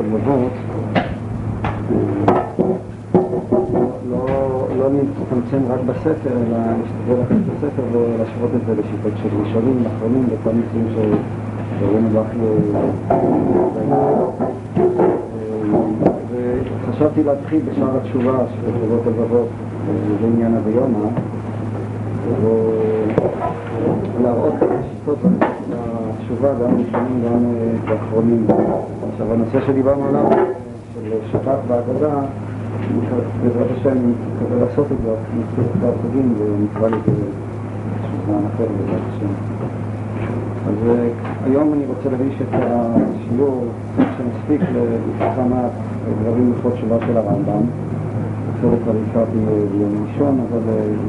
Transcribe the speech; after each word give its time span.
הלבבות, 0.00 0.52
לא, 4.10 4.66
לא 4.78 4.88
נצטמצם 4.90 5.72
רק 5.72 5.80
בספר, 5.86 6.32
אלא 6.32 6.58
להשתדל 6.58 7.22
לקחת 7.22 7.36
את 7.46 7.52
הספר 7.56 7.82
ולהשוות 7.92 8.50
את 8.54 8.66
זה 8.66 8.72
לשיטות 8.72 9.12
של 9.22 9.28
ראשונים, 9.42 9.84
אחרונים, 9.86 10.24
וכל 10.30 10.50
מקרים 10.50 10.86
שרואים 11.80 12.08
בכי 12.14 12.38
וחשבתי 16.88 17.22
להתחיל 17.22 17.60
בשער 17.60 17.96
התשובה 17.96 18.38
של 18.54 18.66
הלבבות 18.66 19.06
הלבבות 19.06 19.48
בעניין 20.22 20.56
הביומא 20.56 21.08
ולהראות 24.20 24.54
את 24.58 24.68
השיטות 24.70 25.18
התשובה, 25.74 26.48
גם 26.48 26.70
ראשונים 26.78 27.22
גם 27.24 27.54
באחרונים. 27.88 28.46
עכשיו, 29.12 29.32
הנושא 29.32 29.66
שדיברנו 29.66 30.08
עליו, 30.08 30.30
של 30.94 31.12
שבת 31.32 31.58
בהגדה, 31.68 32.14
בעזרת 33.42 33.66
השם 33.76 33.96
נקווה 33.98 34.66
לעשות 34.66 34.86
את 34.92 34.96
זה, 35.04 35.10
נתחיל 35.38 35.64
את 35.64 35.94
החגים 35.94 36.34
ונקרא 36.38 36.88
לזה 36.88 37.24
זמן 38.26 38.40
אחר 38.54 38.64
בעזרת 38.78 39.02
השם. 39.16 39.32
אז 40.68 40.74
היום 41.44 41.72
אני 41.72 41.84
רוצה 41.86 42.16
להגיש 42.16 42.34
את 42.42 42.54
השיעור 42.54 43.64
שנספיק 43.96 44.60
לכמה 45.20 45.68
דברים 46.22 46.52
לכבוד 46.52 46.72
תשובה 46.72 46.96
של 47.06 47.16
הרמב"ם. 47.16 47.62
חלק 48.60 48.78
כבר 48.84 48.92
הזכרתי 49.06 49.38
ביום 49.72 50.06
ראשון, 50.08 50.40
אבל 50.48 50.60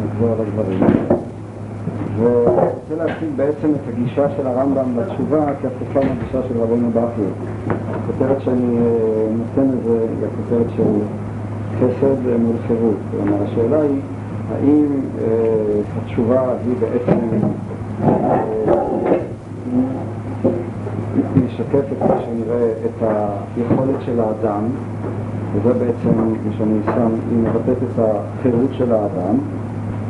נחזור 0.06 0.30
על 0.32 0.46
הדברים. 0.48 1.31
ורוצה 2.18 2.96
להציג 2.98 3.30
בעצם 3.36 3.70
את 3.76 3.94
הגישה 3.94 4.28
של 4.38 4.48
הרמב"ם 4.48 5.00
לתשובה 5.00 5.46
כהפוכה 5.62 6.00
מהגישה 6.08 6.48
של 6.50 6.62
רבנו 6.62 6.90
בכי. 6.90 7.22
הכותרת 7.90 8.42
שאני 8.42 8.78
נותן 9.38 9.72
לזה 9.72 10.00
היא 10.00 10.28
הכותרת 10.28 10.68
של 10.76 10.84
חסד 11.80 12.38
מול 12.40 12.56
חירות. 12.68 12.98
כלומר, 13.12 13.44
השאלה 13.44 13.82
היא 13.82 14.02
האם 14.52 14.86
אה, 15.22 15.82
התשובה 15.98 16.42
היא 16.66 16.76
בעצם 16.80 17.20
אה, 18.04 18.44
משקפת, 21.36 21.98
כמו 22.00 22.16
שנראה, 22.26 22.72
את 22.86 23.04
היכולת 23.58 24.02
של 24.06 24.20
האדם, 24.20 24.64
וזה 25.54 25.74
בעצם 25.74 26.18
מה 26.18 26.54
שאני 26.58 26.80
שם, 26.86 27.12
היא 27.30 27.38
מבטאת 27.38 27.78
את 27.84 28.00
החירות 28.00 28.70
של 28.72 28.92
האדם 28.92 29.36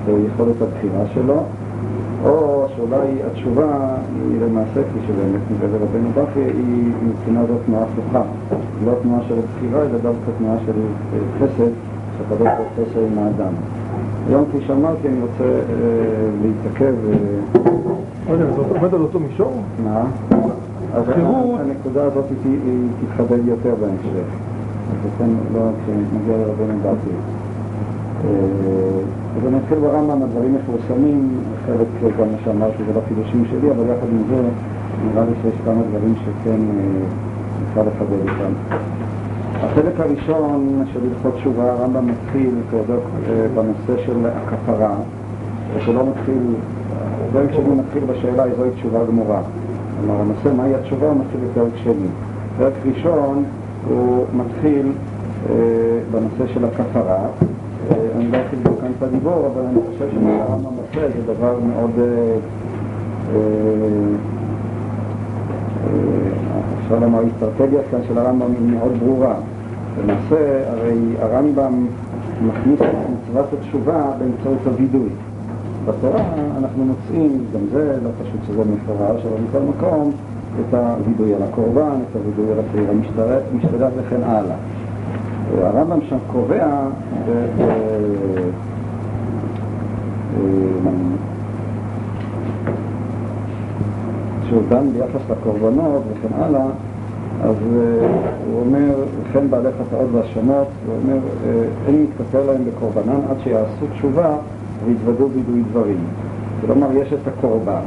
ויכולת 0.05 0.61
הבחירה 0.61 1.03
שלו, 1.13 1.43
או 2.25 2.65
שאולי 2.75 3.07
התשובה 3.31 3.95
היא 4.15 4.41
למעשה, 4.41 4.81
כפי 4.83 4.99
שבאמת 5.07 5.41
נראה 5.51 5.69
לרבנו 5.71 6.09
בכי, 6.09 6.39
היא 6.39 6.91
מבחינה 7.09 7.45
זאת 7.45 7.57
תנועה 7.65 7.83
הפוכה. 7.83 8.21
לא 8.85 8.91
תנועה 9.01 9.21
של 9.27 9.35
בחירה, 9.35 9.81
אלא 9.81 9.97
דווקא 9.97 10.31
תנועה 10.37 10.57
של 10.65 10.71
חסד, 11.39 11.71
שהקדוש 12.17 12.47
ברוך 12.47 12.69
הוא 12.75 12.85
עושה 12.89 12.99
עם 13.11 13.19
האדם. 13.19 13.53
היום, 14.29 14.45
כפי 14.45 14.65
שאמרתי, 14.67 15.07
אני 15.07 15.21
רוצה 15.21 15.43
אה, 15.43 15.59
להתעכב... 16.41 16.93
רגע, 18.29 18.45
זה 18.45 18.61
עומד 18.69 18.93
על 18.93 19.01
אותו 19.01 19.19
מישור? 19.19 19.61
מה? 19.83 20.03
אז 20.93 21.03
הנקודה 21.59 22.03
הזאת 22.03 22.25
היא 22.45 22.59
תתחדד 23.01 23.47
יותר 23.47 23.75
בהמשך. 23.79 24.27
אז 24.91 25.11
לכן 25.15 25.29
לא 25.53 25.61
כשנגיע 25.83 26.37
לרבנו 26.37 26.79
בכי. 26.79 27.11
אז 29.37 29.47
אני 29.47 29.57
אתחיל 29.57 29.79
ברמב"ם, 29.79 30.23
הדברים 30.23 30.55
מפורסמים, 30.55 31.29
חלק 31.65 32.13
גם 32.19 32.27
מה 32.31 32.37
שאמרתי 32.45 32.83
זה 32.87 32.93
לא 32.93 33.01
חידושים 33.07 33.45
שלי, 33.49 33.71
אבל 33.71 33.83
יחד 33.83 34.07
עם 34.11 34.23
זה 34.29 34.41
נראה 35.05 35.25
לי 35.25 35.31
שיש 35.41 35.61
כמה 35.65 35.81
דברים 35.89 36.15
שכן 36.15 36.61
נוכל 37.61 37.89
לחדד 37.89 38.21
אותם. 38.21 38.53
החלק 39.53 39.99
הראשון 39.99 40.83
של 40.93 40.99
הלכות 41.09 41.35
תשובה, 41.35 41.71
הרמב"ם 41.71 42.07
מתחיל 42.07 42.51
כבודוק 42.69 43.03
בנושא 43.55 44.05
של 44.05 44.25
הכפרה, 44.25 44.95
ושלא 45.75 46.03
מתחיל, 46.09 46.43
הפרק 47.29 47.49
שני 47.53 47.75
מתחיל 47.75 48.03
בשאלה 48.03 48.45
איזוהי 48.45 48.71
תשובה 48.71 48.99
גמורה. 49.05 49.41
כלומר, 49.99 50.21
הנושא 50.21 50.57
מהי 50.57 50.75
התשובה 50.75 51.13
מתחיל 51.13 51.39
בפרק 51.51 51.71
שני. 51.83 52.07
פרק 52.57 52.73
ראשון 52.85 53.43
הוא 53.87 54.25
מתחיל 54.33 54.91
אה, 55.49 55.55
בנושא 56.11 56.53
של 56.53 56.65
הכפרה. 56.65 57.27
אה, 57.91 57.97
אני 58.15 58.31
לא 58.31 58.37
אתחיל 58.37 58.59
כאן 58.81 58.91
את 58.97 59.03
הדיבור, 59.03 59.49
אבל 59.53 59.61
אני 59.65 59.79
חושב 59.91 60.07
שמה 60.11 60.31
שהרמב"ם 60.37 60.75
עושה 60.77 61.07
זה 61.17 61.33
דבר 61.33 61.59
מאוד... 61.59 61.91
אה, 61.99 62.37
אפשר 66.83 66.99
לומר, 66.99 67.19
האסטרטגיה 67.19 67.81
כאן 67.91 67.99
של 68.07 68.17
הרמב"ם 68.17 68.51
היא 68.51 68.71
מאוד 68.71 68.91
ברורה. 68.99 69.35
למעשה, 69.99 70.71
הרי 70.71 70.97
הרמב"ם 71.19 71.87
מכניס 72.47 72.81
את 72.81 72.95
מצוות 73.09 73.45
התשובה 73.53 74.03
באמצעות 74.19 74.57
הווידוי. 74.65 75.09
בתורה 75.85 76.23
אנחנו 76.57 76.85
מוצאים, 76.85 77.43
גם 77.53 77.59
זה 77.71 77.97
לא 78.03 78.09
פשוט 78.23 78.39
שזה 78.47 78.61
מפורש, 78.73 79.25
אבל 79.25 79.41
מכל 79.49 79.59
מקום, 79.77 80.11
את 80.59 80.73
הווידוי 80.73 81.35
על 81.35 81.43
הקורבן, 81.43 81.99
את 82.11 82.15
הווידוי 82.15 82.51
על 82.51 82.59
הפעיל 82.59 82.85
המשתדל 83.53 83.89
וכן 83.97 84.23
הלאה. 84.23 84.55
הרמב"ם 85.57 85.99
שם 86.09 86.17
קובע 86.31 86.67
שהוא 94.49 94.61
דן 94.69 94.91
ביחס 94.93 95.21
לקורבנות 95.29 96.03
וכן 96.11 96.43
הלאה, 96.43 96.65
אז 97.43 97.55
הוא 98.47 98.59
אומר, 98.59 98.93
וכן 99.21 99.49
בעלי 99.49 99.69
חטאות 99.71 100.09
והאשמות, 100.11 100.67
הוא 100.87 100.95
אומר, 101.03 101.17
אין 101.87 102.03
מתכפר 102.03 102.45
להם 102.45 102.61
בקורבנן 102.65 103.19
עד 103.29 103.37
שיעשו 103.43 103.85
תשובה 103.93 104.35
ויתוודו 104.85 105.27
בידוי 105.27 105.63
דברים. 105.71 105.99
כלומר, 106.65 106.87
יש 106.93 107.13
את 107.13 107.27
הקורבן, 107.27 107.81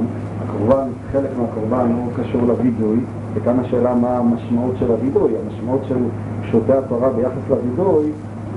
הקורבן, 0.45 0.89
חלק 1.13 1.31
מהקורבן 1.39 1.93
הוא 1.97 2.13
קשור 2.17 2.43
לוידוי, 2.47 2.99
וכאן 3.35 3.59
השאלה 3.59 3.95
מה 3.95 4.19
המשמעות 4.19 4.75
של 4.79 4.91
הוידוי, 4.91 5.33
המשמעות 5.45 5.81
של 5.89 5.97
פשוטי 6.54 6.72
התורה 6.72 7.09
ביחס 7.10 7.42
לוידוי, 7.50 8.10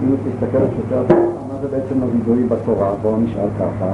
אם 0.04 0.16
תסתכל 0.16 0.58
על 0.58 0.68
פשוטי 0.68 0.96
התורה, 0.96 1.22
מה 1.22 1.56
זה 1.62 1.68
בעצם 1.68 2.02
הוידוי 2.02 2.44
בתורה? 2.44 2.94
בואו 3.02 3.18
נשאל 3.18 3.48
ככה, 3.60 3.92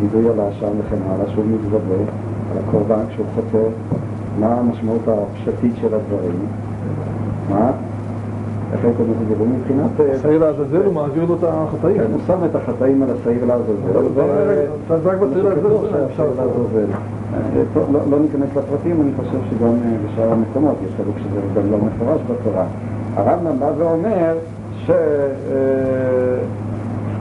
הוידוי 0.00 0.30
על 0.30 0.40
האשם 0.40 0.68
וכן 0.78 0.96
הלאה, 1.08 1.26
שהוא 1.28 1.44
מתוודה 1.44 1.94
על 2.52 2.58
הקורבן 2.58 3.00
כשהוא 3.08 3.26
חוטא, 3.34 3.68
מה 4.40 4.54
המשמעות 4.54 5.00
הפשטית 5.08 5.72
של 5.80 5.94
הדברים? 5.94 6.38
מה? 7.50 7.70
איך 8.72 8.84
היית 8.84 8.96
אומר 9.00 9.12
את 9.22 9.38
זה? 9.38 9.44
מבחינת... 9.44 10.22
שעיר 10.22 10.38
לעזאזל 10.38 10.84
הוא 10.84 10.94
מעביר 10.94 11.24
לו 11.24 11.34
את 11.34 11.44
החטאים. 11.44 11.96
כן, 11.96 12.12
הוא 12.12 12.20
שם 12.26 12.38
את 12.50 12.54
החטאים 12.54 13.02
על 13.02 13.08
השעיר 13.20 13.44
לעזאזל. 13.44 13.72
זה 14.88 15.10
רק 15.10 15.18
בשעיר 15.18 16.30
לעזאזל. 16.38 16.86
לא 18.10 18.18
ניכנס 18.20 18.48
לפרטים, 18.56 19.00
אני 19.00 19.10
חושב 19.16 19.38
שגם 19.50 19.70
בשאר 20.06 20.32
המקומות 20.32 20.76
יש 20.84 20.90
חלק 20.96 21.18
שזה 21.18 21.40
גם 21.56 21.72
לא 21.72 21.78
מפורש 21.78 22.20
בתורה. 22.30 22.64
הרמב"ם 23.16 23.60
בא 23.60 23.70
ואומר 23.78 24.36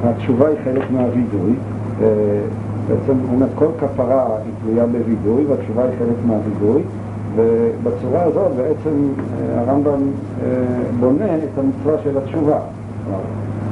שהתשובה 0.04 0.48
היא 0.48 0.58
חלק 0.64 0.92
מהווידוי. 0.92 1.54
בעצם 2.88 3.18
הוא 3.20 3.36
אומר 3.36 3.48
כל 3.56 3.68
כפרה 3.80 4.26
היא 4.46 4.54
תלויה 4.64 4.86
בווידוי 4.86 5.46
והתשובה 5.46 5.84
היא 5.84 5.92
חלק 6.00 6.18
מהווידוי 6.26 6.82
ובצורה 7.36 8.24
הזאת 8.24 8.52
בעצם 8.58 9.10
הרמב"ם 9.56 10.00
בונה 11.00 11.36
את 11.36 11.60
המצווה 11.60 11.96
של 12.04 12.18
התשובה. 12.18 12.60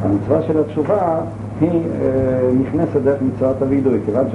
המצווה 0.04 0.42
של 0.42 0.60
התשובה 0.60 1.18
היא 1.62 1.82
נכנסת 2.62 3.02
דרך 3.04 3.22
מצוות 3.22 3.62
הווידוי, 3.62 4.00
כיוון 4.06 4.26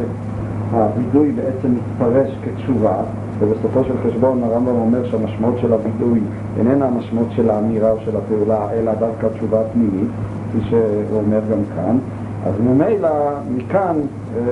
שהווידוי 0.70 1.32
בעצם 1.32 1.74
מתפרש 1.74 2.30
כתשובה 2.44 2.94
ובסופו 3.40 3.84
של 3.84 3.94
חשבון 4.06 4.42
הרמב"ם 4.44 4.76
אומר 4.76 5.04
שהמשמעות 5.10 5.54
של 5.60 5.72
הווידוי 5.72 6.20
איננה 6.58 6.86
המשמעות 6.86 7.28
של 7.36 7.50
האמירה 7.50 7.90
או 7.90 7.96
של 8.04 8.16
הפעולה 8.16 8.72
אלא 8.72 8.92
דווקא 8.94 9.26
תשובה 9.34 9.58
פנימית, 9.72 10.08
כפי 10.48 10.58
שהוא 10.70 11.18
אומר 11.18 11.40
גם 11.50 11.58
כאן. 11.76 11.98
אז 12.46 12.54
ממילא 12.60 13.08
מכאן 13.56 13.96
אה, 14.36 14.42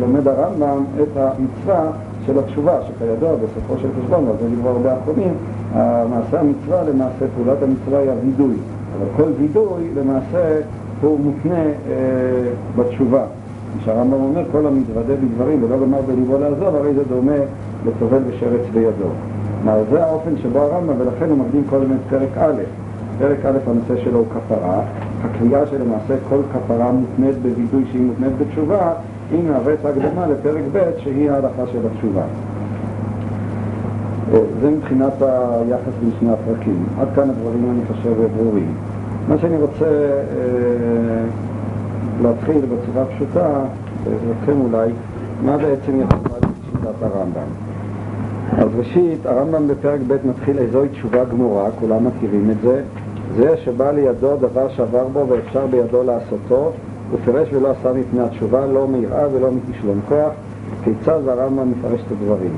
לומד 0.00 0.28
הרמב"ם 0.28 0.84
את 1.02 1.16
המצווה 1.16 1.90
של 2.26 2.38
התשובה, 2.38 2.78
שכידוע 2.82 3.34
בסופו 3.34 3.82
של 3.82 3.88
חשבון, 4.00 4.24
ועל 4.24 4.36
זה 4.40 4.48
דיברו 4.48 4.68
הרבה 4.68 4.96
אחרונים, 4.98 5.34
מעשה 6.10 6.40
המצווה 6.40 6.84
למעשה, 6.84 7.24
פעולת 7.36 7.62
המצווה 7.62 7.98
היא 7.98 8.10
הווידוי, 8.10 8.54
אבל 8.98 9.06
כל 9.16 9.30
וידוי 9.38 9.90
למעשה 9.96 10.60
הוא 11.00 11.20
מותנה 11.20 11.62
אה, 11.62 11.72
בתשובה. 12.76 13.24
כשהרמב"ם 13.78 14.12
אומר 14.12 14.42
כל 14.52 14.66
המתוודה 14.66 15.14
בדברים 15.14 15.64
ולא 15.64 15.76
גמר 15.80 16.00
בליבו 16.06 16.38
לעזוב, 16.38 16.74
הרי 16.74 16.94
זה 16.94 17.04
דומה 17.04 17.32
לטובל 17.86 18.22
ושרץ 18.26 18.66
בידו. 18.72 19.08
כלומר, 19.62 19.82
זה 19.90 20.04
האופן 20.04 20.36
שבו 20.42 20.58
הרמב"ם, 20.58 20.94
ולכן 20.98 21.30
הוא 21.30 21.38
מקדים 21.38 21.64
קודם 21.70 21.92
את 21.92 21.98
פרק 22.10 22.38
א'. 22.38 22.62
פרק 23.18 23.38
א', 23.44 23.58
הנושא 23.66 24.04
שלו 24.04 24.18
הוא 24.18 24.26
כפרה. 24.26 24.80
הקביעה 25.24 25.66
שלמעשה 25.66 26.14
כל 26.28 26.40
כפרה 26.52 26.92
מותנית 26.92 27.36
בווידוי 27.42 27.84
שהיא 27.90 28.02
מותנית 28.02 28.32
בתשובה, 28.38 28.92
היא 29.30 29.42
מהווה 29.48 29.74
את 29.74 29.84
ההקדמה 29.84 30.26
לפרק 30.26 30.62
ב' 30.72 30.78
שהיא 30.98 31.30
ההלכה 31.30 31.62
של 31.72 31.78
התשובה. 31.92 32.22
אה, 34.32 34.38
זה 34.60 34.70
מבחינת 34.70 35.22
היחס 35.22 35.92
בין 36.00 36.10
שני 36.20 36.30
הפרקים. 36.32 36.84
עד 37.00 37.08
כאן 37.14 37.30
הדברים 37.30 37.70
אני 37.70 37.80
חושב 37.86 38.12
ברורים. 38.36 38.74
מה 39.28 39.38
שאני 39.38 39.56
רוצה 39.56 39.86
אה, 39.86 41.24
להתחיל 42.22 42.60
בצורה 42.60 43.04
פשוטה, 43.04 43.48
בעזרתכם 44.04 44.60
אולי, 44.60 44.90
מה 45.44 45.56
בעצם 45.56 46.00
יכולה 46.00 46.38
לשיטת 46.38 47.02
הרמב"ם. 47.02 47.73
אז 48.58 48.68
ראשית, 48.78 49.26
הרמב"ם 49.26 49.68
בפרק 49.68 50.00
ב' 50.06 50.16
מתחיל 50.28 50.58
איזוהי 50.58 50.88
תשובה 50.88 51.24
גמורה, 51.24 51.70
כולם 51.70 52.06
מכירים 52.06 52.50
את 52.50 52.56
זה, 52.62 52.82
זה 53.36 53.56
שבא 53.56 53.90
לידו 53.90 54.36
דבר 54.36 54.68
שעבר 54.68 55.08
בו 55.08 55.26
ואפשר 55.28 55.66
בידו 55.66 56.02
לעשותו, 56.02 56.72
הוא 57.10 57.18
פירש 57.24 57.48
ולא 57.52 57.70
עשה 57.70 57.92
מפני 57.92 58.20
התשובה, 58.20 58.66
לא 58.66 58.88
מיראה 58.88 59.26
ולא 59.32 59.50
מכישלון 59.50 60.00
כוח, 60.08 60.32
כיצד 60.84 61.28
הרמב"ם 61.28 61.70
מפרש 61.70 62.00
את 62.06 62.12
הדברים. 62.12 62.52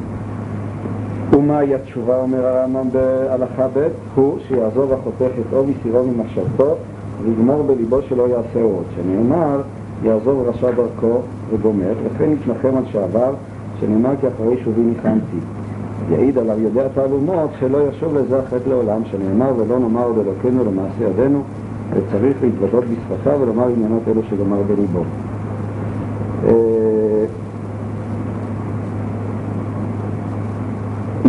ומהי 1.32 1.74
התשובה, 1.74 2.16
אומר 2.16 2.46
הרמב"ם 2.46 2.90
בהלכה 2.92 3.66
ב', 3.74 3.88
הוא 4.14 4.38
שיעזוב 4.48 4.92
החותך 4.92 5.34
את 5.40 5.52
עובי 5.52 5.72
סירו 5.82 6.04
ממחשבתו 6.04 6.76
ויגמור 7.22 7.62
בליבו 7.62 8.02
שלא 8.02 8.28
יעשה 8.28 8.62
עוד, 8.62 8.84
שנאמר 8.96 9.62
יעזוב 10.02 10.48
רשע 10.48 10.70
דרכו 10.70 11.20
וגומר, 11.50 11.92
וכן 12.04 12.32
יתנחם 12.32 12.76
על 12.76 12.84
שעבר, 12.92 13.34
שנאמר 13.80 14.10
כי 14.20 14.26
אחרי 14.28 14.56
שובי 14.64 14.80
ניחמתי. 14.82 15.55
יעיד 16.10 16.38
עליו 16.38 16.60
יודע 16.60 16.88
תעלומות 16.94 17.50
שלא 17.60 17.78
ישוב 17.88 18.14
לזה 18.14 18.38
החטא 18.38 18.68
לעולם, 18.68 19.02
שנאמר 19.04 19.52
ולא 19.56 19.78
נאמר 19.78 20.04
עוד 20.04 20.18
אלוקינו 20.18 20.64
למעשה 20.64 21.04
ידינו, 21.04 21.42
וצריך 21.90 22.36
להתוודות 22.42 22.84
בשפתיו 22.84 23.38
ולומר 23.40 23.68
עניינות 23.68 24.02
אלו 24.08 24.22
שגמר 24.30 24.62
בליבו. 24.62 25.02
אה, 26.44 27.24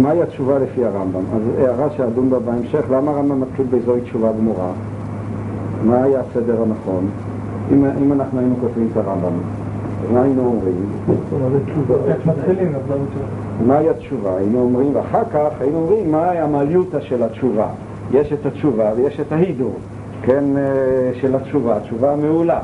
מהי 0.02 0.22
התשובה 0.22 0.60
לפי 0.60 0.86
הרמב"ם? 0.86 1.22
אז 1.36 1.42
הערה 1.58 1.90
שאדון 1.90 2.30
בה 2.30 2.40
בהמשך, 2.40 2.81
למה 2.92 3.12
הרמב"ם 3.12 3.42
מתחיל 3.42 3.66
בזוהי 3.69 4.02
תשובה 4.02 4.31
גמורה? 4.40 4.72
מה 5.86 6.04
היה 6.04 6.19
הסדר 6.19 6.62
הנכון? 6.62 7.08
אם, 7.74 7.86
אם 8.02 8.14
אנחנו 8.14 8.40
היינו 8.40 8.56
כותבים 8.62 8.88
את 8.92 8.98
הרמב"ם, 8.98 9.34
מה 10.14 10.22
היינו 10.22 10.46
אומרים? 10.46 10.75
מהי 13.65 13.89
התשובה? 13.89 14.38
היינו 14.38 14.59
אומרים, 14.59 14.95
ואחר 14.95 15.24
כך 15.33 15.50
היינו 15.59 15.77
אומרים 15.77 16.12
מהי 16.12 16.39
המליוטה 16.39 17.01
של 17.01 17.24
התשובה. 17.24 17.68
יש 18.12 18.33
את 18.33 18.45
התשובה 18.45 18.92
ויש 18.95 19.19
את 19.19 19.31
ההידור, 19.31 19.75
כן, 20.21 20.44
אה, 20.57 21.12
של 21.21 21.36
התשובה, 21.36 21.77
התשובה 21.77 22.13
המעולה. 22.13 22.59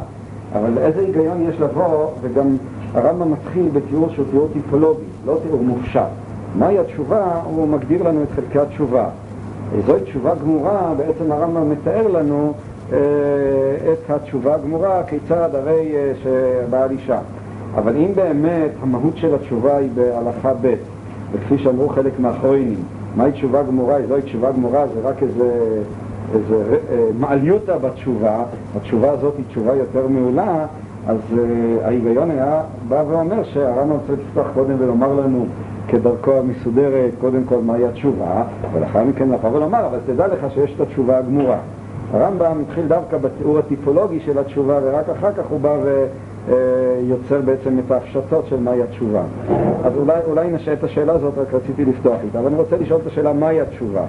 אבל 0.56 0.78
איזה 0.78 1.00
היגיון 1.00 1.50
יש 1.50 1.60
לבוא, 1.60 2.08
וגם 2.22 2.58
הרמב"ם 2.94 3.32
מתחיל 3.32 3.70
בתיאור 3.74 4.10
שהוא 4.10 4.26
תיאור 4.32 4.48
טיפולוגי, 4.54 5.04
לא 5.26 5.38
תיאור 5.44 5.64
מופשט. 5.64 6.02
מהי 6.56 6.80
התשובה? 6.80 7.42
הוא 7.46 7.68
מגדיר 7.68 8.04
לנו 8.04 8.24
את 8.24 8.28
חלקי 8.36 8.60
התשובה. 8.60 9.10
זוהי 9.86 10.04
תשובה 10.04 10.36
גמורה, 10.36 10.94
בעצם 10.98 11.32
הרמב"ם 11.32 11.70
מתאר 11.70 12.08
לנו 12.08 12.54
אה, 12.94 12.98
את 13.94 14.10
התשובה 14.10 14.56
הגמורה, 14.56 15.04
כיצד 15.04 15.50
הרי 15.54 15.96
אה, 15.96 16.12
שבעל 16.24 16.92
אישה. 16.92 17.20
אבל 17.76 17.96
אם 17.96 18.12
באמת 18.16 18.72
המהות 18.82 19.18
של 19.18 19.36
התשובה 19.36 19.78
היא 19.78 19.90
בהלכה 19.96 20.54
ב', 20.62 20.74
וכפי 21.32 21.58
שאמרו 21.58 21.90
חלק 21.90 22.20
מהאחרונים, 22.20 22.76
מהי 23.16 23.32
תשובה 23.32 23.64
גמורה? 23.64 23.98
זוהי 24.08 24.22
תשובה 24.22 24.52
גמורה, 24.52 24.88
זה 24.88 25.00
רק 25.04 25.24
איזה, 25.24 25.80
איזה 26.34 26.78
אה, 26.92 27.08
מעליותה 27.20 27.78
בתשובה, 27.78 28.44
התשובה 28.78 29.12
הזאת 29.12 29.34
היא 29.38 29.46
תשובה 29.50 29.76
יותר 29.76 30.08
מעולה, 30.08 30.66
אז 31.08 31.18
ההיגיון 31.84 32.32
היה 32.32 32.62
בא 32.88 33.04
ואומר 33.08 33.44
שהרמב"ם 33.44 33.98
צריך 34.08 34.20
לפתוח 34.20 34.48
קודם 34.54 34.76
ולומר 34.80 35.14
לנו 35.14 35.46
כדרכו 35.88 36.34
המסודרת, 36.34 37.12
קודם 37.22 37.44
כל 37.44 37.58
מהי 37.66 37.88
התשובה, 37.88 38.44
ולאחר 38.74 39.04
מכן 39.04 39.30
לבוא 39.30 39.50
ולומר, 39.50 39.86
אבל 39.86 39.98
תדע 40.06 40.28
לך 40.28 40.54
שיש 40.54 40.74
את 40.76 40.82
התשובה 40.82 41.18
הגמורה. 41.18 41.58
הרמב"ם 42.14 42.62
התחיל 42.62 42.88
דווקא 42.88 43.18
בתיאור 43.18 43.60
הטיפולוגי 43.60 44.20
של 44.20 44.40
התשובה, 44.40 44.80
ורק 44.84 45.10
אחר 45.10 45.32
כך 45.32 45.44
הוא 45.50 45.60
בא 45.60 45.76
ויוצר 46.48 47.42
בעצם 47.46 47.80
את 47.80 47.92
ההפשטות 47.92 48.48
של 48.48 48.60
מהי 48.60 48.84
התשובה. 48.84 49.22
אז 49.84 49.94
אולי, 49.96 50.20
אולי 50.28 50.52
נשאל 50.52 50.74
את 50.74 50.84
השאלה 50.84 51.14
הזאת, 51.14 51.38
רק 51.38 51.54
רציתי 51.54 51.86
לפתוח 51.86 52.18
איתה, 52.24 52.40
אבל 52.40 52.48
אני 52.48 52.56
רוצה 52.56 52.78
לשאול 52.78 53.02
את 53.02 53.08
השאלה 53.08 53.34
מהי 53.34 53.62
התשובה? 53.62 54.02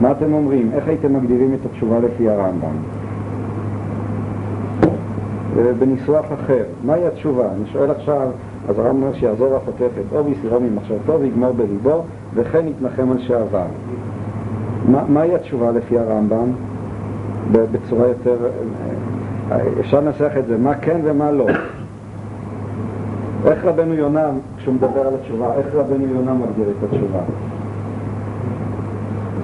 מה 0.00 0.12
אתם 0.12 0.32
אומרים? 0.32 0.70
איך 0.74 0.88
הייתם 0.88 1.14
מגדירים 1.14 1.54
את 1.54 1.66
התשובה 1.66 1.98
לפי 1.98 2.28
הרמב"ם? 2.28 2.76
בניסוח 5.78 6.26
אחר, 6.32 6.64
מהי 6.84 7.06
התשובה? 7.06 7.48
אני 7.56 7.66
שואל 7.72 7.90
עכשיו, 7.90 8.28
אז 8.68 8.78
הרמב"ם 8.78 9.14
שיעזור 9.14 9.56
החותך 9.56 9.80
את 9.80 10.12
אור 10.12 10.26
ויסירו 10.26 10.60
ממחשבתו 10.60 11.20
ויגמור 11.20 11.52
בליבו 11.52 12.02
וכן 12.34 12.68
יתנחם 12.68 13.12
על 13.12 13.18
שעבר. 13.18 13.66
מה, 14.88 15.04
מהי 15.08 15.34
התשובה 15.34 15.70
לפי 15.70 15.98
הרמב"ם? 15.98 16.52
בצורה 17.52 18.08
יותר... 18.08 18.36
אפשר 19.80 20.00
לנסח 20.00 20.30
את 20.38 20.46
זה, 20.46 20.58
מה 20.58 20.74
כן 20.74 21.00
ומה 21.04 21.30
לא. 21.30 21.46
איך 23.46 23.64
רבנו 23.64 23.94
יונה, 23.94 24.26
כשהוא 24.56 24.74
מדבר 24.74 25.00
על 25.00 25.14
התשובה, 25.20 25.54
איך 25.54 25.66
רבנו 25.74 26.06
יונה 26.06 26.34
מגדיר 26.34 26.66
את 26.78 26.84
התשובה? 26.84 27.20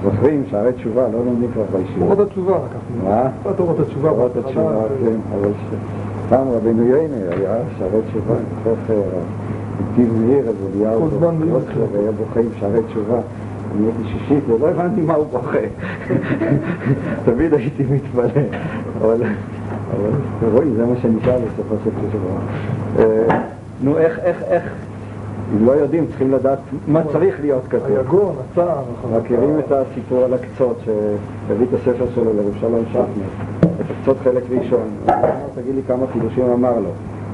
זוכרים 0.03 0.43
שערי 0.49 0.73
תשובה, 0.73 1.01
לא 1.01 1.25
לומדים 1.25 1.51
כבר 1.53 1.63
בישיבה. 1.71 1.99
תורות 1.99 2.19
התשובה 2.19 2.51
לקחנו. 2.51 3.09
מה? 3.09 3.53
תורות 3.57 3.79
התשובה. 3.79 4.09
תורות 4.09 4.37
התשובה, 4.37 4.81
כן, 5.03 5.37
אבל 5.39 5.51
פעם 6.29 6.47
רבנו 6.49 6.83
יונה 6.83 7.15
היה 7.31 7.55
שערי 7.77 7.99
תשובה, 8.09 8.35
חופר, 8.63 9.01
נתיב 9.91 10.13
מאיר, 10.13 10.49
אז 10.49 10.55
אליהו, 10.75 11.09
והיה 11.93 12.11
בוכה 12.11 12.39
עם 12.39 12.49
שערי 12.59 12.83
תשובה. 12.87 13.19
אני 13.75 13.85
הייתי 13.85 14.03
שישית 14.03 14.49
ולא 14.49 14.69
הבנתי 14.69 15.01
מה 15.01 15.13
הוא 15.13 15.25
בוכה. 15.31 15.57
תמיד 17.25 17.53
הייתי 17.53 17.83
מתפלא. 17.89 18.41
רואי, 20.53 20.71
זה 20.75 20.85
מה 20.85 20.95
שנשאר 21.01 21.39
בסופו 21.39 21.75
של 21.83 21.89
שבוע. 22.11 22.39
אה, 22.99 23.39
נו, 23.83 23.97
איך, 23.97 24.19
איך, 24.19 24.43
איך, 24.43 24.63
אם 25.53 25.65
לא 25.65 25.71
יודעים, 25.71 26.05
צריכים 26.07 26.31
לדעת 26.31 26.59
מה 26.87 27.01
צריך 27.11 27.35
להיות 27.41 27.63
כתוב. 27.69 27.97
היגון, 27.97 28.35
הצער. 28.51 28.83
מכירים 29.17 29.59
את 29.59 29.71
הסיפור 29.71 30.23
על 30.23 30.33
הקצות 30.33 30.79
שהביא 30.85 31.65
את 31.69 31.73
הספר 31.73 32.05
שלו 32.15 32.33
לרב 32.33 32.53
שלום 32.59 32.83
שחמר, 32.91 33.03
את 33.59 33.85
הקצות 33.99 34.17
חלק 34.23 34.43
ראשון. 34.49 34.87
תגיד 35.55 35.75
לי 35.75 35.81
כמה 35.87 36.05
חידושים 36.13 36.45
אמר 36.45 36.79
לו. 36.79 36.89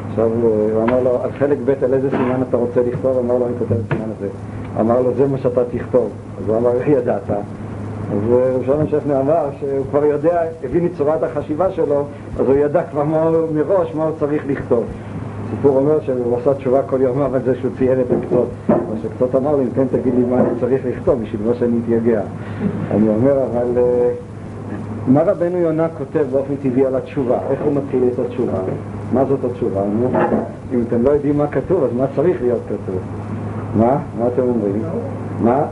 עכשיו 0.09 0.29
הוא 0.41 0.83
אמר 0.83 1.03
לו, 1.03 1.23
על 1.23 1.29
חלק 1.39 1.57
ב' 1.65 1.83
על 1.83 1.93
איזה 1.93 2.09
סימן 2.09 2.41
אתה 2.49 2.57
רוצה 2.57 2.81
לכתוב? 2.87 3.17
אמר 3.17 3.37
לו, 3.37 3.45
אני 3.47 3.53
כותב 3.59 3.71
את 3.71 3.91
הסימן 3.91 4.09
הזה. 4.17 4.27
אמר 4.79 5.01
לו, 5.01 5.13
זה 5.13 5.27
מה 5.27 5.37
שאתה 5.37 5.61
תכתוב. 5.71 6.09
אז 6.37 6.49
הוא 6.49 6.57
אמר, 6.57 6.71
איך 6.73 6.87
ידעת? 6.87 7.29
אז 8.11 8.17
רב 8.29 8.63
שלום 8.65 8.87
שכנר 8.87 9.19
אמר 9.19 9.45
שהוא 9.59 9.85
כבר 9.89 10.05
יודע, 10.05 10.41
הבין 10.63 10.85
את 10.85 10.91
צורת 10.97 11.23
החשיבה 11.23 11.71
שלו, 11.71 12.05
אז 12.39 12.47
הוא 12.47 12.55
ידע 12.55 12.83
כבר 12.83 13.03
מראש 13.53 13.95
מה 13.95 14.03
הוא 14.03 14.11
צריך 14.19 14.43
לכתוב. 14.47 14.83
הסיפור 15.47 15.77
אומר 15.77 15.99
שהוא 16.01 16.37
עשה 16.37 16.53
תשובה 16.53 16.81
כל 16.81 17.01
יום 17.01 17.21
אבל 17.21 17.39
זה 17.45 17.55
שהוא 17.55 17.71
צייר 17.77 18.01
את 18.01 18.05
הקצות. 18.11 18.47
מה 18.69 18.75
שקצות 19.03 19.35
אמר 19.35 19.55
לי, 19.55 19.63
כן 19.75 19.85
תגיד 19.91 20.13
לי 20.15 20.25
מה 20.29 20.39
אני 20.39 20.49
צריך 20.59 20.81
לכתוב 20.85 21.21
בשביל 21.21 21.47
מה 21.47 21.53
שאני 21.55 21.77
אתייגע. 21.83 22.21
אני 22.91 23.09
אומר, 23.09 23.37
אבל 23.43 23.81
מה 25.07 25.21
רבנו 25.23 25.57
יונה 25.57 25.87
כותב 25.97 26.25
באופן 26.31 26.55
טבעי 26.63 26.85
על 26.85 26.95
התשובה? 26.95 27.37
איך 27.49 27.59
הוא 27.65 27.73
מתחיל 27.73 28.03
את 28.13 28.19
התשובה? 28.19 28.59
מה 29.13 29.25
זאת 29.25 29.39
התשובה? 29.51 29.81
אם 30.73 30.83
אתם 30.87 31.03
לא 31.03 31.09
יודעים 31.09 31.37
מה 31.37 31.47
כתוב, 31.47 31.83
אז 31.83 31.89
מה 31.97 32.05
צריך 32.15 32.41
להיות 32.41 32.61
כתוב? 32.65 32.99
מה? 33.75 33.97
מה 34.19 34.27
אתם 34.27 34.41
אומרים? 34.41 34.81
מה? 35.41 35.65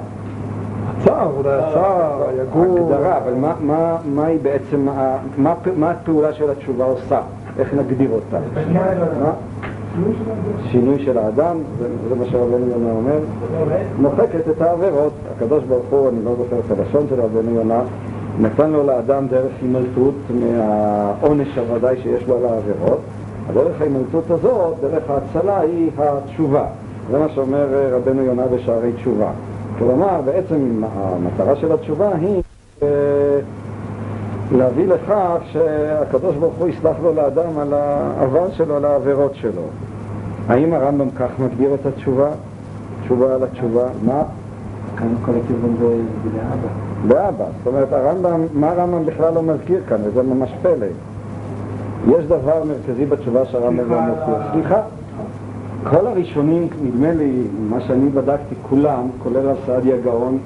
הצער, 1.02 1.32
אולי 1.38 1.54
הצער, 1.54 2.24
היגור. 2.30 2.92
הגדרה, 2.94 3.18
אבל 3.18 3.34
מה, 3.34 3.54
מה, 3.62 3.98
מה 4.06 4.26
היא 4.26 4.40
בעצם, 4.42 4.88
מה, 5.38 5.54
מה 5.78 5.92
הפעולה 5.92 6.34
של 6.34 6.50
התשובה 6.50 6.86
עושה? 6.86 7.22
איך 7.60 7.74
נגדיר 7.74 8.10
אותה? 8.12 8.38
שינוי 10.72 11.06
של 11.06 11.18
האדם, 11.18 11.58
זה 12.10 12.16
מה 12.16 12.26
שרבנו 12.26 12.68
יונה 12.68 12.92
אומר, 12.92 13.20
מוחקת 13.98 14.50
את 14.50 14.62
העבירות. 14.62 15.14
הקדוש 15.36 15.64
ברוך 15.64 15.86
הוא, 15.90 16.10
אני 16.10 16.26
לא 16.26 16.36
זוכר 16.36 16.60
את 16.60 16.80
הלשון 16.80 17.06
של 17.10 17.22
רבנו 17.22 17.56
יונה, 17.56 17.82
נתן 18.40 18.70
לו 18.70 18.84
לאדם 18.84 19.28
דרך 19.28 19.52
הימלטות 19.62 20.16
מהעונש 20.40 21.58
הוודאי 21.58 21.98
שיש 22.04 22.28
לו 22.28 22.38
על 22.38 22.46
העבירות. 22.46 23.00
הדרך 23.50 23.82
ההימלטות 23.82 24.32
הזאת, 24.32 24.74
דרך 24.82 25.04
ההצלה, 25.10 25.60
היא 25.60 25.90
התשובה. 25.98 26.66
זה 27.12 27.20
מה 27.20 27.30
שאומר 27.30 27.68
רבנו 27.92 28.24
יונה 28.24 28.44
בשערי 28.48 28.92
תשובה. 28.94 29.30
כלומר, 29.80 30.22
בעצם 30.26 30.84
המטרה 30.84 31.56
של 31.56 31.72
התשובה 31.72 32.10
היא 32.16 32.42
אה, 32.84 32.88
להביא 34.52 34.88
לכך 34.88 35.38
שהקדוש 35.52 36.36
ברוך 36.36 36.56
הוא 36.56 36.68
יסלח 36.68 36.96
לו 37.04 37.14
לאדם 37.14 37.60
על 37.60 37.74
העבר 37.74 38.52
שלו, 38.52 38.76
על 38.76 38.86
העבירות 38.86 39.36
שלו. 39.36 39.62
האם 40.48 40.74
הרמב"ם 40.74 41.10
כך 41.10 41.30
מגדיר 41.40 41.74
את 41.74 41.86
התשובה? 41.86 42.30
תשובה 43.04 43.36
על 43.36 43.44
התשובה, 43.44 43.84
מה? 44.06 44.24
כאן 44.98 45.08
כל 45.26 45.32
הכיוון 45.44 45.76
זה 45.80 45.88
באבא. 46.24 46.68
באבא, 47.08 47.46
זאת 47.58 47.68
אומרת, 47.68 47.94
הרמב"ם, 47.94 48.42
מה 48.54 48.72
הרמב"ם 48.72 49.06
בכלל 49.06 49.34
לא 49.34 49.44
מזכיר 49.44 49.82
כאן, 49.90 49.98
וזה 50.04 50.24
ממש 50.24 50.50
פלא. 50.62 50.88
יש 52.08 52.26
דבר 52.26 52.64
מרכזי 52.64 53.06
בתשובה 53.06 53.46
שהרמב"ם 53.46 53.92
לא 53.92 54.02
מזכיר. 54.02 54.36
סליחה, 54.54 54.82
כל 55.84 56.08
הראשונים, 56.08 56.68
נדמה 56.84 57.12
לי, 57.12 57.32
מה 57.70 57.82
שאני 57.82 58.10
בדקתי, 58.10 58.56
כולם, 58.70 59.08
כולל 59.24 59.50
הסעדיה 59.50 59.98
גאון, 59.98 60.38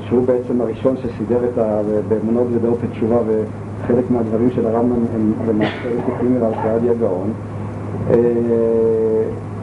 שהוא 0.00 0.26
בעצם 0.26 0.60
הראשון 0.60 0.96
שסידר 0.96 1.38
את 1.52 1.58
ה... 1.58 1.80
באמונות 2.08 2.46
ודעות 2.52 2.78
התשובה 2.90 3.16
וחלק 3.26 4.10
מהדברים 4.10 4.50
של 4.50 4.66
הרמב"ם 4.66 5.04
הם 5.14 5.32
למעשה 5.48 5.88
רחוקים 5.98 6.36
אליו 6.36 6.52
סעדיה 6.62 6.94
גאון 6.94 7.32
אה, 8.10 8.16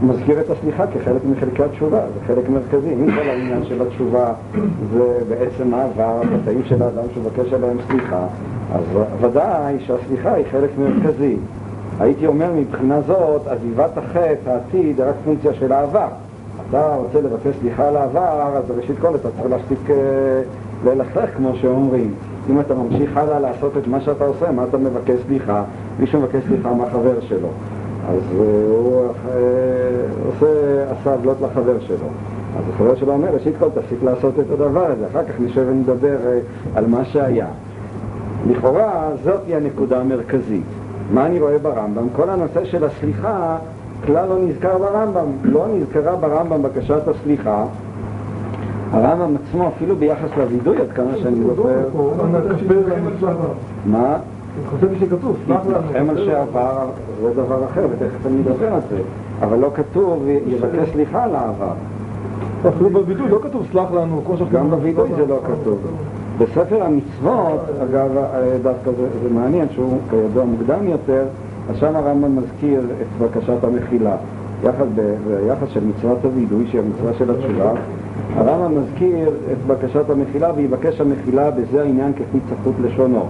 מזכיר 0.01 0.39
את 0.39 0.50
הסליחה 0.50 0.88
כחלק 0.88 1.21
מחלקי 1.31 1.63
התשובה, 1.63 2.00
זה 2.00 2.25
חלק 2.27 2.50
מרכזי. 2.50 2.93
אם 2.93 3.12
כל 3.15 3.29
העניין 3.29 3.65
של 3.65 3.81
התשובה 3.81 4.33
זה 4.93 5.19
בעצם 5.29 5.74
העבר, 5.74 6.21
החטאים 6.21 6.62
של 6.65 6.83
האדם 6.83 7.03
שמבקש 7.13 7.53
עליהם 7.53 7.77
סליחה, 7.89 8.27
אז 8.74 8.83
ודאי 9.21 9.75
שהסליחה 9.79 10.33
היא 10.33 10.45
חלק 10.51 10.69
מרכזי. 10.77 11.38
הייתי 12.00 12.27
אומר 12.27 12.51
מבחינה 12.56 13.01
זאת, 13.01 13.48
עזיבת 13.48 13.98
החטא, 13.98 14.50
העתיד, 14.50 15.01
רק 15.01 15.15
פונקציה 15.25 15.53
של 15.53 15.72
העבר. 15.72 16.08
אתה 16.70 16.96
רוצה 16.96 17.22
לבקש 17.22 17.60
סליחה 17.62 17.88
על 17.88 17.98
העבר, 17.98 18.58
אז 18.58 18.63
ראשית 18.77 19.00
כל 19.00 19.15
אתה 19.15 19.29
צריך 19.32 19.50
להפסיק 19.50 19.89
אה, 19.89 19.96
ללכלך 20.86 21.38
כמו 21.38 21.56
שאומרים. 21.56 22.13
אם 22.50 22.60
אתה 22.60 22.74
ממשיך 22.74 23.18
הלאה 23.18 23.39
לעשות 23.39 23.77
את 23.77 23.88
מה 23.88 24.01
שאתה 24.01 24.25
עושה, 24.25 24.51
מה 24.51 24.63
אתה 24.70 24.77
מבקש 24.77 25.20
סליחה? 25.27 25.63
מישהו 26.00 26.20
מבקש 26.22 26.44
סליחה 26.48 26.74
מהחבר 26.74 27.22
שלו. 27.22 27.48
אז 28.10 28.22
אה, 28.39 28.46
הוא 28.70 29.03
אה, 29.06 29.39
עושה, 30.25 30.48
עשה 30.91 31.13
עוולות 31.13 31.38
לחבר 31.41 31.79
שלו. 31.79 32.08
אז 32.58 32.63
החבר 32.74 32.96
שלו 32.96 33.13
אומר, 33.13 33.29
ראשית 33.34 33.53
כל 33.60 33.70
תפסיק 33.70 34.03
לעשות 34.03 34.34
את 34.39 34.51
הדבר 34.51 34.86
הזה, 34.86 35.08
אחר 35.12 35.24
כך 35.24 35.39
נשב 35.39 35.65
ונדבר 35.70 36.18
על 36.75 36.88
מה 36.88 37.06
שהיה. 37.06 37.48
לכאורה 38.48 39.10
זאת 39.24 39.39
היא 39.48 39.56
הנקודה 39.56 40.00
המרכזית. 40.00 40.78
מה 41.13 41.25
אני 41.25 41.39
רואה 41.39 41.57
ברמב"ם? 41.57 42.07
כל 42.15 42.29
הנושא 42.29 42.65
של 42.65 42.83
הסליחה 42.83 43.57
כלל 44.05 44.29
לא 44.29 44.39
נזכר 44.39 44.77
ברמב"ם. 44.77 45.27
לא 45.43 45.65
נזכרה 45.73 46.15
ברמב"ם 46.15 46.61
בקשת 46.61 47.07
הסליחה. 47.07 47.65
הרמב"ם 48.91 49.35
עצמו, 49.35 49.67
אפילו 49.67 49.95
ביחס 49.95 50.29
לווידוי, 50.37 50.77
עד 50.77 50.91
כמה 50.91 51.17
שאני 51.17 51.43
זוכר... 51.55 51.69
מה? 53.85 54.17
חשבתי 54.69 54.95
שכתוב, 54.99 55.37
סלח 55.47 55.61
לנו. 55.93 56.09
על 56.11 56.25
שעבר 56.25 56.87
זה 57.21 57.33
דבר 57.33 57.65
אחר, 57.65 57.87
ותכף 57.91 58.25
אני 58.25 58.41
אדבר 58.41 58.73
על 58.73 58.81
זה. 58.89 58.97
אבל 59.41 59.57
לא 59.57 59.71
כתוב 59.75 60.23
יבקש 60.47 60.89
סליחה 60.91 61.23
על 61.23 61.35
העבר. 61.35 61.73
אפילו 62.69 62.89
בביטוי 62.89 63.29
לא 63.29 63.39
כתוב 63.43 63.65
סלח 63.71 63.91
לנו, 63.91 64.21
כמו 64.25 64.37
שאנחנו... 64.37 64.59
גם 64.59 64.69
בווידוי 64.69 65.09
זה 65.17 65.25
לא 65.25 65.39
כתוב. 65.43 65.77
בספר 66.39 66.84
המצוות, 66.84 67.60
אגב, 67.84 68.17
אה, 68.17 68.58
דווקא 68.63 68.91
זה, 68.91 69.08
זה 69.24 69.29
מעניין 69.34 69.67
שהוא 69.72 69.98
כידוע 70.10 70.46
מוקדם 70.46 70.88
יותר, 70.88 71.24
אז 71.69 71.77
שם 71.77 71.96
הרמב"ם 71.96 72.36
מזכיר 72.36 72.81
את 73.01 73.22
בקשת 73.22 73.63
המחילה. 73.63 74.15
יחד 74.63 74.86
ביחס 75.27 75.69
של 75.69 75.79
מצוות 75.86 76.17
הווידוי, 76.25 76.67
שהיא 76.67 76.81
המצווה 76.81 77.13
של 77.13 77.31
התשובה, 77.31 77.72
הרמב"ם 78.36 78.81
מזכיר 78.81 79.29
את 79.51 79.58
בקשת 79.67 80.10
המחילה, 80.10 80.51
ויבקש 80.55 81.01
המחילה 81.01 81.51
בזה 81.51 81.81
העניין 81.81 82.13
כפי 82.13 82.38
צחות 82.50 82.75
לשונו. 82.81 83.25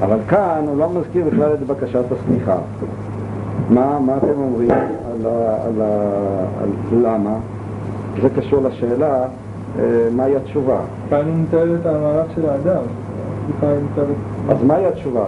אבל 0.00 0.18
כאן 0.28 0.64
הוא 0.66 0.78
לא 0.78 0.88
מזכיר 0.90 1.24
בכלל 1.24 1.52
את 1.54 1.66
בקשת 1.66 2.04
הסליחה. 2.12 2.56
מה, 3.70 3.98
מה 4.06 4.16
אתם 4.16 4.38
אומרים 4.38 4.70
על 4.70 5.26
ה, 5.26 5.56
על 5.66 5.82
ה, 5.82 5.90
על 6.62 6.98
למה? 7.02 7.36
זה 8.22 8.28
קשור 8.36 8.62
לשאלה 8.62 9.24
מהי 10.16 10.36
התשובה. 10.36 10.78
כאן 11.10 11.24
הוא 11.26 11.34
מתאר 11.36 11.74
את 11.74 11.86
המהלך 11.86 12.26
של 12.34 12.46
האדם. 12.48 12.82
אז 14.48 14.64
מהי 14.64 14.86
התשובה? 14.86 15.24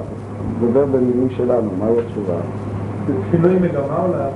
נדבר 0.62 0.84
במילים 0.84 1.28
שלנו, 1.36 1.70
מהי 1.78 1.98
התשובה? 1.98 2.34
שינוי 3.30 3.54
מגמה 3.54 4.04
אולי, 4.04 4.30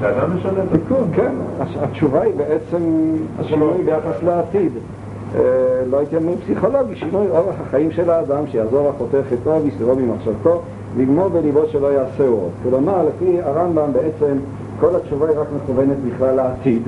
שאדם 0.00 0.36
משנה 0.36 0.62
את 0.62 0.68
תיקון. 0.72 1.08
כן, 1.14 1.32
התשובה 1.80 2.22
היא 2.22 2.34
בעצם 2.36 2.82
השינוי 3.38 3.82
ביחס 3.84 4.22
לעתיד. 4.22 4.72
אה, 5.34 5.40
לא 5.90 5.98
הייתי 5.98 6.16
אומר 6.16 6.32
פסיכולוגי, 6.36 6.96
שינוי 6.96 7.26
אורח 7.30 7.54
החיים 7.66 7.90
של 7.90 8.10
האדם, 8.10 8.46
שיעזור 8.46 8.88
החוטא 8.88 9.20
חטאו 9.30 9.62
ויסתרו 9.62 9.94
ממחשבתו, 9.94 10.62
ויגמור 10.96 11.28
בליבו 11.28 11.60
שלא 11.68 11.86
יעשה 11.86 12.26
עוד. 12.26 12.50
כלומר, 12.62 13.06
לפי 13.08 13.42
הרמב"ם 13.42 13.92
בעצם 13.92 14.36
כל 14.80 14.96
התשובה 14.96 15.28
היא 15.28 15.38
רק 15.38 15.46
מכוונת 15.56 15.96
בכלל 16.08 16.34
לעתיד, 16.34 16.82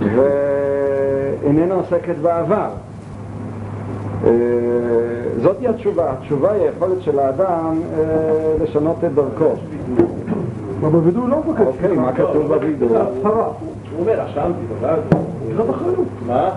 ואיננה 0.00 1.74
עוסקת 1.74 2.16
בעבר. 2.22 2.68
אה, 4.24 4.30
זאתי 5.42 5.68
התשובה, 5.68 6.12
התשובה 6.12 6.52
היא 6.52 6.62
היכולת 6.62 7.02
של 7.02 7.18
האדם 7.18 7.80
אה, 7.98 8.04
לשנות 8.62 8.96
את 9.04 9.14
דרכו. 9.14 9.54
אבל 10.80 10.90
בווידוי 10.90 11.30
לא 11.30 11.36
מבקש. 11.46 11.66
אוקיי, 11.66 11.96
מה 11.96 12.12
כתוב 12.12 12.46
בווידוי? 12.46 12.88
הצהרה. 12.88 13.44
הוא 13.44 14.00
אומר, 14.00 14.26
אשמתי. 14.26 14.60
לקחת 15.50 15.70
אחריות. 15.70 16.06
מה? 16.26 16.50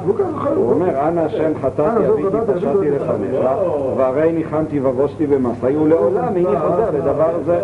הוא 0.55 0.71
אומר, 0.71 1.07
אנא 1.07 1.19
השם 1.19 1.51
חטאתי, 1.61 2.07
אביתי, 2.07 2.29
גדלתי, 2.29 2.51
פשעתי 2.53 2.77
אביתי, 2.77 2.95
לפניך, 2.95 3.33
לא. 3.43 3.93
והרי 3.97 4.31
ניחמתי 4.31 4.79
ובושתי 4.79 5.27
במסעי, 5.27 5.77
ולעולם 5.77 6.35
איני 6.35 6.59
חוזר 6.59 6.89
לדבר 6.93 7.31
זה. 7.45 7.59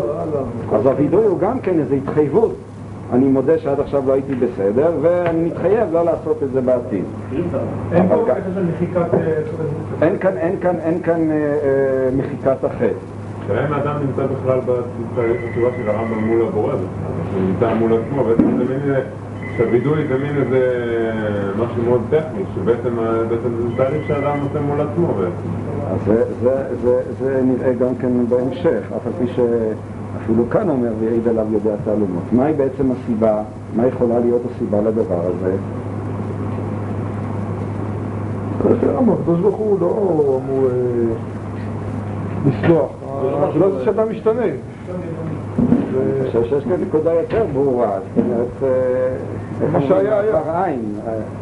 אז 0.74 0.86
הווידוי 0.86 1.25
הוא 1.25 1.39
גם 1.39 1.60
כן 1.60 1.79
איזו 1.79 1.96
התחייבות. 1.96 2.51
אני 3.13 3.25
מודה 3.25 3.57
שעד 3.57 3.79
עכשיו 3.79 4.03
לא 4.07 4.13
הייתי 4.13 4.35
בסדר, 4.35 4.91
ואני 5.01 5.49
מתחייב 5.49 5.93
לא 5.93 6.05
לעשות 6.05 6.43
את 6.43 6.51
זה 6.53 6.61
בעתיד. 6.61 7.03
אין 7.93 8.07
פה 8.09 8.25
מחיקת... 8.75 9.13
אה, 9.13 9.41
אין 10.01 10.17
כאן, 10.17 10.37
אין 10.37 10.55
כאן, 10.61 10.75
אין 10.79 11.01
כאן 11.01 11.31
אה, 11.31 11.35
אה, 11.35 12.09
מחיקת 12.17 12.63
החטא. 12.63 12.85
השאלה 13.43 13.67
אם 13.67 13.73
האדם 13.73 13.95
נמצא 14.07 14.23
בכלל 14.25 14.59
בתשובה 15.15 15.69
של 15.77 15.89
הרמב"ם 15.89 16.23
מול 16.23 16.41
הבורא 16.47 16.73
בכלל, 16.73 16.85
הוא 17.33 17.49
נמצא 17.49 17.73
מול 17.73 17.91
עצמו, 17.93 18.23
בעצם 18.23 18.57
זה 18.57 18.63
מין, 18.73 18.95
אה, 18.95 19.01
שהווידוי 19.57 20.07
זה 20.07 20.17
מין 20.17 20.37
איזה 20.37 20.61
משהו 21.57 21.83
מאוד 21.83 22.01
טכני, 22.09 22.43
שבעצם 22.55 22.95
בעצם 23.29 23.49
זה 23.57 23.77
תהליך 23.77 24.07
שהאדם 24.07 24.39
עושה 24.41 24.61
מול 24.61 24.81
עצמו 24.81 25.07
בעצם. 25.07 25.49
אז 25.91 25.99
זה, 26.05 26.23
זה, 26.43 26.63
זה, 26.83 27.01
זה 27.19 27.41
נראה 27.43 27.73
גם 27.73 27.95
כן 28.01 28.25
בהמשך, 28.29 28.81
אף 28.97 29.07
על 29.07 29.13
פי 29.19 29.33
שאפילו 30.27 30.50
כאן 30.50 30.69
אומר 30.69 30.91
ויעיד 31.00 31.27
עליו 31.27 31.46
יודע 31.51 31.75
תעלומות. 31.86 32.24
מהי 32.31 32.53
בעצם 32.53 32.91
הסיבה, 32.91 33.41
מה 33.75 33.88
יכולה 33.88 34.19
להיות 34.19 34.41
הסיבה 34.51 34.81
לדבר 34.81 35.19
הזה? 35.24 35.55
הקדוש 38.60 39.39
ברוך 39.39 39.55
הוא 39.55 39.79
לא 39.79 40.39
אמור 40.46 40.65
אה, 40.65 40.72
לסלוח. 42.46 42.91
השאלה 43.22 43.72
זה 43.72 43.86
שאדם 43.86 44.12
משתנה. 44.12 44.41
אני 44.41 46.27
חושב 46.27 46.43
שיש 46.43 46.63
כאן 46.63 46.81
נקודה 46.88 47.13
יותר 47.13 47.46
ברורה, 47.53 48.00
זאת 48.15 48.25
אומרת, 48.25 48.74
אה, 49.62 49.67
מה 49.72 49.81
שהיה, 49.81 50.19
היה. 50.19 50.41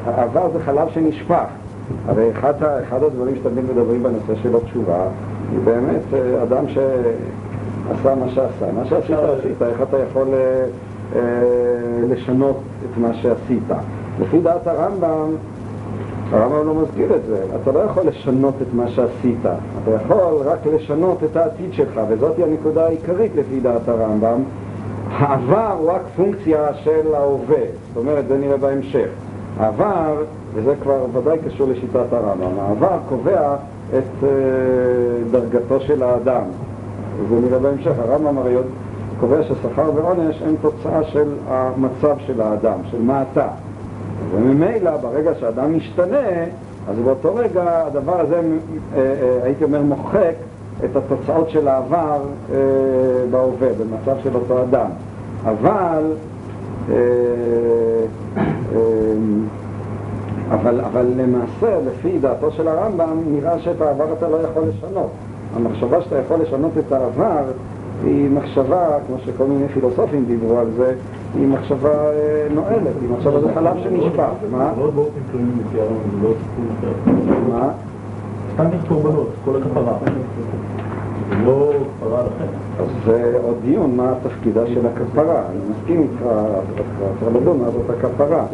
העבר 0.06 0.50
זה 0.54 0.60
חלב 0.60 0.88
שנשפך. 0.90 1.48
הרי 2.08 2.32
אחד, 2.32 2.54
הדברים 2.92 3.36
שתמיד 3.36 3.66
מדברים 3.66 4.04
בנושא 4.04 4.36
של 4.44 4.56
התשובה, 4.56 5.04
היא 5.52 5.60
באמת 5.64 6.02
אה, 6.14 6.44
אדם 6.44 6.66
שעשה 7.88 8.16
מה 8.16 8.30
שעשה. 8.30 8.72
מה 8.76 8.86
שעשית, 8.86 9.16
עשית, 9.40 9.62
איך 9.62 9.82
אתה 9.82 9.98
יכול 9.98 10.28
אה, 10.34 10.66
אה, 11.16 11.22
לשנות 12.10 12.58
את 12.84 12.98
מה 12.98 13.14
שעשית. 13.14 13.64
לפי 14.20 14.40
דעת 14.40 14.68
הרמב"ם, 14.68 15.36
הרמב"ם 16.32 16.68
לא 16.68 16.76
מזכיר 16.76 17.16
את 17.16 17.26
זה, 17.28 17.44
אתה 17.62 17.72
לא 17.72 17.80
יכול 17.80 18.04
לשנות 18.08 18.54
את 18.62 18.74
מה 18.74 18.88
שעשית, 18.88 19.40
אתה 19.84 19.92
יכול 19.92 20.34
רק 20.46 20.60
לשנות 20.76 21.24
את 21.24 21.36
העתיד 21.36 21.74
שלך, 21.74 22.00
וזאת 22.10 22.40
הנקודה 22.40 22.86
העיקרית 22.86 23.32
לפי 23.36 23.60
דעת 23.60 23.88
הרמב"ם. 23.88 24.44
העבר 25.10 25.76
הוא 25.80 25.92
רק 25.92 26.02
פונקציה 26.16 26.74
של 26.74 27.16
ההווה, 27.16 27.64
זאת 27.88 27.98
אומרת, 27.98 28.28
זה 28.28 28.38
נראה 28.38 28.58
בהמשך. 28.58 29.08
העבר, 29.60 30.24
וזה 30.54 30.76
כבר 30.82 31.06
ודאי 31.14 31.38
קשור 31.48 31.68
לשיטת 31.68 32.14
הרמב"ם, 32.14 32.60
העבר 32.60 32.98
קובע 33.10 33.56
את 33.90 34.24
אה, 34.24 34.30
דרגתו 35.32 35.80
של 35.80 36.04
האדם, 36.04 36.44
וזה 37.20 37.48
נראה 37.48 37.60
בהמשך. 37.60 37.92
הרמב"ם 37.98 38.38
הרי 38.38 38.54
עוד 38.54 38.66
קובע 39.20 39.44
ששכר 39.44 39.92
ועונש 39.96 40.42
הם 40.42 40.56
תוצאה 40.62 41.04
של 41.04 41.34
המצב 41.48 42.16
של 42.26 42.42
האדם, 42.42 42.80
של 42.92 43.02
מה 43.02 43.24
אתה. 43.32 43.48
וממילא 44.32 44.98
ברגע 44.98 45.32
שאדם 45.40 45.78
משתנה, 45.78 46.28
אז 46.90 47.00
באותו 47.06 47.36
רגע 47.36 47.86
הדבר 47.86 48.20
הזה, 48.20 48.36
אה, 48.36 48.42
אה, 48.98 49.40
הייתי 49.44 49.64
אומר, 49.64 49.82
מוחק 49.82 50.34
את 50.86 50.96
התוצאות 50.96 51.50
של 51.50 51.68
העבר 51.68 52.22
אה, 52.52 52.58
בהווה, 53.32 53.68
במצב 53.80 54.16
של 54.24 54.36
אותו 54.36 54.64
אדם. 54.64 54.90
אבל, 55.44 56.12
אבל, 60.52 60.82
אבל 60.82 61.06
למעשה, 61.18 61.80
לפי 61.88 62.20
דעתו 62.20 62.52
של 62.52 62.68
הרמב"ם, 62.68 63.18
נראה 63.28 63.60
שאת 63.60 63.82
העבר 63.82 64.14
אתה 64.14 64.28
לא 64.28 64.38
יכול 64.38 64.64
לשנות. 64.64 65.10
המחשבה 65.56 66.02
שאתה 66.02 66.18
יכול 66.18 66.40
לשנות 66.42 66.72
את 66.78 66.92
העבר 66.92 67.44
היא 68.04 68.30
מחשבה, 68.30 68.88
כמו 69.08 69.16
שכל 69.26 69.44
מיני 69.44 69.68
פילוסופים 69.68 70.26
דיברו 70.26 70.58
על 70.60 70.68
זה, 70.78 70.94
היא 71.36 71.48
מחשבה 71.48 71.90
אה, 71.90 72.48
נואלת, 72.54 72.94
היא 73.02 73.10
מחשבה 73.18 73.40
זה 73.42 73.54
חלב 73.54 73.78
שנשפך. 73.84 74.30
מה? 74.52 74.72
לא 74.78 74.92
באופן 74.92 75.20
כללי 75.32 75.82
הרמב"ם, 75.82 76.22
זה 76.22 76.28
לא 76.28 76.34
סיפור 76.34 76.66
אחר. 76.80 77.58
מה? 77.58 77.70
סתם 78.54 78.66
יש 78.76 78.88
קורבנות, 78.88 79.30
כל 79.46 79.62
הכפרה. 79.62 79.98
זה 81.30 81.46
לא 81.46 81.72
כפרה 82.00 82.24
לכם. 82.24 82.46
אז 82.80 82.88
זה 83.06 83.40
עוד 83.44 83.56
דיון, 83.66 83.96
מה 83.96 84.14
תפקידה 84.24 84.68
של 84.68 84.86
הכפרה. 84.86 85.42
אני 85.50 85.60
מסכים 85.70 86.02
איתך, 86.02 86.26
צריך 87.20 87.36
לדון 87.36 87.60
מה 87.60 87.72
זאת 87.72 87.90
הכפרה, 87.90 88.46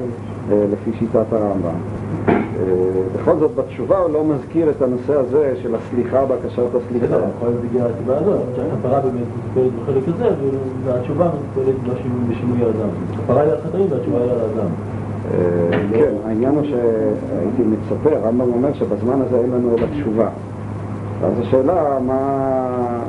אה, 0.51 0.65
לפי 0.71 0.91
שיטת 0.99 1.33
הרמב"ם. 1.33 2.00
בכל 3.15 3.39
זאת 3.39 3.55
בתשובה 3.55 3.97
הוא 3.97 4.09
לא 4.09 4.23
מזכיר 4.23 4.69
את 4.69 4.81
הנושא 4.81 5.13
הזה 5.13 5.53
של 5.61 5.75
הסליחה, 5.75 6.25
בקשת 6.25 6.75
הסליחה. 6.75 7.05
בסדר, 7.05 7.23
יכול 7.35 7.47
להיות 7.49 7.61
בגלל 7.61 7.87
הסיבה 7.95 8.17
הזאת, 8.17 8.39
שהכפרה 8.55 8.99
באמת 8.99 9.27
מטופלת 9.37 9.71
בחלק 9.83 10.03
הזה, 10.07 10.35
והתשובה 10.83 11.27
מטופלת 11.27 11.75
בשינוי 12.29 12.61
האדם. 12.61 12.89
הכפרה 13.13 13.41
היא 13.41 13.51
על 13.51 13.57
החטאים 13.57 13.85
והתשובה 13.89 14.17
היא 14.17 14.31
על 14.31 14.39
האדם. 14.39 14.69
אה, 15.31 15.79
כן, 15.91 16.13
העניין 16.25 16.55
הוא 16.55 16.63
שהייתי 16.63 17.63
מצפה, 17.63 18.15
הרמב"ם 18.15 18.53
אומר 18.53 18.73
שבזמן 18.73 19.21
הזה 19.21 19.37
אין 19.37 19.51
לנו 19.51 19.77
אלא 19.77 19.87
תשובה. 19.93 20.29
אז 21.23 21.33
השאלה, 21.39 21.97
מה... 22.07 22.99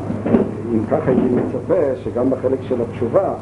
אם 0.75 0.87
ככה 0.91 1.11
הייתי 1.11 1.35
מצפה 1.35 1.75
שגם 2.05 2.31
בחלק 2.31 2.59
של 2.69 2.77
התשובה 2.83 3.35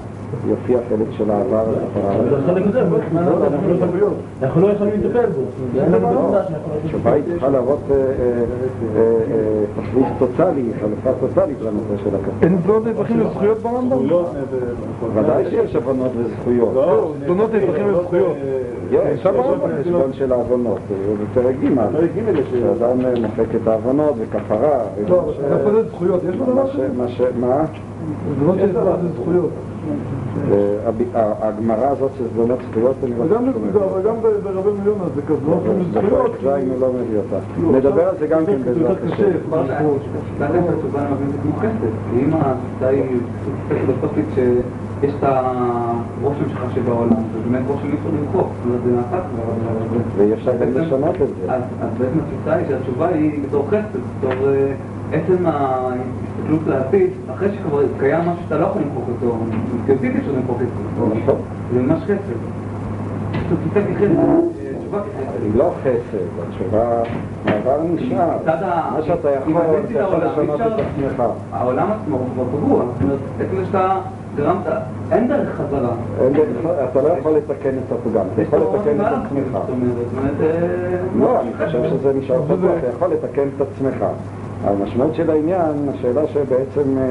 יופיע 0.49 0.79
חלק 0.89 1.07
של 1.11 1.31
העבר 1.31 1.65
אבל 1.95 2.35
החלק 2.35 2.67
הזה, 2.67 2.83
אנחנו 4.43 4.61
לא 4.61 4.69
יכולים 4.73 4.95
לטפל 5.01 5.27
בו. 5.27 5.41
לא 6.01 6.39
התשובה 6.85 7.13
היא 7.13 7.23
צריכה 7.31 7.49
להוות 7.49 7.79
אה, 7.91 7.97
אה, 7.97 8.03
אה, 8.97 9.65
תחליף 9.77 10.07
טוטאלי, 10.19 10.63
חלופה 10.81 11.11
טוטאלית 11.21 11.57
לנושא 11.61 12.05
של 12.05 12.17
הכתוב. 12.17 12.35
אין 12.43 12.59
זונות 12.67 12.87
נהפכים 12.87 13.21
לזכויות 13.21 13.59
ברמב"ם? 13.59 13.99
ודאי 15.15 15.45
שיש 15.51 15.77
הבנות 15.77 16.11
וזכויות. 16.17 16.75
לא, 16.75 17.13
זונות 17.27 17.55
נהפכים 17.55 17.89
לזכויות. 17.89 18.37
יש, 18.91 19.23
שם 19.23 19.29
יש 19.29 19.37
ברמב"ם 19.37 19.71
יש 19.81 19.87
חשבון 19.87 20.13
של 20.13 20.33
העוונות, 20.33 20.79
זה 20.89 21.15
בפרק 21.25 21.55
ג', 21.65 21.69
שאדם 22.51 22.99
מוחק 23.23 23.55
את 23.63 23.69
העוונות 23.69 24.15
וכפרה. 24.19 24.79
לא, 25.09 25.33
איפה 25.53 25.73
זה 25.73 25.89
זכויות? 25.89 26.21
יש 26.29 26.37
מה 26.37 26.67
ש- 26.67 26.73
כזה? 26.73 26.89
מה. 27.41 27.47
מה? 27.47 27.65
זונות 28.41 28.57
שיש 28.59 28.71
דבר 28.71 28.97
זה 29.03 29.09
זכויות. 29.09 29.51
אה, 30.53 31.33
הגמרא 31.41 31.87
הזאת 31.87 32.11
של 32.19 32.25
זונות 32.37 32.59
זכויות, 32.71 32.97
אני 33.05 33.13
לא 33.31 33.41
מביא. 33.41 33.71
וגם 33.95 34.15
ברבי 34.43 34.71
מיונה 34.83 35.05
זה 35.15 35.23
כזה, 35.23 35.39
לא 35.47 35.57
לזכויות. 35.81 36.05
בפרק 36.05 36.41
ז' 36.43 36.47
הוא 36.47 36.81
לא 36.81 36.93
מביא 36.93 37.19
אותה. 37.19 37.37
נדבר 37.79 38.09
על 38.09 38.15
זה 38.19 38.27
גם 38.27 38.47
כן 38.47 38.59
זה 38.65 38.73
בעזרת 38.75 38.97
השם. 39.05 39.15
זכויות. 39.17 40.01
זה 40.39 40.47
אם 42.21 42.31
התפיסה 42.35 42.89
היא 42.89 43.05
פילוסופית 43.69 44.25
שיש 44.35 45.15
את 45.19 45.25
הרושם 45.25 46.49
שלך 46.49 46.63
שבעולם, 46.75 47.11
זה 47.11 47.51
באמת 47.51 47.63
רושם 47.69 47.87
אי 47.87 47.93
אפשר 47.95 48.09
למחוק, 48.21 48.49
זאת 48.57 48.65
אומרת 48.65 48.81
זה 48.85 48.91
נעשה 48.97 49.25
כבר, 49.29 49.53
זה- 49.93 50.23
ואי 50.23 50.33
אפשר 50.35 50.53
גם 50.57 50.69
לשנות 50.75 51.15
את 51.15 51.29
זה. 51.41 51.53
אז 51.55 51.63
אז 51.83 51.89
בעצם 51.99 52.19
התפיסה 52.19 52.55
היא 52.55 52.67
שהתשובה 52.69 53.09
היא 53.09 53.41
בתור 53.49 53.67
חסד, 53.69 53.79
בתור 54.19 54.49
אה, 54.49 54.73
עצם 55.13 55.47
ההסתכלות 55.47 56.61
לעתיד, 56.67 57.11
אחרי 57.35 57.49
שכבר 57.55 57.83
קיים 57.99 58.21
משהו 58.21 58.43
שאתה 58.45 58.59
לא 58.59 58.67
יכול 58.67 58.83
למחוק 58.83 59.05
אותו, 59.09 59.37
מציאותית 59.83 60.17
אפשר 60.17 60.33
למחוק 60.33 60.59
את 60.63 60.67
זה. 61.27 61.33
זה 61.75 61.83
ממש 61.83 62.03
חסד. 62.03 62.41
תפיסה 63.33 63.81
כחסד, 63.87 64.19
אה. 64.19 65.01
היא 65.43 65.55
לא 65.55 65.71
חסד, 65.83 66.27
התשובה, 66.49 67.03
העבר 67.47 67.83
נשאר. 67.95 68.29
מה 68.95 69.03
שאתה 69.07 69.31
יכול, 69.31 69.53
אתה 69.85 69.99
יכול 69.99 70.19
לשנות 70.25 70.61
את 70.61 70.67
עצמך. 70.67 71.23
העולם 71.53 71.89
עצמו 71.93 72.17
הוא 72.17 72.27
כבר 72.35 72.45
פגוע, 72.59 72.85
זאת 72.85 73.03
אומרת, 73.03 73.19
עצם 73.41 73.65
שאתה 73.67 73.97
גרמת, 74.37 74.67
אין 75.13 75.29
דרך 75.29 75.49
חזרה. 75.57 75.95
אתה 76.91 77.03
לא 77.03 77.09
יכול 77.09 77.33
לתקן 77.33 77.71
את 77.71 77.93
הפגם, 77.93 78.25
אתה 78.35 78.43
יכול 78.43 78.59
לתקן 78.59 79.01
את 79.01 79.07
עצמך. 79.07 79.59
אה, 80.41 80.97
לא, 81.19 81.41
אני 81.41 81.51
חושב 81.59 81.85
שזה 81.91 82.13
נשאר 82.19 82.43
פתוח, 82.45 82.71
אתה 82.79 82.87
יכול 82.97 83.09
לתקן 83.13 83.49
את 83.57 83.61
עצמך. 83.61 84.05
המשמעות 84.65 85.15
של 85.15 85.31
העניין, 85.31 85.89
השאלה 85.95 86.27
שבעצם, 86.27 86.99
אה, 86.99 87.11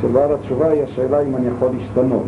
של 0.00 0.08
בעל 0.08 0.32
התשובה 0.34 0.70
היא 0.70 0.82
השאלה 0.82 1.20
אם 1.20 1.36
אני 1.36 1.46
יכול 1.56 1.68
להשתנות. 1.78 2.22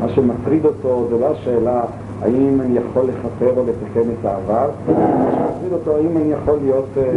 מה 0.00 0.08
שמטריד 0.08 0.64
אותו 0.64 1.06
זה 1.10 1.18
לא 1.20 1.30
השאלה 1.30 1.82
האם 2.22 2.60
אני 2.60 2.78
יכול 2.78 3.02
לכפר 3.04 3.52
או 3.56 3.64
לתקן 3.66 4.10
את 4.20 4.24
העבר, 4.24 4.68
מה 4.88 4.94
שמטריד 5.32 5.72
אותו 5.72 5.96
האם 5.96 6.16
אני 6.16 6.32
יכול 6.32 6.58
להיות, 6.62 6.84
אה, 6.96 7.10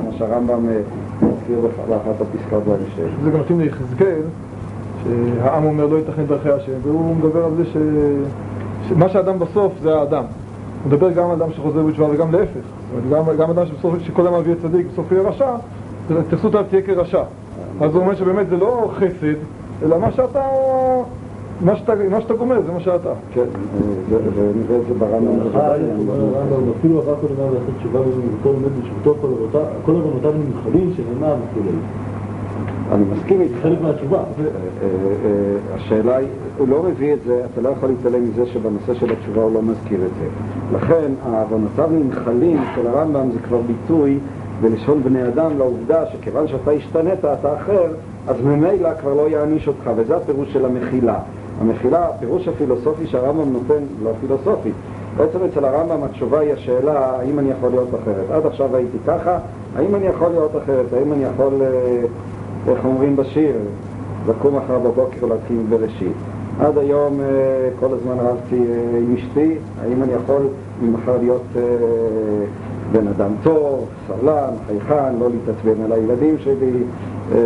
כמו 0.00 0.12
שהרמב"ם 0.18 0.68
אה, 0.68 0.76
מזכיר 1.22 1.58
באח- 1.60 1.88
באחת 1.88 2.20
הפסקאות 2.20 2.62
בהמשך. 2.64 3.12
זה 3.24 3.30
גם 3.30 3.40
מתאים 3.40 3.60
ליחזקאל, 3.60 4.22
שהעם 5.04 5.64
אומר 5.64 5.86
לא 5.86 5.96
ייתכן 5.96 6.22
דרכי 6.26 6.50
השם, 6.50 6.72
והוא 6.82 7.16
מדבר 7.16 7.44
על 7.44 7.50
זה 7.56 7.64
ש... 7.64 7.76
שמה 8.88 9.08
שהאדם 9.08 9.38
בסוף 9.38 9.72
זה 9.82 9.94
האדם. 9.98 10.24
הוא 10.84 10.92
מדבר 10.92 11.10
גם 11.10 11.30
על 11.30 11.42
אדם 11.42 11.52
שחוזר 11.52 11.82
בתשובה 11.82 12.08
וגם 12.14 12.32
להפך. 12.32 12.60
גם, 13.12 13.22
גם 13.38 13.50
אדם 13.50 13.66
שבסוף, 13.66 13.94
שכל 14.02 14.26
אדם 14.26 14.42
יהיה 14.46 14.56
צדיק, 14.62 14.86
בסוף 14.92 15.12
יהיה 15.12 15.22
רשע, 15.22 15.50
אז 16.10 16.16
ההתייחסות 16.16 16.54
אליו 16.54 16.66
תהיה 16.70 16.82
כרשע. 16.82 17.22
אז 17.80 17.94
הוא 17.94 18.02
אומר 18.02 18.14
שבאמת 18.14 18.48
זה 18.48 18.56
לא 18.56 18.90
חסד, 18.94 19.34
אלא 19.82 19.98
מה 19.98 20.12
שאתה, 20.12 20.42
מה 21.60 21.76
שאתה, 21.76 21.92
מה 22.10 22.20
שאתה 22.20 22.34
גומר 22.34 22.60
זה 22.66 22.72
מה 22.72 22.80
שאתה. 22.80 23.12
כן, 23.34 23.40
אה, 23.40 23.46
זה- 24.10 24.16
ונראה 24.34 24.76
את 24.80 24.86
זה 24.88 24.94
ברמב"ם. 24.98 25.28
הרמב"ם, 25.54 26.70
אפילו 26.78 26.98
עבר 27.00 27.14
קודם 27.14 27.34
היה 27.38 27.46
לעשות 27.50 27.74
תשובה 27.78 28.00
ובמותו 28.00 28.48
עומד 28.48 28.68
בשבתו 28.82 29.14
כל 29.20 29.28
כל 29.84 29.92
עוונותיו 29.92 30.32
נמחלים 30.32 30.92
שנאמר 30.96 31.34
וכולי. 31.50 31.76
אני 32.92 33.04
מסכים 33.12 33.40
איתך. 33.40 33.54
חלק 33.62 33.78
מהתשובה. 33.82 34.18
אה, 34.18 34.22
אה, 34.22 34.44
אה, 34.82 35.76
השאלה 35.76 36.16
היא, 36.16 36.28
הוא 36.58 36.68
לא 36.68 36.82
מביא 36.82 37.12
את 37.14 37.18
זה, 37.26 37.42
אתה 37.52 37.60
לא 37.60 37.68
יכול 37.68 37.88
להתעלם 37.88 38.24
מזה 38.24 38.46
שבנושא 38.46 38.94
של 38.94 39.12
התשובה 39.12 39.42
הוא 39.42 39.52
לא 39.54 39.62
מזכיר 39.62 39.98
את 40.06 40.10
זה. 40.20 40.26
לכן, 40.76 41.12
עוונותיו 41.32 41.88
נמחלים 41.92 42.58
של 42.74 42.86
הרמב"ם 42.86 43.30
זה 43.32 43.38
כבר 43.38 43.58
ביטוי 43.66 44.18
בלשון 44.62 45.02
בני 45.02 45.28
אדם 45.28 45.58
לעובדה 45.58 46.06
שכיוון 46.06 46.48
שאתה 46.48 46.70
השתנית, 46.70 47.18
אתה 47.18 47.56
אחר, 47.56 47.86
אז 48.28 48.36
ממילא 48.44 48.94
כבר 49.00 49.14
לא 49.14 49.28
יעניש 49.28 49.68
אותך, 49.68 49.90
וזה 49.96 50.16
הפירוש 50.16 50.52
של 50.52 50.64
המחילה. 50.64 51.18
המחילה, 51.60 52.08
הפירוש 52.08 52.48
הפילוסופי 52.48 53.06
שהרמב"ם 53.06 53.52
נותן, 53.52 53.82
לא 54.02 54.10
פילוסופי, 54.20 54.70
בעצם 55.16 55.38
אצל 55.50 55.64
הרמב"ם 55.64 56.04
התשובה 56.04 56.40
היא 56.40 56.52
השאלה 56.52 57.16
האם 57.18 57.38
אני 57.38 57.50
יכול 57.50 57.70
להיות 57.70 57.88
אחרת. 57.88 58.30
עד 58.30 58.46
עכשיו 58.46 58.76
הייתי 58.76 58.98
ככה, 59.06 59.38
האם 59.76 59.94
אני 59.94 60.06
יכול 60.06 60.28
להיות 60.28 60.50
אחרת? 60.64 60.92
האם 60.92 61.12
אני 61.12 61.24
יכול... 61.24 61.62
אה, 61.62 62.02
איך 62.68 62.84
אומרים 62.84 63.16
בשיר, 63.16 63.56
לקום 64.28 64.56
מחר 64.56 64.78
בבוקר 64.78 65.26
להתחיל 65.26 65.62
בראשית. 65.68 66.12
עד 66.60 66.78
היום 66.78 67.20
אה, 67.20 67.26
כל 67.80 67.94
הזמן 67.94 68.16
רבתי 68.18 68.56
אה, 68.56 68.98
עם 68.98 69.14
אשתי, 69.14 69.54
האם 69.82 70.02
אני 70.02 70.12
יכול 70.12 70.42
ממחר 70.82 71.16
להיות 71.18 71.42
בן 72.92 73.06
אדם 73.08 73.30
טוב, 73.42 73.86
סבלן, 74.08 74.50
חייכן, 74.66 75.14
לא 75.18 75.28
להתעצבן 75.30 75.84
על 75.84 75.92
הילדים 75.92 76.38
שלי 76.38 76.82
אה, 77.32 77.38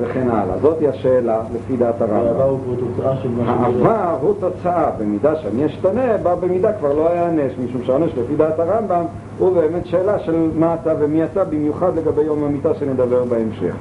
וכן 0.00 0.28
הלאה. 0.30 0.58
זאתי 0.62 0.88
השאלה 0.88 1.40
לפי 1.54 1.76
דעת 1.76 2.00
הרמב"ם. 2.00 2.40
הוא 2.40 2.58
כבר 2.64 2.74
תוצאה 2.86 3.16
של 3.16 3.28
מה 3.28 3.52
העבר 3.52 4.16
הוא 4.20 4.34
תוצאה, 4.40 4.90
במידה 4.98 5.36
שאני 5.36 5.66
אשתנה, 5.66 6.16
בה 6.22 6.34
במידה 6.34 6.72
כבר 6.72 6.92
לא 6.92 7.08
אענש, 7.12 7.52
משום 7.64 7.82
שהעונש 7.84 8.10
לפי 8.18 8.36
דעת 8.36 8.58
הרמב"ם 8.58 9.04
הוא 9.38 9.54
באמת 9.54 9.86
שאלה 9.86 10.18
של 10.18 10.50
מה 10.54 10.76
אתה 10.82 10.92
ומי 10.98 11.24
אתה, 11.24 11.44
במיוחד 11.44 11.96
לגבי 11.96 12.22
יום 12.22 12.44
המיטה 12.44 12.74
שנדבר 12.74 13.24
בהמשך. 13.24 13.74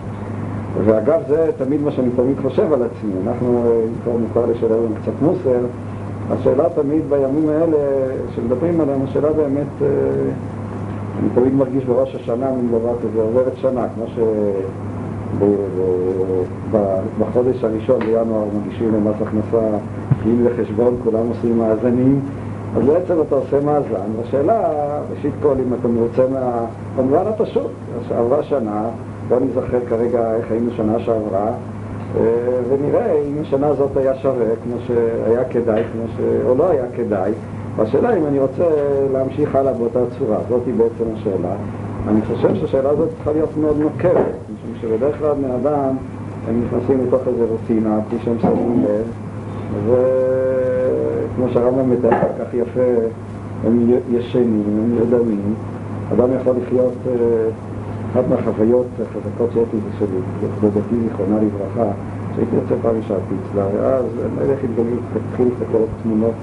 ואגב, 0.85 1.21
זה 1.27 1.51
תמיד 1.57 1.81
מה 1.81 1.91
שאני 1.91 2.09
תמיד 2.15 2.35
חושב 2.41 2.73
על 2.73 2.83
עצמי. 2.83 3.13
אנחנו, 3.27 3.63
אה, 3.65 3.83
אם 3.83 3.93
כבר 4.03 4.11
מותר 4.17 4.51
לשלם 4.51 4.93
קצת 5.01 5.21
מוסר, 5.21 5.59
השאלה 6.31 6.63
תמיד 6.75 7.01
בימים 7.09 7.49
האלה 7.49 7.77
שמדברים 8.35 8.81
עליהם, 8.81 8.99
השאלה 9.03 9.33
באמת, 9.33 9.67
אה, 9.81 9.87
אני 11.19 11.29
תמיד 11.35 11.53
מרגיש 11.53 11.85
בראש 11.85 12.15
השנה 12.15 12.51
מין 12.51 12.67
דבר 12.67 12.95
כזה, 12.99 13.21
עוברת 13.21 13.57
שנה, 13.57 13.87
כמו 13.95 14.05
ש... 14.07 14.19
בחודש 17.19 17.63
הראשון 17.63 17.99
בינואר 17.99 18.45
מגישים 18.59 18.95
למס 18.95 19.15
הכנסה 19.21 19.77
דין 20.23 20.47
וחשבון, 20.47 20.95
כולם 21.03 21.27
עושים 21.27 21.57
מאזנים, 21.57 22.21
אז 22.77 22.85
בעצם 22.85 23.21
אתה 23.27 23.35
עושה 23.35 23.61
מאזן, 23.61 24.09
והשאלה, 24.17 24.59
ראשית 25.11 25.33
כל, 25.41 25.55
אם 25.67 25.73
אתה 25.79 25.87
מרוצה 25.87 26.23
מה... 26.33 26.65
במובן 26.97 27.27
הפשוט, 27.27 27.71
שעברה 28.07 28.43
שנה, 28.43 28.89
בוא 29.27 29.37
נזכר 29.39 29.79
כרגע 29.89 30.35
איך 30.35 30.51
היינו 30.51 30.71
שנה 30.71 30.99
שעברה, 30.99 31.47
אה, 32.17 32.21
ונראה 32.69 33.13
אם 33.13 33.41
השנה 33.41 33.67
הזאת 33.67 33.97
היה 33.97 34.15
שווה, 34.15 34.45
כמו 34.63 34.75
שהיה 34.87 35.43
כדאי, 35.43 35.83
כמו 35.93 36.03
ש... 36.17 36.19
או 36.45 36.55
לא 36.55 36.69
היה 36.69 36.85
כדאי, 36.95 37.31
והשאלה 37.77 38.17
אם 38.17 38.25
אני 38.25 38.39
רוצה 38.39 38.63
להמשיך 39.13 39.55
הלאה 39.55 39.73
באותה 39.73 39.99
צורה, 40.19 40.37
זאתי 40.49 40.71
בעצם 40.71 41.03
השאלה. 41.13 41.55
אני 42.07 42.21
חושב 42.21 42.55
שהשאלה 42.55 42.89
הזאת 42.89 43.09
צריכה 43.15 43.31
להיות 43.31 43.57
מאוד 43.57 43.77
נוקבת, 43.79 44.25
משום 44.53 44.71
שבדרך 44.81 45.19
כלל 45.19 45.33
בני 45.33 45.55
אדם 45.55 45.95
הם 46.47 46.61
נכנסים 46.65 47.07
לתוך 47.07 47.21
איזה 47.27 47.45
רוטינה, 47.49 47.99
כפי 48.07 48.15
שהם 48.23 48.39
שמים 48.41 48.83
לב, 48.83 49.05
וכמו 49.85 51.45
שהרמב"ם 51.53 51.89
מתאר 51.89 52.09
כל 52.09 52.43
כך 52.43 52.53
יפה, 52.53 53.07
הם 53.65 53.91
ישנים, 54.11 54.63
הם 54.67 54.95
נרדמים, 54.95 55.53
אדם 56.13 56.29
יכול 56.41 56.53
לחיות, 56.63 56.93
אה, 57.07 57.13
אחת 58.11 58.23
מהחוויות 58.29 58.85
החזקות 58.93 59.49
שיש 59.53 59.67
לי 59.73 59.79
זה 59.79 59.97
שלי, 59.99 60.47
דודתי 60.61 60.95
זיכרונה 61.03 61.35
לברכה, 61.35 61.91
שהייתי 62.35 62.55
יוצא 62.55 62.75
פעם 62.81 62.99
ישבתי 62.99 63.35
אצלה, 63.49 63.65
ואז 63.77 64.05
התגלגל, 64.63 64.97
התחיל 65.31 65.47
להסתכל 65.47 65.77
על 65.77 65.83
תמונות 66.03 66.33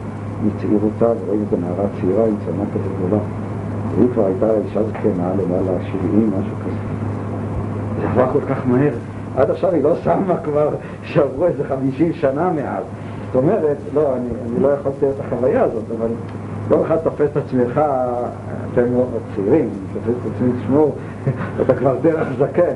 מצעירותה, 0.46 1.06
ורואים 1.06 1.44
איזו 1.44 1.56
נערה 1.56 1.88
צעירה 2.00 2.24
עם 2.24 2.34
צמא 2.46 2.64
כזה 2.74 2.88
גדולה. 2.96 3.22
והיא 3.96 4.08
כבר 4.14 4.26
הייתה 4.26 4.46
אישה 4.68 4.82
זקנה, 4.82 5.32
למעלה 5.34 5.78
70, 5.84 6.30
משהו 6.38 6.56
כזה. 6.64 6.76
זה 8.00 8.08
עבר 8.08 8.32
כל 8.32 8.54
כך 8.54 8.66
מהר. 8.66 8.94
עד 9.36 9.50
עכשיו 9.50 9.72
היא 9.72 9.82
לא 9.82 9.96
שמה 9.96 10.36
כבר, 10.44 10.68
שעברו 11.02 11.46
איזה 11.46 11.64
50 11.64 12.12
שנה 12.12 12.50
מאז. 12.50 12.84
זאת 13.26 13.42
אומרת, 13.42 13.76
לא, 13.94 14.16
אני, 14.16 14.28
אני 14.46 14.62
לא 14.62 14.68
יכולתי 14.68 15.06
את 15.06 15.14
החוויה 15.20 15.62
הזאת, 15.62 15.84
אבל 15.98 16.08
כל 16.68 16.82
אחד 16.86 16.96
תופס 16.96 17.28
את 17.32 17.36
עצמך, 17.36 17.80
אתם 18.72 18.82
לא 18.94 19.04
צעירים, 19.34 19.68
תופס 19.92 20.16
את 20.20 20.32
עצמי, 20.34 20.50
תשמעו, 20.62 20.92
אתה 21.60 21.74
כבר 21.74 21.96
דרך 22.02 22.28
זקן, 22.38 22.72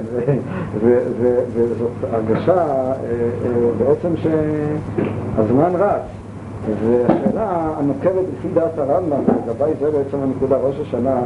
וזאת 1.55 1.91
הרגשה 2.13 2.55
אה, 2.55 2.93
אה, 2.93 3.71
בעצם 3.79 4.09
שהזמן 4.17 5.71
רץ. 5.75 6.26
והשאלה 6.65 7.75
הנוקבת 7.79 8.25
לפי 8.39 8.49
דעת 8.55 8.79
הרמב"ם, 8.79 9.23
לגבי 9.47 9.71
זה 9.81 9.91
בעצם 9.91 10.17
הנקודה, 10.23 10.57
ראש 10.57 10.77
השנה, 10.81 11.17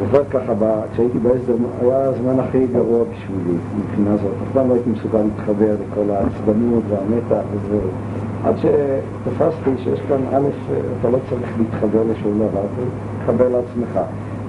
זוכר 0.00 0.24
ככה, 0.30 0.52
כשהייתי 0.92 1.18
בהסדר, 1.18 1.54
היה 1.80 2.04
הזמן 2.04 2.40
הכי 2.40 2.66
גרוע 2.66 3.04
בשבילי 3.04 3.58
מבחינה 3.78 4.16
זאת. 4.16 4.32
אף 4.42 4.52
פעם 4.52 4.68
לא 4.68 4.74
הייתי 4.74 4.90
מסוגל 4.90 5.18
להתחבר 5.18 5.74
לכל 5.90 6.10
העצבנות 6.10 6.82
והמתח 6.88 7.44
וזה. 7.52 7.78
עד 8.44 8.54
שתפסתי 8.56 9.70
שיש 9.84 10.00
כאן, 10.08 10.18
א', 10.32 10.48
אתה 11.00 11.10
לא 11.10 11.18
צריך 11.30 11.50
להתחבר 11.58 12.02
לשום 12.10 12.34
דבר, 12.34 12.60
אתה 12.60 12.82
תתחבר 13.18 13.48
לעצמך. 13.48 14.00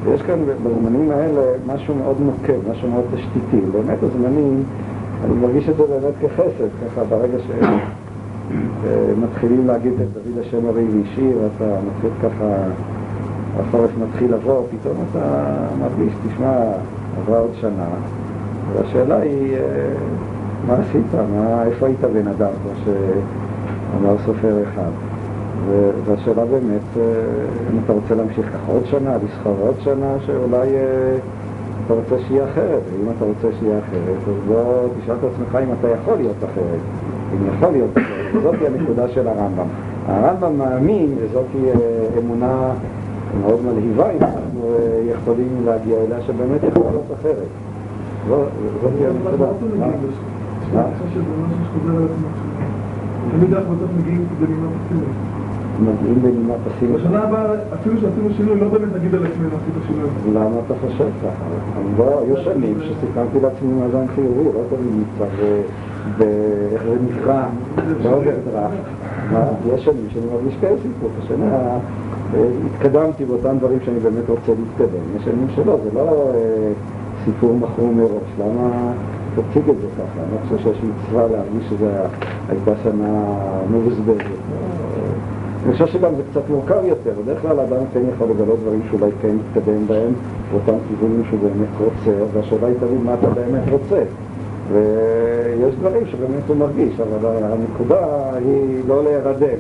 ויש 0.04 0.22
כאן 0.22 0.40
בזמנים 0.64 1.12
האלה 1.12 1.42
משהו 1.68 1.96
מאוד 1.96 2.18
נוקב, 2.20 2.72
משהו 2.72 2.90
מאוד 2.90 3.04
תשתיתי. 3.16 3.66
באמת 3.72 4.04
הזמנים, 4.04 4.64
אני 5.26 5.34
מרגיש 5.34 5.70
את 5.70 5.76
זה 5.78 5.84
באמת 5.84 6.14
כחסד, 6.22 6.70
ככה 6.86 7.04
ברגע 7.04 7.38
שמתחילים 8.82 9.68
להגיד 9.68 9.94
את 9.94 10.08
דוד 10.14 10.40
השם 10.42 10.66
הרי 10.66 10.84
ואישי, 10.84 11.32
ואתה 11.36 11.76
מתחיל 11.88 12.10
ככה, 12.22 12.56
החורף 13.60 13.90
מתחיל 14.08 14.34
לבוא, 14.34 14.64
פתאום 14.72 14.96
אתה 15.12 15.54
מרגיש, 15.80 16.14
תשמע, 16.28 16.54
עברה 17.18 17.40
עוד 17.40 17.52
שנה, 17.62 17.88
והשאלה 18.74 19.20
היא, 19.20 19.56
אה, 19.56 19.60
מה 20.68 20.74
עשית? 20.74 21.14
מה, 21.36 21.64
איפה 21.64 21.86
היית 21.86 22.02
בן 22.02 22.28
אדם? 22.28 22.52
כמו 22.64 22.72
שאמר 22.86 24.16
סופר 24.26 24.64
אחד. 24.64 24.92
והשאלה 26.06 26.46
באמת, 26.46 26.98
אה, 26.98 27.04
אם 27.74 27.80
אתה 27.86 27.94
רוצה 27.94 28.16
להמשיך 28.16 28.46
ככה 28.46 28.72
עוד 28.72 28.86
שנה, 28.86 29.18
לסחור 29.26 29.56
עוד 29.60 29.76
שנה, 29.80 30.16
שאולי 30.26 30.76
אה, 30.76 31.18
אתה 31.86 31.94
רוצה 31.94 32.16
שיהיה 32.28 32.44
אחרת, 32.44 32.82
ואם 32.92 33.12
אתה 33.18 33.26
רוצה 33.26 33.58
שיהיה 33.60 33.80
אחרת, 33.80 34.18
אז 34.28 34.48
בוא 34.48 34.88
תשאל 35.02 35.16
את 35.16 35.24
עצמך 35.24 35.58
אם 35.64 35.74
אתה 35.80 35.88
יכול 35.88 36.18
להיות 36.18 36.38
אחרת, 36.38 36.82
אם 37.34 37.54
יכול 37.56 37.72
להיות 37.72 37.90
אחרת, 37.94 38.36
וזאת 38.36 38.56
היא 38.60 38.68
הנקודה 38.68 39.08
של 39.08 39.28
הרמב"ם. 39.28 39.68
הרמב"ם 40.08 40.58
מאמין, 40.58 41.16
וזאת 41.22 41.46
היא 41.54 41.68
אה, 41.68 41.76
אמונה 42.20 42.72
מאוד 43.42 43.60
מלהיבה, 43.66 44.12
אם 44.12 44.22
אנחנו 44.22 44.62
אה, 44.64 45.02
יכולים 45.14 45.48
להגיע 45.66 45.98
אליה, 45.98 46.22
שבאמת 46.22 46.64
יכול 46.64 46.84
להיות 46.92 47.06
אחרת. 47.20 47.48
זאת 48.28 48.92
היא 49.00 49.08
הנקודה. 49.08 49.46
מה? 49.80 49.88
מה? 50.74 50.84
תמיד 53.32 53.54
אנחנו 53.54 53.76
בסוף 53.76 53.90
מגיעים 54.00 54.26
בנימה 54.40 54.68
פסימית. 54.86 55.08
מגיעים 55.80 56.22
בנימה 56.22 56.54
פסימית. 56.66 56.96
בשנה 56.96 57.24
הבאה, 57.24 57.56
אפילו 57.74 57.96
שעשינו 58.02 58.30
שינוי, 58.38 58.60
לא 58.60 58.68
באמת 58.68 58.96
נגיד 58.96 59.16
על 59.16 59.26
עצמנו 59.26 59.48
עשית 59.48 59.84
שינוי. 59.88 60.10
למה 60.34 60.56
אתה 60.66 60.74
חושב 60.82 61.10
ככה? 61.24 61.46
לא, 61.98 62.22
היו 62.22 62.38
שנים 62.38 62.78
שסיכמתי 62.82 63.40
לעצמי 63.42 63.74
מאזן 63.74 64.08
חיובי, 64.16 64.44
לא 64.44 64.62
תמיד 64.70 64.94
נמצא 64.94 65.26
באיך 66.18 66.84
זה 66.84 66.96
נקרא, 67.10 67.44
באוברדרפט. 68.04 68.88
מה, 69.32 69.40
יש 69.74 69.86
שנים 69.86 70.08
שאני 70.10 70.26
מרגיש 70.34 70.56
כאסיפות, 70.62 71.12
השנה 71.24 71.56
אה, 71.56 71.80
התקדמתי 72.66 73.26
באותם 73.26 73.58
דברים 73.58 73.80
שאני 73.86 74.00
באמת 74.00 74.30
רוצה 74.30 74.52
להתקדם. 74.52 75.04
יש 75.18 75.24
שנים 75.24 75.48
שלא, 75.56 75.78
זה 75.84 75.90
לא 75.94 76.32
אה, 76.36 76.72
סיפור 77.26 77.58
מכור 77.58 77.94
מראש. 77.94 78.30
למה 78.40 78.92
תציג 79.36 79.70
את 79.70 79.76
זה 79.82 79.88
ככה? 79.98 80.20
אני 80.20 80.58
חושב 80.58 80.64
שיש 80.64 80.84
מצווה 80.84 81.28
להרגיש 81.28 81.70
שזו 81.70 81.86
הייתה 82.50 82.72
שנה 82.84 83.24
מבוזבזת. 83.72 84.24
אני 85.66 85.74
חושב 85.74 85.88
שגם 85.88 86.16
זה 86.16 86.24
קצת 86.32 86.50
מורכב 86.50 86.86
יותר, 86.86 87.12
בדרך 87.24 87.42
כלל 87.42 87.60
האדם 87.60 87.84
כן 87.94 88.00
יכול 88.14 88.28
לגלות 88.30 88.60
דברים 88.60 88.82
שאולי 88.90 89.12
כן 89.22 89.36
יתקדם 89.40 89.88
בהם, 89.88 90.12
באותם 90.52 90.78
כיוונים 90.88 91.24
שהוא 91.30 91.40
באמת 91.40 91.70
רוצה, 91.80 92.24
והשאלה 92.34 92.68
היא 92.68 92.76
תמיד 92.80 93.04
מה 93.04 93.14
אתה 93.14 93.30
באמת 93.30 93.64
רוצה. 93.72 94.04
ויש 94.72 95.76
דברים 95.76 96.06
שבאמת 96.06 96.44
הוא 96.48 96.58
מרגיש, 96.58 97.00
אבל 97.00 97.30
הנקודה 97.44 98.06
היא 98.46 98.82
לא 98.88 99.04
להירדם. 99.04 99.60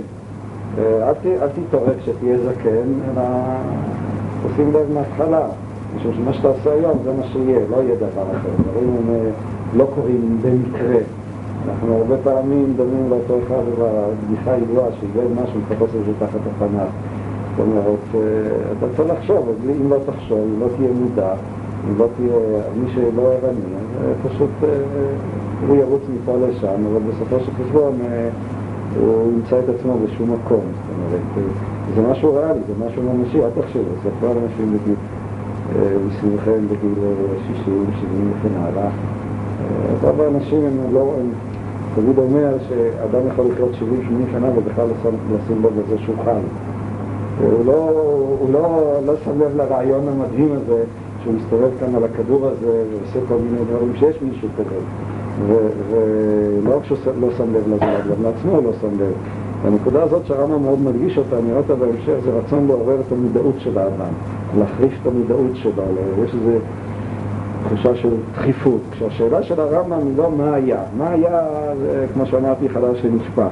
אה, 0.77 1.09
אל 1.09 1.13
ת- 1.13 1.41
אל 1.41 1.47
תתעורר 1.47 1.93
כשתהיה 2.01 2.37
זקן, 2.37 2.71
אלא 3.13 3.23
תשים 4.53 4.71
לב 4.73 4.93
מההתחלה, 4.93 5.41
משום 5.95 6.11
שמה 6.13 6.33
שאתה 6.33 6.47
עושה 6.47 6.71
היום 6.73 6.97
זה 7.03 7.11
מה 7.17 7.23
שיהיה, 7.31 7.59
לא 7.71 7.77
יהיה 7.77 7.95
דבר 7.95 8.07
אחר. 8.31 8.49
דברים 8.71 8.89
הם 8.97 9.15
אה, 9.15 9.29
לא 9.77 9.87
קורים 9.95 10.37
במקרה. 10.41 10.99
אנחנו 11.67 11.95
הרבה 11.95 12.15
פעמים 12.23 12.73
דומים 12.77 13.09
לאותו 13.09 13.37
אחד 13.47 13.63
בבדיחה 13.79 14.51
ידועה 14.57 14.87
שאיבד 14.99 15.31
משהו, 15.43 15.59
מחפש 15.61 15.95
את 15.95 16.05
זה 16.05 16.11
תחת 16.19 16.39
הפנס. 16.55 16.89
זאת 17.57 17.65
אומרת, 17.67 17.99
אה, 18.15 18.19
אתה 18.77 18.85
צריך 18.97 19.09
לחשוב, 19.17 19.47
אם 19.81 19.89
לא 19.89 19.97
תחשוב, 20.05 20.39
אם 20.39 20.61
לא 20.61 20.67
תהיה 20.77 20.89
מודע, 21.01 21.33
לא 21.97 22.07
תהיה, 22.17 22.37
מי 22.75 22.91
שלא 22.95 23.21
ערני, 23.21 23.59
אה, 24.01 24.29
פשוט 24.29 24.49
אה, 24.63 24.69
הוא 25.67 25.75
ירוץ 25.77 26.01
מפה 26.13 26.33
לשם, 26.47 26.85
אבל 26.91 27.01
בסופו 27.09 27.39
של 27.45 27.51
חשבון 27.63 27.93
אה, 28.01 28.29
הוא 28.99 29.33
ימצא 29.33 29.59
את 29.59 29.69
עצמו 29.69 29.93
בשום 30.05 30.33
מקום. 30.33 30.61
זאת 30.61 30.95
אומרת, 30.97 31.21
אה, 31.37 31.43
זה 31.95 32.11
משהו 32.11 32.35
ריאלי, 32.35 32.59
זה 32.67 32.85
משהו 32.85 33.03
ממשי, 33.03 33.43
אל 33.43 33.49
תחשבו, 33.61 33.81
זה 34.03 34.09
כבר 34.19 34.31
אנשים 34.31 34.73
בגיל, 34.73 34.95
אה, 35.75 35.81
מסביבכם 36.07 36.65
בגיל 36.65 37.03
אה, 37.03 37.55
60, 37.61 37.85
70 37.99 38.31
וכן 38.31 38.55
הלאה. 38.59 38.83
אה, 38.83 40.09
רוב 40.09 40.21
האנשים 40.21 40.65
הם 40.65 40.93
לא, 40.93 41.13
הם, 41.19 41.29
תמיד 41.95 42.17
אומר 42.17 42.57
שאדם 42.69 43.27
יכול 43.27 43.45
לחיות 43.51 43.71
70-80 43.73 43.75
שנה 44.31 44.47
ובכלל 44.55 44.87
לשים 45.31 45.63
לזה 45.63 45.97
שהוא 45.97 46.15
חי. 46.25 46.31
הוא 47.41 47.65
לא, 47.65 47.89
הוא 48.39 48.53
לא, 48.53 48.93
לא 49.05 49.13
שם 49.25 49.41
לב 49.41 49.55
לרעיון 49.57 50.07
המדהים 50.07 50.49
הזה 50.51 50.83
שהוא 51.27 51.39
מסתובב 51.39 51.69
כאן 51.79 51.95
על 51.95 52.03
הכדור 52.03 52.47
הזה 52.47 52.83
ועושה 52.91 53.27
כל 53.27 53.35
מיני 53.35 53.65
דברים 53.69 53.93
שיש 53.95 54.21
מישהו 54.21 54.49
כזה. 54.57 54.75
ולא 55.47 56.77
רק 56.77 56.85
שהוא 56.85 56.97
לא 57.21 57.27
שם 57.37 57.53
לב 57.53 57.67
לזה, 57.67 57.85
גם 58.09 58.23
לעצמו 58.23 58.51
הוא 58.51 58.63
לא 58.63 58.71
שם 58.81 58.99
לב. 58.99 59.13
והנקודה 59.63 60.03
הזאת 60.03 60.25
שהרמב"ם 60.25 60.63
מאוד 60.63 60.79
מדגיש 60.81 61.17
אותה, 61.17 61.35
נראה 61.47 61.57
אותה 61.57 61.75
בהמשך, 61.75 62.13
זה 62.23 62.31
רצון 62.31 62.67
לעורר 62.67 62.99
את 63.07 63.11
המודעות 63.11 63.55
של 63.57 63.77
האדם, 63.77 64.13
להחריף 64.59 64.93
את 65.01 65.07
המודעות 65.07 65.51
שלו, 65.53 65.83
יש 66.23 66.33
איזה 66.33 66.59
תחושה 67.63 67.95
של 67.95 68.09
דחיפות. 68.33 68.81
כשהשאלה 68.91 69.43
של 69.43 69.59
הרמב"ם 69.59 70.07
היא 70.07 70.17
לא 70.17 70.31
מה 70.31 70.53
היה, 70.53 70.79
מה 70.97 71.09
היה, 71.09 71.41
זה 71.81 72.05
כמו 72.13 72.25
שאמרתי, 72.25 72.69
חדש 72.69 73.01
שנשפך. 73.01 73.51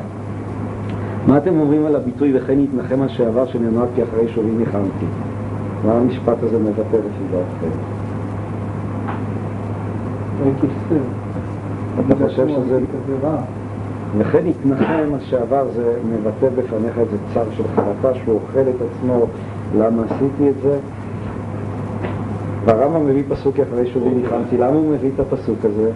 מה 1.28 1.38
אתם 1.38 1.60
אומרים 1.60 1.86
על 1.86 1.96
הביטוי 1.96 2.38
וכן 2.38 2.60
יתנחם 2.60 3.02
על 3.02 3.08
שעבר 3.08 3.46
שנאמר 3.46 3.86
כי 3.96 4.04
אחרי 4.04 4.28
שובי 4.28 4.52
ניחמתי? 4.52 5.06
מה 5.86 5.93
המשפט 5.93 6.43
הזה 6.43 6.60
מבטא 6.60 6.95
לפי 6.95 7.24
דעתכם? 7.32 7.78
אתה 12.00 12.15
חושב 12.26 12.48
שזה... 12.48 12.80
וכן 14.17 14.48
יתנחם 14.48 15.13
על 15.13 15.19
שעבר 15.19 15.65
זה 15.76 15.93
מבטא 16.10 16.48
בפניך 16.56 16.98
איזה 16.98 17.17
צר 17.34 17.43
של 17.52 17.63
חרטה 17.76 18.19
שהוא 18.24 18.36
אוכל 18.36 18.60
את 18.60 18.82
עצמו, 18.82 19.26
למה 19.78 20.04
עשיתי 20.04 20.50
את 20.50 20.56
זה? 20.63 20.78
והרמב"ם 22.65 23.08
מביא 23.08 23.24
פסוק 23.30 23.60
אחרי 23.60 23.88
שובי 23.93 24.10
ניחמתי, 24.10 24.58
למה 24.58 24.76
הוא 24.76 24.91
מביא 24.91 25.10
את 25.15 25.19
הפסוק 25.19 25.65
הזה? 25.65 25.91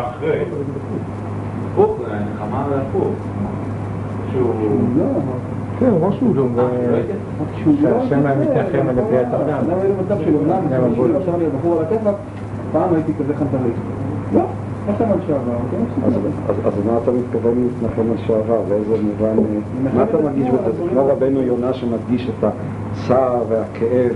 אחרי. 0.00 0.44
הפוך, 1.72 1.98
זה 2.00 2.14
נחמה 2.34 2.66
והפוך. 2.70 3.12
שהוא... 4.32 4.78
כן, 5.78 5.90
משהו 6.08 6.34
גם... 6.34 6.46
שהשם 7.82 8.26
היה 8.26 8.36
מתנחם 8.36 8.88
על 8.88 8.94
נביאת 8.94 9.26
אדם. 9.26 9.58
למה 9.70 9.82
היה 9.82 9.94
מצב 10.04 10.24
של 10.24 10.34
אומנם. 10.34 11.16
עכשיו 11.16 11.34
אני 11.34 11.44
בחור 11.58 11.78
על 11.78 11.84
הכיפאק, 11.84 12.14
פעם 12.72 12.94
הייתי 12.94 13.12
כזה 13.18 13.34
חנטריסט. 13.34 13.78
לא, 14.34 14.40
לא 14.88 14.94
שם 14.98 15.12
על 15.12 15.18
שעבר, 15.26 15.56
כן, 15.70 16.04
אז, 16.64 16.72
מה 16.86 16.98
אתה 17.02 17.10
מתכוון 17.10 17.54
להתנחם 17.62 18.10
על 18.10 18.16
שעבר? 18.26 18.60
באיזה 18.68 19.02
מובן, 19.02 19.42
מה 19.94 20.02
אתה 20.02 20.18
מרגיש 20.22 20.48
בזה? 20.48 20.72
זה 20.72 20.90
כמו 20.90 21.06
רבנו 21.06 21.42
יונה 21.42 21.72
שמדגיש 21.72 22.28
את 22.28 22.44
הצער 22.44 23.42
והכאב 23.48 24.12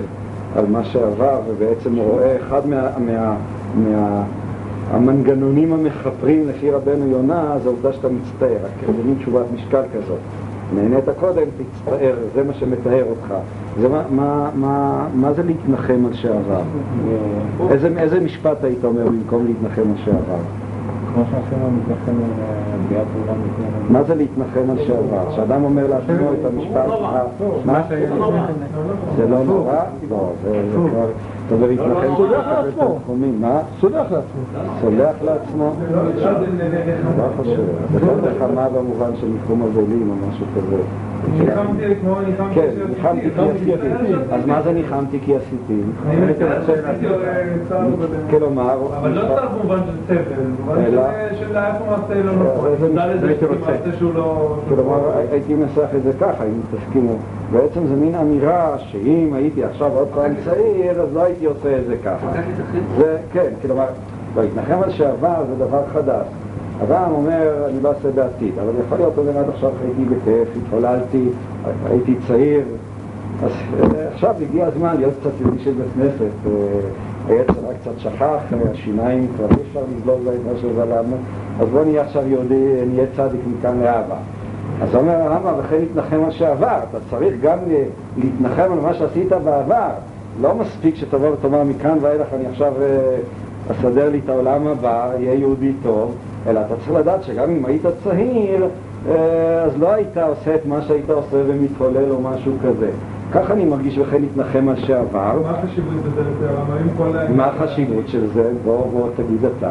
על 0.57 0.65
מה 0.67 0.85
שעבר, 0.85 1.41
ובעצם 1.49 1.95
הוא 1.95 2.05
רואה 2.05 2.37
אחד 2.37 2.67
מה, 2.67 2.89
מה, 3.07 3.35
מה, 3.77 4.23
המנגנונים 4.91 5.73
המכפרים 5.73 6.49
לפי 6.49 6.71
רבנו 6.71 7.07
יונה, 7.07 7.55
זה 7.63 7.69
העובדה 7.69 7.93
שאתה 7.93 8.09
מצטער, 8.09 8.67
זה 8.87 9.03
מין 9.05 9.15
תשובת 9.19 9.45
משקל 9.55 9.83
כזאת. 9.95 10.19
נהנית 10.75 11.05
קודם, 11.21 11.43
תצטער, 11.59 12.15
זה 12.35 12.43
מה 12.45 12.53
שמתאר 12.53 13.05
אותך. 13.11 13.35
זה 13.81 13.89
מה, 13.89 14.03
מה, 14.11 14.51
מה, 14.55 15.07
מה 15.15 15.33
זה 15.33 15.43
להתנחם 15.43 16.07
על 16.07 16.13
שעבר? 16.15 16.61
איזה, 17.71 17.89
איזה 17.99 18.21
משפט 18.21 18.65
היית 18.65 18.85
אומר 18.85 19.07
במקום 19.07 19.47
להתנחם 19.47 19.81
על 19.91 19.97
שעבר? 20.05 20.39
כמו 21.15 21.23
שעשינו 21.31 21.71
מתנחם 21.71 22.11
על 22.11 22.49
ביאת 22.89 23.07
עולם 23.23 23.41
לפני 23.47 23.65
המדינה. 23.67 23.99
מה 23.99 24.03
זה 24.05 24.15
להתנחם 24.15 24.71
על 24.71 24.79
שעבר? 24.87 25.31
כשאדם 25.33 25.65
אומר 25.65 25.87
לעצמו 25.87 26.15
את 26.41 26.53
המשפט, 26.53 26.87
מה- 27.67 27.73
מה 27.73 27.83
זה 27.89 28.07
לא 29.29 29.45
נורא? 29.45 29.75
לא, 30.11 30.31
זה 30.45 30.51
זה 30.73 30.77
כבר, 30.91 31.07
אומר 31.53 31.67
להתנחם, 31.67 32.17
סולח 32.17 32.47
לקבל 32.47 32.67
לעצמו. 32.67 32.99
תנחומים, 32.99 33.41
מה? 33.41 33.61
סולח 33.81 34.07
לעצמו. 34.11 34.43
סולח 34.81 35.17
לעצמו? 35.25 35.73
לא 35.93 37.29
חושב, 37.37 37.63
לא 38.07 38.31
נחמה 38.31 38.69
במובן 38.69 39.17
של 39.21 39.27
ניחום 39.27 39.63
אבלים 39.63 40.11
או 40.11 40.29
משהו 40.29 40.47
כזה. 40.57 40.83
ניחמתי 41.29 41.83
כן, 42.55 42.69
ניחמתי 42.89 43.29
כי 43.65 43.73
עשיתי. 43.73 44.13
אז 44.33 44.47
מה 44.47 44.63
זה 44.63 44.73
ניחמתי 44.73 45.19
כי 45.25 45.35
עשיתי? 45.37 45.81
צער 47.69 47.87
בדרך. 47.89 48.31
כלומר, 48.31 48.77
אבל 48.99 49.11
לא 49.13 49.21
צער 49.21 49.49
במובן 49.49 49.79
של 49.87 49.93
סבל, 50.07 50.35
במובן 50.59 50.85
של- 51.39 51.57
איפה 51.57 51.85
מעשה 51.91 52.23
לא 52.23 52.33
נכון. 52.33 52.67
איזה. 52.67 52.89
מעשה 53.61 53.99
שהוא 53.99 54.15
לא... 54.15 54.57
כלומר, 54.69 55.01
הייתי 55.31 55.55
מנסח 55.55 55.89
את 55.97 56.03
זה 56.03 56.13
ככה, 56.21 56.45
אם 56.45 56.77
תסכימו. 56.79 57.17
בעצם 57.53 57.87
זה 57.87 57.95
מין 57.97 58.15
אמירה 58.15 58.79
שאם 58.79 59.31
הייתי 59.35 59.65
עכשיו 59.65 59.91
עוד 59.95 60.09
פעם 60.15 60.33
צעיר, 60.45 61.01
אז 61.03 61.09
לא 61.15 61.23
הייתי 61.23 61.47
עושה 61.47 61.79
את 61.79 61.87
זה 61.87 61.97
ככה. 62.05 62.27
זה, 62.99 63.17
כן, 63.33 63.51
כלומר, 63.63 63.87
לא, 64.37 64.43
להתנחם 64.43 64.83
על 64.83 64.91
שעבר 64.91 65.45
זה 65.49 65.65
דבר 65.65 65.83
חדש. 65.93 66.27
אברהם 66.83 67.13
אומר, 67.13 67.67
אני 67.69 67.83
לא 67.83 67.89
אעשה 67.89 68.11
בעתיד, 68.11 68.59
אבל 68.59 68.73
יכול 68.87 68.99
להיות, 68.99 69.19
אומר, 69.19 69.39
עד 69.39 69.49
עכשיו 69.49 69.71
חייתי 69.81 70.15
בכיף, 70.15 70.49
התחוללתי, 70.63 71.29
הייתי 71.91 72.15
צעיר, 72.29 72.63
אז 73.45 73.51
אה, 73.81 74.09
עכשיו 74.15 74.35
הגיע 74.43 74.67
הזמן 74.67 74.97
להיות 74.97 75.15
קצת 75.21 75.31
יהודי 75.41 75.59
של 75.59 75.73
בית 75.73 75.87
כנסת. 75.95 76.33
אה, 76.47 76.53
היצר 77.29 77.53
רק 77.53 77.77
קצת 77.81 77.99
שכח, 77.99 78.23
אה, 78.53 78.71
השיניים 78.73 79.29
כבר 79.37 79.47
אי 79.47 79.63
אפשר 79.69 79.81
לסלול 79.99 80.19
להם 80.25 80.41
מה 80.53 80.59
שזלמנו, 80.59 81.17
אז 81.61 81.69
בוא 81.69 81.85
נהיה 81.85 82.03
עכשיו 82.03 82.29
יהודי, 82.29 82.65
נהיה 82.87 83.07
צדיק 83.17 83.41
מכאן 83.59 83.81
להבא. 83.83 84.17
אז 84.83 84.95
אומר 84.95 85.13
הרמב"ם, 85.13 85.55
וכן 85.59 85.77
להתנחם 85.79 86.25
על 86.25 86.31
שעבר, 86.31 86.79
אתה 86.91 86.99
צריך 87.11 87.35
גם 87.43 87.59
להתנחם 88.17 88.73
על 88.73 88.81
מה 88.83 88.95
שעשית 88.95 89.29
בעבר. 89.29 89.91
לא 90.41 90.55
מספיק 90.55 90.95
שתבוא 90.97 91.29
ותאמר 91.29 91.65
מכאן 91.65 91.99
ואילך 92.01 92.27
אני 92.35 92.47
עכשיו 92.47 92.73
אסדר 93.71 94.11
לי 94.11 94.21
את 94.25 94.29
העולם 94.29 94.67
הבא, 94.67 95.11
אהיה 95.13 95.35
יהודי 95.35 95.73
טוב, 95.83 96.15
אלא 96.47 96.61
אתה 96.61 96.77
צריך 96.77 96.93
לדעת 96.93 97.23
שגם 97.23 97.51
אם 97.51 97.65
היית 97.65 97.83
צעיר, 98.05 98.69
אה, 99.09 99.63
אז 99.63 99.79
לא 99.79 99.93
היית 99.93 100.17
עושה 100.17 100.55
את 100.55 100.67
מה 100.67 100.83
שהיית 100.83 101.11
עושה 101.11 101.37
ומתהולל 101.47 102.11
או 102.11 102.21
משהו 102.21 102.53
כזה. 102.63 102.91
כך 103.33 103.51
אני 103.51 103.65
מרגיש 103.65 103.99
וכן 103.99 104.21
להתנחם 104.21 104.69
על 104.69 104.77
שעבר. 104.77 105.39
מה 105.43 105.51
החשיבות? 105.51 105.95
האם 106.73 106.89
כל... 106.97 107.11
מה 107.37 107.47
החשיבות 107.47 108.09
של 108.09 108.27
זה? 108.35 108.51
בוא, 108.65 108.87
בוא 108.87 109.09
תגיד 109.17 109.45
אתה. 109.45 109.71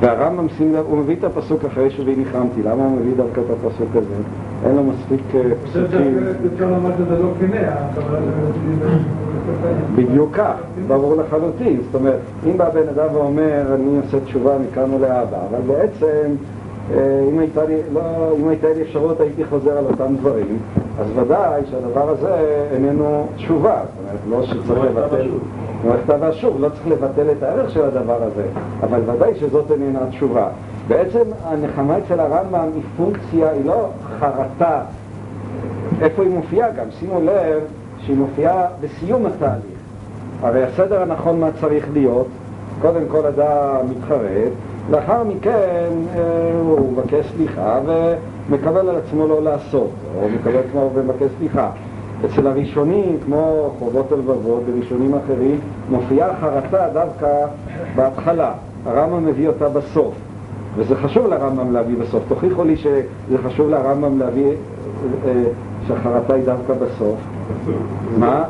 והרמב"ם, 0.00 0.48
שים 0.48 0.72
לב, 0.74 0.84
הוא 0.88 0.98
מביא 0.98 1.16
את 1.16 1.24
הפסוק 1.24 1.64
אחרי 1.64 1.90
שבי 1.90 2.16
ניחמתי. 2.16 2.62
למה 2.62 2.84
הוא 2.84 2.98
מביא 3.00 3.12
דווקא 3.16 3.40
את 3.40 3.50
הפסוק 3.50 3.88
הזה? 3.94 4.14
אין 4.66 4.76
לו 4.76 4.84
מספיק 4.84 5.20
אה, 5.34 5.42
פסוקים. 5.64 6.18
לא 6.18 6.32
של... 6.32 6.38
בדיוק 9.96 10.36
כך, 10.36 10.54
ברור 10.86 11.14
לחלוטין. 11.16 11.80
זאת 11.86 11.94
אומרת, 11.94 12.18
אם 12.46 12.58
בא 12.58 12.70
בן 12.70 12.88
אדם 12.88 13.06
ואומר, 13.14 13.74
אני 13.74 13.98
עושה 14.04 14.20
תשובה 14.24 14.52
מכאן 14.58 14.94
ולהבא, 14.94 15.36
אבל 15.50 15.60
בעצם, 15.66 16.34
אם 17.28 17.38
הייתה 17.38 17.64
לי, 17.64 17.76
לא, 17.92 18.00
אם 18.40 18.48
הייתה 18.48 18.68
לי 18.76 18.82
אפשרות 18.82 19.20
הייתי 19.20 19.44
חוזר 19.44 19.78
על 19.78 19.84
אותם 19.84 20.16
דברים, 20.16 20.58
אז 21.00 21.06
ודאי 21.14 21.62
שהדבר 21.70 22.10
הזה 22.10 22.34
איננו 22.72 23.26
תשובה. 23.36 23.80
זאת 23.84 24.24
אומרת, 24.28 24.40
לא 24.40 24.46
שצריך 24.46 24.84
לבטל, 24.84 25.28
כמו 25.82 25.92
הכתב 25.92 26.16
והשוב, 26.20 26.60
לא 26.60 26.68
צריך 26.68 26.88
לבטל 26.88 27.30
את 27.38 27.42
הערך 27.42 27.70
של 27.70 27.84
הדבר 27.84 28.22
הזה, 28.22 28.42
אבל 28.80 29.00
ודאי 29.06 29.34
שזאת 29.34 29.70
איננה 29.70 30.00
תשובה. 30.10 30.48
בעצם 30.88 31.22
הנחמה 31.44 31.98
אצל 31.98 32.20
הרמב"ם 32.20 32.68
היא 32.74 32.82
פונקציה, 32.96 33.50
היא 33.50 33.64
לא 33.64 33.88
חרטה 34.20 34.80
איפה 36.02 36.22
היא 36.22 36.30
מופיעה 36.30 36.70
גם? 36.70 36.90
שימו 36.90 37.20
לב 37.20 37.62
שהיא 37.98 38.16
מופיעה 38.16 38.66
בסיום 38.80 39.26
התהליך. 39.26 39.78
הרי 40.42 40.64
הסדר 40.64 41.02
הנכון 41.02 41.40
מה 41.40 41.48
צריך 41.60 41.86
להיות, 41.92 42.26
קודם 42.80 43.02
כל 43.08 43.26
אדם 43.26 43.76
מתחרט, 43.90 44.52
לאחר 44.90 45.24
מכן 45.24 45.88
אה, 46.16 46.20
הוא 46.60 46.92
מבקש 46.92 47.32
סליחה 47.36 47.80
ומקבל 47.86 48.88
על 48.88 48.96
עצמו 48.96 49.26
לא 49.26 49.42
לעשות, 49.42 49.90
או 50.16 50.28
מקבל 50.28 50.60
כמו 50.72 50.90
ומבקש 50.94 51.28
סליחה. 51.38 51.70
אצל 52.24 52.46
הראשונים, 52.46 53.18
כמו 53.24 53.70
חובות 53.78 54.12
הלבבות, 54.12 54.62
בראשונים 54.66 55.14
אחרים, 55.14 55.60
מופיעה 55.90 56.28
חרטה 56.40 56.88
דווקא 56.92 57.46
בהתחלה. 57.96 58.52
הרמב"ם 58.86 59.26
מביא 59.26 59.48
אותה 59.48 59.68
בסוף. 59.68 60.14
וזה 60.76 60.96
חשוב 60.96 61.26
לרמב"ם 61.26 61.72
להביא 61.72 61.96
בסוף. 61.96 62.22
תוכיחו 62.28 62.64
לי 62.64 62.76
שזה 62.76 63.38
חשוב 63.44 63.70
לרמב"ם 63.70 64.18
להביא, 64.18 64.52
אה, 65.26 65.44
שהחרטה 65.86 66.34
היא 66.34 66.44
דווקא 66.44 66.74
בסוף. 66.74 67.18
מה? 68.18 68.44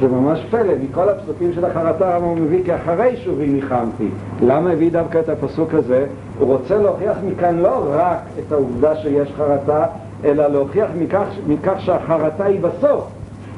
זה 0.00 0.08
ממש 0.08 0.46
פלא, 0.50 0.72
מכל 0.82 1.08
הפסוקים 1.08 1.52
של 1.52 1.64
החרטה 1.64 2.14
הרמב"ם 2.14 2.44
מביא 2.44 2.64
כי 2.64 2.74
אחרי 2.74 3.16
שובי 3.16 3.46
ניחמתי. 3.46 4.08
למה 4.42 4.70
הביא 4.70 4.90
דווקא 4.90 5.18
את 5.18 5.28
הפסוק 5.28 5.74
הזה? 5.74 6.06
הוא 6.38 6.48
רוצה 6.56 6.78
להוכיח 6.78 7.16
מכאן 7.26 7.58
לא 7.58 7.84
רק 7.90 8.18
את 8.38 8.52
העובדה 8.52 8.96
שיש 8.96 9.32
חרטה, 9.36 9.86
אלא 10.24 10.46
להוכיח 10.46 10.88
מכך, 10.98 11.24
מכך 11.46 11.74
שהחרטה 11.78 12.44
היא 12.44 12.60
בסוף. 12.60 13.04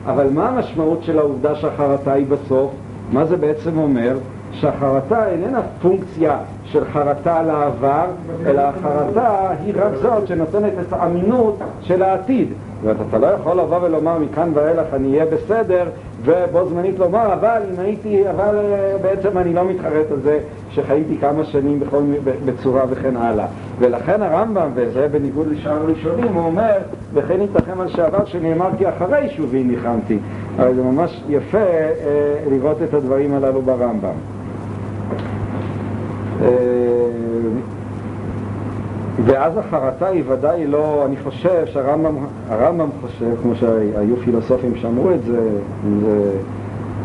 אבל 0.06 0.26
מה 0.30 0.48
המשמעות 0.48 1.02
של 1.02 1.18
העובדה 1.18 1.54
שהחרטה 1.54 2.12
היא 2.12 2.26
בסוף? 2.26 2.70
מה 3.12 3.24
זה 3.24 3.37
בעצם 3.37 3.78
אומר? 3.78 4.18
שהחרטה 4.52 5.28
איננה 5.28 5.60
פונקציה 5.82 6.38
של 6.64 6.84
חרטה 6.92 7.38
על 7.38 7.50
העבר, 7.50 8.04
אלא 8.46 8.60
החרטה 8.62 9.50
היא 9.64 9.74
רק 9.76 9.92
זאת 10.02 10.26
שנותנת 10.26 10.72
את 10.80 10.92
האמינות 10.92 11.58
של 11.80 12.02
העתיד. 12.02 12.48
זאת 12.85 12.90
אומרת, 12.97 13.09
אתה 13.09 13.18
לא 13.18 13.27
יכול 13.27 13.59
לבוא 13.59 13.79
ולומר 13.83 14.18
מכאן 14.18 14.51
ואילך 14.55 14.87
אני 14.92 15.12
אהיה 15.12 15.27
בסדר, 15.27 15.85
ובו 16.25 16.68
זמנית 16.68 16.99
לומר, 16.99 17.33
אבל 17.33 17.62
אם 17.75 17.81
הייתי, 17.81 18.31
אבל 18.31 18.57
אה, 18.57 18.97
בעצם 19.03 19.38
אני 19.38 19.55
לא 19.55 19.64
מתחרט 19.64 20.11
על 20.11 20.20
זה 20.20 20.38
שחייתי 20.70 21.16
כמה 21.20 21.44
שנים 21.44 21.81
בכל, 21.81 22.03
בצורה 22.44 22.83
וכן 22.90 23.16
הלאה. 23.16 23.47
ולכן 23.79 24.23
הרמב"ם, 24.23 24.70
וזה 24.75 25.09
בניגוד 25.09 25.47
לשאר 25.47 25.73
הראשונים, 25.73 26.35
הוא 26.35 26.44
אומר, 26.44 26.73
וכן 27.14 27.40
יתנחם 27.40 27.81
על 27.81 27.88
שעבר 27.88 28.25
שנאמר 28.25 28.68
כי 28.79 28.88
אחרי 28.88 29.29
שובי 29.31 29.64
ניחמתי. 29.64 30.18
אבל 30.57 30.75
זה 30.75 30.83
ממש 30.83 31.23
יפה 31.29 31.59
אה, 31.59 31.94
לראות 32.51 32.83
את 32.83 32.94
הדברים 32.94 33.35
הללו 33.35 33.62
ברמב"ם. 33.62 34.14
אה, 36.42 36.49
ואז 39.24 39.57
החרטה 39.57 40.07
היא 40.07 40.22
ודאי 40.29 40.66
לא, 40.66 41.03
אני 41.07 41.16
חושב 41.16 41.66
שהרמב"ם 41.66 42.16
הרמב"ם 42.48 42.88
חושב, 43.00 43.31
כמו 43.42 43.55
שהיו 43.55 44.16
פילוסופים 44.24 44.77
שאמרו 44.77 45.11
את 45.11 45.22
זה, 45.22 45.48
זה 46.00 46.31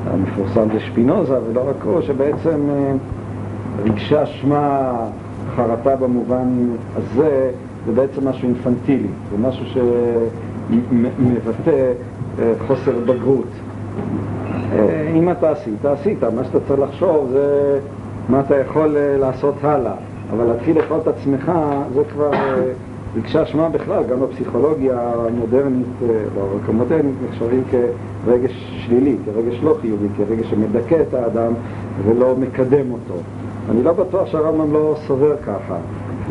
המפורסם 0.05 0.67
זה 0.73 0.79
שפינוזה 0.79 1.37
ולא 1.49 1.69
רק 1.69 1.83
הוא, 1.83 2.01
שבעצם 2.01 2.59
אה, 2.69 2.93
רגשי 3.83 4.23
אשמה, 4.23 4.93
חרטה 5.55 5.95
במובן 5.95 6.69
הזה, 6.95 7.51
זה 7.85 7.91
בעצם 7.91 8.27
משהו 8.27 8.47
אינפנטילי, 8.47 9.07
זה 9.31 9.47
משהו 9.47 9.65
שמבטא 10.69 11.69
אה, 12.39 12.53
חוסר 12.67 12.91
בגרות. 13.05 13.47
אה, 14.73 15.11
אם 15.15 15.31
אתה 15.31 15.51
עשית, 15.51 15.85
עשית, 15.85 16.23
מה 16.23 16.43
שאתה 16.43 16.57
צריך 16.67 16.79
לחשוב 16.79 17.29
זה 17.31 17.79
מה 18.29 18.39
אתה 18.39 18.57
יכול 18.57 18.97
לעשות 19.19 19.55
הלאה, 19.63 19.93
אבל 20.31 20.45
להתחיל 20.45 20.77
לאכול 20.77 20.97
את 20.97 21.07
עצמך 21.07 21.51
זה 21.93 22.01
כבר 22.13 22.33
אה, 22.33 22.71
רגשי 23.15 23.43
אשמה 23.43 23.69
בכלל, 23.69 24.03
גם 24.03 24.19
בפסיכולוגיה 24.19 24.99
המודרנית, 25.15 25.85
אה, 26.03 26.07
לא 26.35 26.41
רק 26.41 26.69
המודרנית, 26.69 27.15
נחשבים 27.29 27.63
כרגש 28.25 28.83
שלילי, 28.85 29.15
כרגש 29.25 29.59
לא 29.63 29.77
חיובי, 29.81 30.07
כרגש 30.17 30.49
שמדכא 30.49 31.01
את 31.09 31.13
האדם 31.13 31.53
ולא 32.05 32.35
מקדם 32.39 32.91
אותו. 32.91 33.13
אני 33.71 33.83
לא 33.83 33.93
בטוח 33.93 34.27
שהרמב"ם 34.27 34.73
לא 34.73 34.95
סובר 35.07 35.35
ככה. 35.37 35.75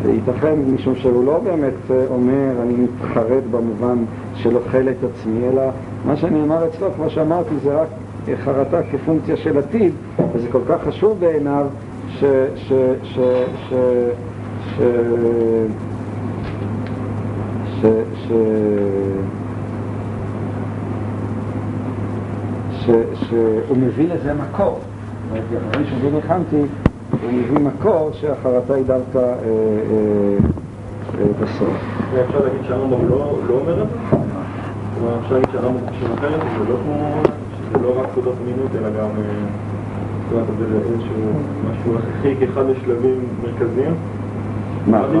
ייתכן 0.05 0.55
משום 0.73 0.95
שהוא 0.95 1.25
לא 1.25 1.39
באמת 1.39 1.73
אה, 1.91 2.05
אומר 2.09 2.51
אני 2.63 2.73
מתחרט 2.73 3.43
במובן 3.51 3.97
של 4.35 4.55
אוכל 4.55 4.89
את 4.89 5.03
עצמי, 5.03 5.49
אלא 5.49 5.61
מה 6.05 6.15
שנאמר 6.15 6.67
אצלו, 6.67 6.87
כמו 6.95 7.09
שאמרתי, 7.09 7.55
זה 7.63 7.81
רק 7.81 7.87
חרטה 8.43 8.79
כפונקציה 8.91 9.37
של 9.37 9.57
עתיד, 9.57 9.93
וזה 10.33 10.47
כל 10.51 10.61
כך 10.69 10.83
חשוב 10.87 11.19
בעיניו 11.19 11.65
ש... 12.17 12.23
ש... 12.55 12.73
ש... 13.03 13.19
ש... 13.69 13.73
ש... 14.75 14.81
ש... 17.81 17.85
ש... 18.25 18.31
ש... 22.71 22.89
שהוא 23.29 23.77
מביא 23.77 24.07
לזה 24.13 24.33
מקור. 24.33 24.79
זאת 24.79 25.41
אומרת, 25.51 25.63
אחרי 25.71 25.85
שבי 25.85 26.11
ניחמתי, 26.11 26.61
הוא 27.21 27.31
מביא 27.31 27.59
מקור 27.59 28.09
שהחרטה 28.13 28.73
היא 28.73 28.85
דווקא 28.85 29.17
אה, 29.17 29.23
אה, 29.23 30.37
אה, 31.19 31.25
בסוף. 31.41 31.73
אפשר 32.27 32.43
להגיד 32.43 32.61
שהרמב"ם 32.67 33.09
לא 33.09 33.37
לא 33.47 33.53
אומר 33.53 33.83
את 33.83 33.89
זה? 33.89 33.95
כלומר, 34.09 35.19
אפשר 35.23 35.33
להגיד 35.33 35.49
שהרמב"ם 35.51 35.79
חושב 35.89 36.13
אחרת, 36.17 36.41
שזה 36.41 36.69
לא 36.69 36.75
כמו, 36.83 37.21
שזה 37.57 37.83
לא 37.83 38.01
רק 38.01 38.07
תעודות 38.13 38.35
אמינות, 38.43 38.75
אלא 38.75 38.89
גם, 38.89 39.09
אה, 40.31 40.41
אומרת, 40.41 40.47
זה 40.69 40.77
איזשהו 40.93 41.31
משהו 41.71 41.97
הכרחי 41.97 42.35
כאחד 42.39 42.63
השלבים 42.69 43.19
מרכזיים. 43.43 43.93
מה? 44.87 44.97
נראה 44.97 45.13
לי 45.13 45.19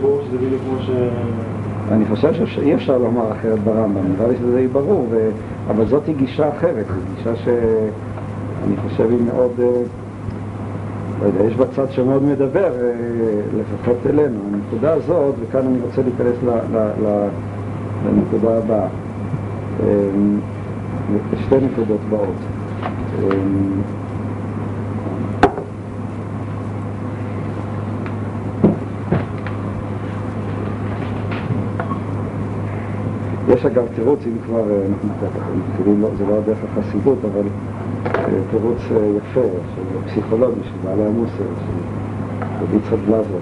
ברור 0.00 0.22
שזה 0.24 0.38
בדיוק 0.38 0.62
כמו 0.62 0.78
ש... 0.80 0.90
אני 1.92 2.04
חושב 2.04 2.46
שאי 2.46 2.74
אפשר 2.74 2.98
לומר 2.98 3.32
אחרת 3.32 3.58
ברמב"ם, 3.58 4.12
נראה 4.16 4.28
לי 4.28 4.36
שזה 4.36 4.56
די 4.56 4.66
ברור, 4.68 5.06
ו... 5.10 5.30
אבל 5.70 5.86
זאת 5.86 6.08
גישה 6.16 6.48
אחרת, 6.48 6.84
זו 6.88 7.00
גישה 7.16 7.36
שאני 7.36 8.76
חושב 8.76 9.10
היא 9.10 9.18
מאוד... 9.34 9.50
אה, 9.58 9.82
לא 11.22 11.26
יודע, 11.26 11.44
יש 11.44 11.54
בצד 11.56 11.90
שמאוד 11.90 12.22
מדבר, 12.22 12.64
אה, 12.64 12.92
לפחות 13.58 13.96
אלינו. 14.06 14.38
הנקודה 14.54 14.92
הזאת, 14.92 15.34
וכאן 15.40 15.66
אני 15.66 15.78
רוצה 15.82 16.02
להיכנס 16.02 16.42
ל- 16.44 16.76
ל- 16.76 17.06
ל- 17.06 17.28
לנקודה 18.08 18.58
הבאה. 18.58 18.86
אמ, 19.82 20.38
שתי 21.46 21.56
נקודות 21.56 22.00
באות. 22.10 22.36
אמ, 22.86 23.80
יש 33.48 33.66
אגב 33.66 33.84
תירוץ, 33.94 34.18
אם 34.26 34.32
כבר 34.46 34.70
אה, 34.70 34.86
אנחנו 34.88 35.08
מתחילים, 35.68 36.02
לא- 36.02 36.08
זה 36.18 36.24
לא 36.26 36.38
הדרך 36.38 36.58
החסידות, 36.64 37.18
אבל 37.32 37.42
אה, 38.06 38.22
תירוץ 38.50 38.78
אה, 38.96 39.06
יפה, 39.16 39.40
של 39.74 39.82
פסיכולוגי, 40.10 40.60
של 40.64 40.88
בעלי 40.88 41.02
המוסר, 41.04 41.30
של 41.36 41.78
רבי 42.62 42.76
יצחק 42.76 42.98
בלזר. 43.06 43.38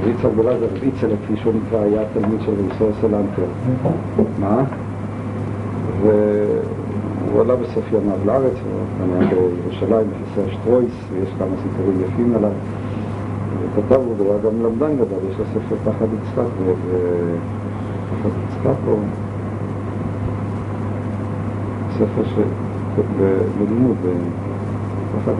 רבי 0.00 0.10
יצחק 0.10 0.30
בלזר, 0.36 0.66
רבי 0.76 0.86
יצחק, 0.86 1.08
כפי 1.24 1.36
שהוא 1.36 1.52
נקרא, 1.66 1.78
היה 1.80 2.02
תלמיד 2.14 2.40
של 2.40 2.52
רבי 2.52 2.74
ישראל 2.74 2.90
סלנטר. 3.00 3.42
מה? 4.40 4.64
והוא 7.26 7.40
עלה 7.40 7.56
בסוף 7.56 7.84
ימיו 7.92 8.18
לארץ, 8.26 8.52
הוא 8.64 9.16
היה 9.20 9.30
בירושלים, 9.30 10.06
בחסר 10.10 10.50
שטרויס, 10.52 10.92
ויש 11.12 11.28
כמה 11.38 11.56
סיפורים 11.62 12.00
יפים 12.00 12.34
עליו. 12.34 12.50
הוא 12.50 13.82
כתב, 13.84 14.00
הוא 14.18 14.32
היה 14.32 14.42
גם 14.42 14.62
למדן 14.62 14.96
גדול, 14.96 15.18
יש 15.30 15.38
לו 15.38 15.44
ספר 15.44 15.76
פחד 15.84 16.06
יצחק, 16.22 16.48
ו- 16.64 17.36
פחד 18.10 18.30
יצחק 18.48 18.78
או 18.86 18.96
ספר 21.90 22.24
ש... 22.24 22.38
בלימוד, 23.58 23.96
פחד 25.16 25.32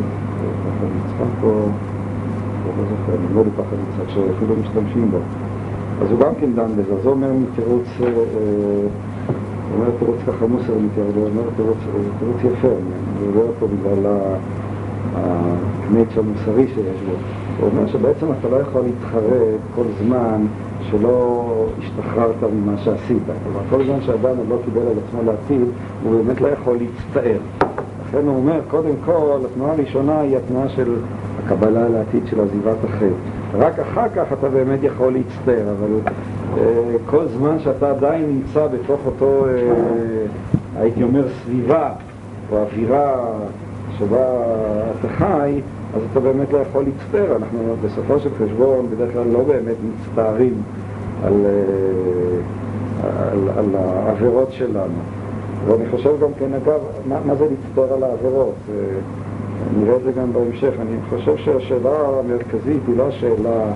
יצחק 1.04 1.42
או... 1.42 1.68
לא 2.78 2.84
זוכר, 2.88 3.12
נדמה 3.24 3.42
לי 3.42 3.50
פחד 3.56 3.76
יצחק, 3.88 4.08
שאפילו 4.08 4.54
משתמשים 4.56 5.10
בו. 5.10 5.18
אז 6.02 6.10
הוא 6.10 6.20
גם 6.20 6.34
כן 6.40 6.52
דן 6.54 6.76
בזה, 6.76 6.92
הוא 6.92 7.10
אומר 7.10 7.32
מתירוץ, 7.32 7.86
אה, 8.02 8.08
אומר 9.74 9.90
תירוץ 9.98 10.16
ככה 10.26 10.46
מוסרניק, 10.46 10.92
אבל 10.96 11.20
הוא 11.20 11.28
אומר 11.28 11.42
תירוץ, 11.56 11.76
יפה, 12.44 12.68
אני 12.68 12.76
מדבר 13.28 13.40
אותו 13.48 13.66
בגלל 13.68 14.06
ה- 14.06 14.36
הקניץ' 15.16 16.16
המוסרי 16.18 16.66
שיש 16.66 16.78
בו. 17.06 17.12
הוא 17.60 17.68
אומר 17.72 17.86
שבעצם 17.86 18.26
אתה 18.40 18.48
לא 18.48 18.56
יכול 18.56 18.82
להתחרט 18.82 19.60
כל 19.74 19.82
זמן 20.04 20.46
שלא 20.90 21.44
השתחררת 21.78 22.34
ממה 22.54 22.78
שעשית. 22.78 23.22
כלומר, 23.44 23.60
כל 23.70 23.84
זמן 23.84 24.00
שאדם 24.02 24.36
עוד 24.38 24.48
לא 24.48 24.56
קיבל 24.64 24.80
על 24.80 24.94
עצמו 25.08 25.20
לעתיד, 25.26 25.68
הוא 26.04 26.22
באמת 26.24 26.40
לא 26.40 26.48
יכול 26.48 26.76
להצטער. 26.76 27.38
לכן 28.08 28.26
הוא 28.26 28.36
אומר, 28.36 28.60
קודם 28.70 28.94
כל, 29.04 29.12
התנועה 29.52 29.72
הראשונה 29.72 30.20
היא 30.20 30.36
התנועה 30.36 30.68
של 30.68 30.94
הקבלה 31.44 31.88
לעתיד 31.88 32.26
של 32.26 32.40
עזיבת 32.40 32.84
החטא. 32.84 33.06
רק 33.58 33.78
אחר 33.78 34.08
כך 34.16 34.32
אתה 34.32 34.48
באמת 34.48 34.78
יכול 34.82 35.12
להצטער, 35.12 35.64
אבל 35.78 36.12
אה, 36.58 36.96
כל 37.06 37.26
זמן 37.28 37.58
שאתה 37.58 37.90
עדיין 37.90 38.26
נמצא 38.26 38.66
בתוך 38.66 39.00
אותו, 39.06 39.46
אה, 39.46 40.24
הייתי 40.80 41.02
אומר, 41.02 41.24
סביבה 41.44 41.90
או 42.52 42.58
אווירה 42.58 43.14
שבה 43.98 44.24
אתה 45.00 45.08
חי, 45.08 45.60
אז 45.96 46.02
אתה 46.12 46.20
באמת 46.20 46.52
לא 46.52 46.58
יכול 46.58 46.84
להצטער. 46.84 47.36
אנחנו 47.36 47.74
בסופו 47.84 48.18
של 48.18 48.30
חשבון 48.44 48.86
בדרך 48.90 49.12
כלל 49.12 49.26
לא 49.32 49.42
באמת 49.42 49.76
מצטערים 49.88 50.54
על, 51.24 51.32
אה, 51.44 53.08
על, 53.32 53.48
על 53.58 53.66
העבירות 53.74 54.52
שלנו. 54.52 55.00
ואני 55.66 55.84
חושב 55.90 56.10
גם 56.22 56.28
כן, 56.38 56.54
אגב, 56.54 56.80
מה, 57.08 57.16
מה 57.26 57.34
זה 57.34 57.46
להצטער 57.50 57.92
על 57.96 58.02
העבירות? 58.02 58.54
אה, 59.62 59.80
נראה 59.80 59.96
את 59.96 60.02
זה 60.02 60.12
גם 60.12 60.32
בהמשך. 60.32 60.72
אני 60.80 60.96
חושב 61.10 61.36
שהשאלה 61.36 61.90
המרכזית 62.18 62.82
היא 62.86 62.96
לא 62.96 63.08
השאלה 63.08 63.72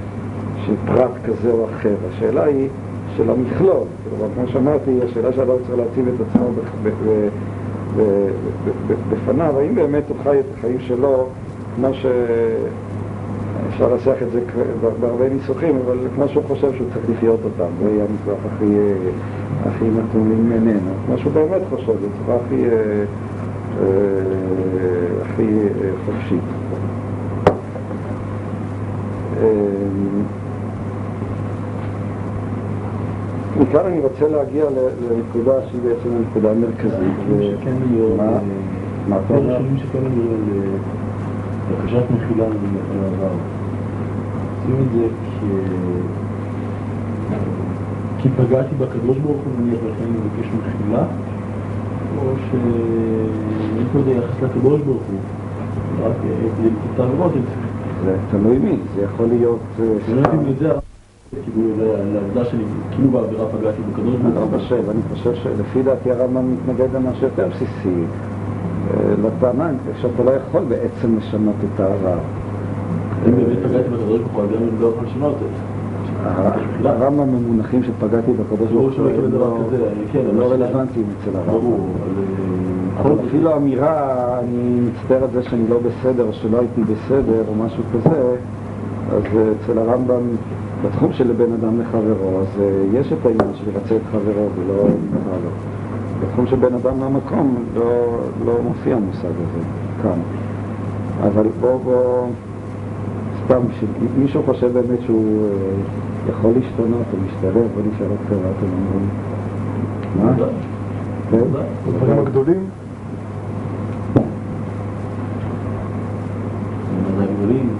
של 0.66 0.74
פרט 0.86 1.10
כזה 1.24 1.50
או 1.50 1.64
אחר, 1.64 1.94
השאלה 2.10 2.44
היא 2.44 2.68
של 3.16 3.30
המכלול. 3.30 3.84
כלומר, 4.10 4.34
כמו 4.34 4.48
שאמרתי, 4.48 4.90
השאלה 5.04 5.32
שאדם 5.32 5.54
צריך 5.66 5.78
להציב 5.78 6.08
את 6.08 6.14
עצמו 6.20 6.48
בפניו, 9.10 9.58
האם 9.58 9.74
באמת 9.74 10.04
הוא 10.08 10.16
חי 10.22 10.40
את 10.40 10.44
החיים 10.58 10.80
שלו 10.80 11.26
כמו 11.76 11.94
ש... 11.94 12.06
אפשר 13.76 13.88
לנסח 13.88 14.22
את 14.22 14.32
זה 14.32 14.40
בהרבה 15.00 15.28
ניסוחים, 15.28 15.76
אבל 15.84 15.98
כמו 16.14 16.28
שהוא 16.28 16.42
חושב 16.48 16.74
שהוא 16.76 16.86
צריך 16.94 17.10
לחיות 17.10 17.40
אותם, 17.44 17.70
זה 17.82 17.90
יהיה 17.90 18.04
הניסוח 18.04 18.38
הכי, 18.46 18.64
הכי 19.66 19.84
מתאים 19.84 20.50
ממנו. 20.50 20.90
כמו 21.06 21.18
שהוא 21.18 21.32
באמת 21.32 21.62
חושב, 21.70 21.92
בצורה 21.92 22.38
הכי, 22.46 22.64
אה, 22.64 23.04
הכי 25.22 25.42
אה, 25.42 25.90
חופשית. 26.06 26.40
אה, 29.36 29.48
מכאן 33.60 33.86
אני 33.86 34.00
רוצה 34.00 34.28
להגיע 34.28 34.64
לנקודה 35.10 35.52
שהיא 35.70 35.80
בעצם 35.82 36.16
הנקודה 36.16 36.50
המרכזית. 36.50 37.12
מה? 39.08 39.16
אתה 39.26 39.34
אומר? 39.34 39.52
ראשונים 39.52 39.78
שכן 39.78 39.98
היו 39.98 40.22
על 40.32 40.70
בקשת 41.70 42.10
מחילה 42.10 42.44
על 42.44 42.52
העבר. 43.02 43.34
עושים 44.62 44.86
את 44.86 44.92
זה. 44.92 45.06
כי 48.18 48.28
פגעתי 48.36 48.74
בקדוש 48.74 49.18
ברוך 49.18 49.36
הוא 49.36 49.52
נניח 49.60 49.78
ולכן 49.84 50.02
אני 50.02 50.10
מבקש 50.10 50.50
מחילה, 50.58 51.04
או 52.18 52.32
שאין 52.50 53.86
פה 53.92 53.98
איזה 53.98 54.10
יחס 54.10 54.42
לקדוש 54.42 54.80
ברוך 54.80 55.02
הוא. 55.10 55.18
רק 56.02 56.12
אה, 56.24 56.48
כדי 56.58 57.02
עבירות. 57.02 57.32
זה 58.04 58.16
תלוי 58.30 58.58
מי, 58.58 58.76
זה 58.96 59.02
יכול 59.02 59.26
להיות... 59.26 59.60
אה, 59.80 59.84
אני 60.08 60.54
לא. 60.60 60.70
כאילו, 61.44 61.68
לעובדה 62.14 62.50
כאילו 62.90 63.10
בעבירה 63.10 63.46
פגעתי 63.46 63.82
בקדוש 63.92 64.14
ברוך 64.14 64.36
אני 64.36 64.44
הוא. 64.44 64.52
לא 64.52 64.58
חושב, 64.58 64.90
אני 64.90 65.00
חושב 65.12 65.34
שלפי 65.34 65.82
דעתי 65.82 66.10
הרמב"ם 66.10 66.52
מתנגד 66.52 66.88
למשהו 66.94 67.26
יותר 67.26 67.48
בסיסי, 67.48 68.02
אה, 68.90 69.14
לטענה 69.22 69.70
שאתה 70.02 70.22
לא 70.22 70.30
יכול 70.30 70.64
בעצם 70.68 71.16
לשנות 71.18 71.54
את 71.74 71.80
העבר. 71.80 72.18
אם 73.28 73.36
באמת 73.36 73.58
פגעתי 73.58 73.88
בקדוש 73.88 74.20
ברוך 74.20 74.32
הוא, 74.32 74.42
אז 74.42 74.48
גם 74.50 74.56
אני 74.56 74.80
לא 74.80 74.86
יכול 74.86 75.06
לשנות 75.06 75.34
את 75.34 75.40
זה. 75.40 75.75
הרמב"ם 76.84 77.26
במונחים 77.26 77.82
שפגעתי 77.82 78.32
בקדוש 78.32 78.70
ברוך 78.72 78.94
הוא, 78.98 79.08
הם 79.08 79.32
לא- 79.32 79.58
כן, 80.12 80.20
לא 80.34 80.52
רלוונטיים 80.52 81.06
אצל 81.20 81.36
הרמב"ם. 81.36 81.80
אבל... 83.00 83.10
אה, 83.10 83.26
אפילו 83.28 83.56
אמירה, 83.56 84.38
אני 84.38 84.80
מצטער 84.80 85.22
על 85.22 85.28
זה 85.32 85.42
שאני 85.42 85.68
לא 85.68 85.78
בסדר, 85.78 86.32
שלא 86.32 86.58
הייתי 86.58 86.80
בסדר, 86.82 87.42
או 87.48 87.54
משהו 87.54 87.82
כזה, 87.92 88.36
אז 89.10 89.22
אה, 89.36 89.52
אצל 89.62 89.78
הרמב"ם, 89.78 90.22
בתחום 90.84 91.12
של 91.12 91.32
בן 91.32 91.52
אדם 91.52 91.80
לחברו, 91.80 92.40
אז 92.40 92.60
אה, 92.60 92.98
יש 93.00 93.12
את 93.12 93.26
העניין 93.26 93.54
של 93.54 93.64
לרצה 93.74 93.96
את 93.96 94.00
חברו 94.12 94.48
ולא 94.56 94.74
נקרא 94.74 95.36
לו. 95.44 95.50
בתחום 96.22 96.46
של 96.46 96.56
בן 96.56 96.74
אדם 96.74 97.00
למקום 97.00 97.56
לא, 97.74 98.18
לא 98.46 98.52
מופיע 98.64 98.96
המושג 98.96 99.24
הזה 99.24 99.64
כאן. 100.02 100.18
אבל 101.22 101.46
בוא, 101.60 101.78
בוא, 101.84 102.26
סתם, 103.46 103.60
מישהו 104.18 104.42
חושב 104.42 104.72
באמת 104.72 104.98
שהוא 105.04 105.44
אה, 105.44 106.30
יכול 106.30 106.50
להשתנות 106.50 107.06
או 107.12 107.18
להשתלב, 107.24 107.68
בוא 107.74 107.82
נשאל 107.94 108.06
אותך 108.10 108.32
מה 108.32 108.50
אתם 108.58 108.66
אומרים. 108.66 109.08
מה? 110.22 110.46
כן? 111.30 111.38
הדברים 111.88 112.18
הגדולים. 112.18 112.64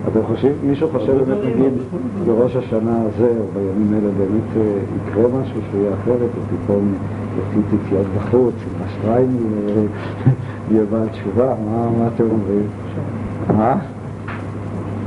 אתם 0.09 0.21
חושבים, 0.27 0.53
מישהו 0.63 0.89
חושב 0.93 1.13
באמת, 1.13 1.39
נגיד, 1.45 1.73
בראש 2.27 2.57
השנה 2.57 3.01
הזה, 3.03 3.29
או 3.29 3.45
בימים 3.55 3.95
האלה, 3.95 4.09
באמת 4.19 4.57
אה, 4.57 4.79
יקרה 4.97 5.41
משהו 5.41 5.61
שהוא 5.71 5.81
יהיה 5.81 5.95
אחרת, 6.03 6.31
ופתאום 6.31 6.95
יוציא 7.37 7.71
ציציות 7.71 8.07
בחוץ, 8.17 8.55
עם 8.55 8.87
השטריימל, 8.87 9.37
אה, 9.69 9.83
יהיה 10.71 10.85
בעל 10.91 11.09
תשובה, 11.09 11.55
מה 11.99 12.09
אתם 12.15 12.25
אומרים? 12.31 12.67
מה? 13.57 13.96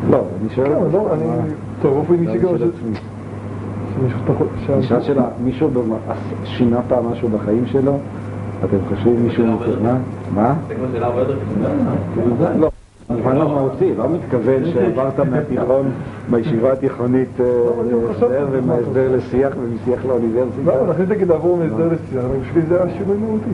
לא, 0.09 0.23
אני 0.41 0.49
שואל... 0.55 0.67
כן, 0.67 0.91
לא, 0.91 1.13
אני... 1.13 1.25
טוב, 1.81 1.93
באופן 1.93 2.13
אישי 2.13 2.37
גם... 2.37 2.49
שואל 4.87 5.01
שאלה, 5.01 5.27
מישהו 5.43 5.69
שינה 6.43 6.79
פעם 6.87 7.11
משהו 7.11 7.29
בחיים 7.29 7.65
שלו? 7.65 7.97
אתם 8.65 8.77
חושבים 8.89 9.23
מישהו 9.23 9.45
מתכנן? 9.47 9.97
מה? 10.35 10.53
זה 10.67 10.75
כמו 10.75 10.85
שאלה 10.93 11.05
הרבה 11.05 11.19
יותר 11.19 11.35
קטנה. 11.35 12.49
לא, 12.59 12.69
במובן 13.09 13.37
המהותי, 13.37 13.95
לא 13.97 14.09
מתכוון 14.09 14.65
שעברת 14.73 15.19
מהתיכון 15.19 15.91
בישיבה 16.29 16.73
התיכונית 16.73 17.39
אה, 17.39 17.45
אבל 17.75 18.13
חשבתי 18.13 18.33
להסדר 18.33 18.61
מה 18.65 18.73
ומהסדר 18.73 19.15
לשיח 19.15 19.53
ומשיח 19.61 20.05
לאוניברסיטה. 20.05 20.65
לא, 20.65 20.87
נכניס 20.89 21.09
נגיד 21.09 21.27
לעבור 21.27 21.57
מהסדר 21.57 21.87
לשיח, 21.87 22.23
אבל 22.25 22.37
בשבילי 22.37 22.65
זה 22.67 22.83
היה 22.83 22.93
שינוי 22.97 23.17
מהותי. 23.17 23.49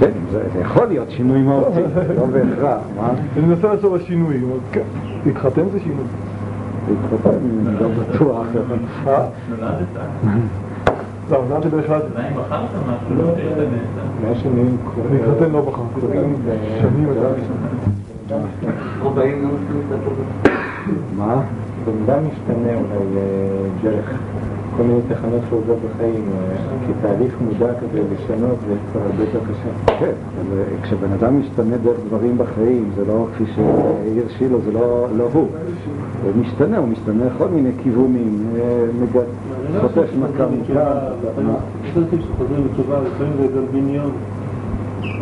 כן, 0.00 0.10
זה 0.30 0.42
יכול 0.60 0.86
להיות 0.86 1.10
שינוי 1.10 1.42
מהותי, 1.42 1.80
לא 2.18 2.26
בהכרח, 2.26 2.80
מה? 2.96 3.10
אני 3.36 3.46
מנסה 3.46 3.74
לחשוב 3.74 3.94
על 3.94 4.00
שינוי, 4.00 4.36
אבל 4.36 4.58
כן, 4.72 4.82
להתחתן 5.26 5.68
זה 5.72 5.80
שינוי. 5.80 6.04
להתחתן, 6.88 7.38
אני 7.66 7.74
לא 7.80 7.88
בטוח. 7.88 8.46
אה? 9.06 9.26
נולדת? 9.50 9.86
לא, 11.30 11.38
נולדתי 11.48 11.68
בהחלט. 11.68 12.02
עדיין 12.14 12.34
בחרת 12.34 12.70
משהו? 12.86 13.24
לא 13.24 13.32
השתנית. 13.32 13.82
מה 14.28 14.34
שנים 14.34 14.76
להתחתן 15.12 15.50
לא 15.50 15.60
בחרתי, 15.60 16.06
שנים 16.80 17.06
לא 17.06 17.12
להסתפר 19.18 20.10
בזה. 20.10 20.52
מה? 21.16 21.42
במידה 21.84 22.16
משתנה 22.20 22.74
אולי 22.74 23.16
אה, 23.16 23.68
דרך 23.82 24.12
כל 24.78 24.84
מיני 24.84 25.00
תחנות 25.08 25.42
עובר 25.50 25.74
בחיים, 25.74 26.24
אה, 26.32 26.56
כי 26.86 26.92
תהליך 27.02 27.36
מודע 27.40 27.74
כזה 27.74 28.02
לשנות 28.12 28.56
זה 28.68 28.74
כבר 28.92 29.00
הרבה 29.00 29.22
יותר 29.22 29.38
קשה. 29.38 29.96
כן, 29.98 30.12
אבל 30.40 30.62
כשבן 30.82 31.12
אדם 31.12 31.40
משתנה 31.40 31.76
דרך 31.76 31.96
דברים 32.08 32.38
בחיים, 32.38 32.90
זה 32.96 33.04
לא 33.04 33.26
כפי 33.34 33.44
שהעיר 33.54 34.28
שילו, 34.38 34.60
זה 34.64 34.72
לא, 34.72 35.06
לא 35.16 35.28
הוא. 35.32 35.48
הוא 36.24 36.32
משתנה, 36.40 36.78
הוא 36.78 36.88
משתנה 36.88 37.24
לכל 37.26 37.48
מיני 37.48 37.70
כיוונים, 37.82 38.46
אה, 38.60 39.80
חוטף 39.80 40.08
מכה. 40.18 40.46
מה? 41.42 41.54
יש 41.84 41.96
אנשים 41.96 42.18
שחוזרים 42.20 42.68
בתשובה, 42.68 42.98
לפעמים 43.00 43.32
זה 43.40 43.46
גלביניון. 43.54 44.10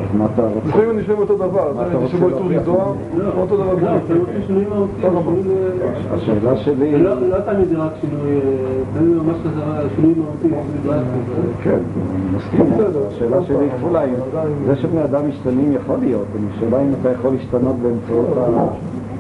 אז 0.03 0.19
מה 0.19 0.27
אתה 0.35 0.43
רוצה? 0.43 0.69
לפעמים 0.69 0.91
אני 0.91 1.01
נשמע 1.03 1.15
אותו 1.15 1.37
דבר, 1.37 1.73
זה 2.03 2.09
שבו 2.09 2.29
להוכיח? 2.29 2.63
זוהר, 2.63 2.93
אותו 3.37 3.57
דבר 3.57 3.75
לא, 3.75 3.99
בדיוק. 3.99 4.29
ל- 4.51 6.15
השאלה 6.15 6.57
שלי... 6.57 6.99
לא 7.03 7.21
לא 7.29 7.41
תמיד 7.41 7.69
זה 7.69 7.77
רק 7.79 7.93
שינוי, 8.01 8.31
אה, 8.31 8.41
תמיד 8.95 9.17
ממש 9.17 9.37
חזרה, 9.45 9.81
שינוי 9.97 10.15
מהותי. 10.17 10.57
כן, 11.63 11.71
אני 11.71 12.37
מסכים. 12.37 12.67
השאלה 13.09 13.43
שלי 13.45 13.57
היא 13.59 13.71
כפולה, 13.79 14.03
זה 14.67 14.77
שבני 14.77 15.05
אדם 15.05 15.29
משתנים 15.29 15.73
יכול 15.73 15.97
להיות, 16.01 16.27
השאלה 16.57 16.83
אם 16.83 16.89
אתה 17.01 17.11
יכול 17.11 17.31
להשתנות 17.33 17.77
באמצעות 17.83 18.27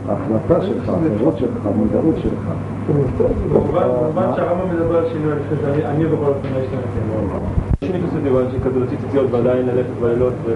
ההחלטה 0.08 0.66
שלך, 0.66 0.88
החירות 0.88 1.38
שלך, 1.38 1.66
המודעות 1.66 2.14
שלך. 2.22 2.52
במובן 3.72 4.28
שהרמב"ם 4.36 4.74
מדבר 4.76 4.96
על 4.98 5.04
שינוי, 5.12 5.32
אני 5.84 6.04
בכל 6.06 6.14
אופן 6.24 6.48
לא 6.54 6.58
השתמשתי 6.60 7.65
בו. 7.86 7.92
שני 7.92 8.00
כוסות 8.06 8.22
דיבר 8.22 8.50
שכזה 8.50 8.78
להוציא 8.78 8.96
ציציות 9.06 9.26
ועדיין 9.30 9.66
ללכת 9.66 9.90
בלילות 10.00 10.32
ול... 10.44 10.52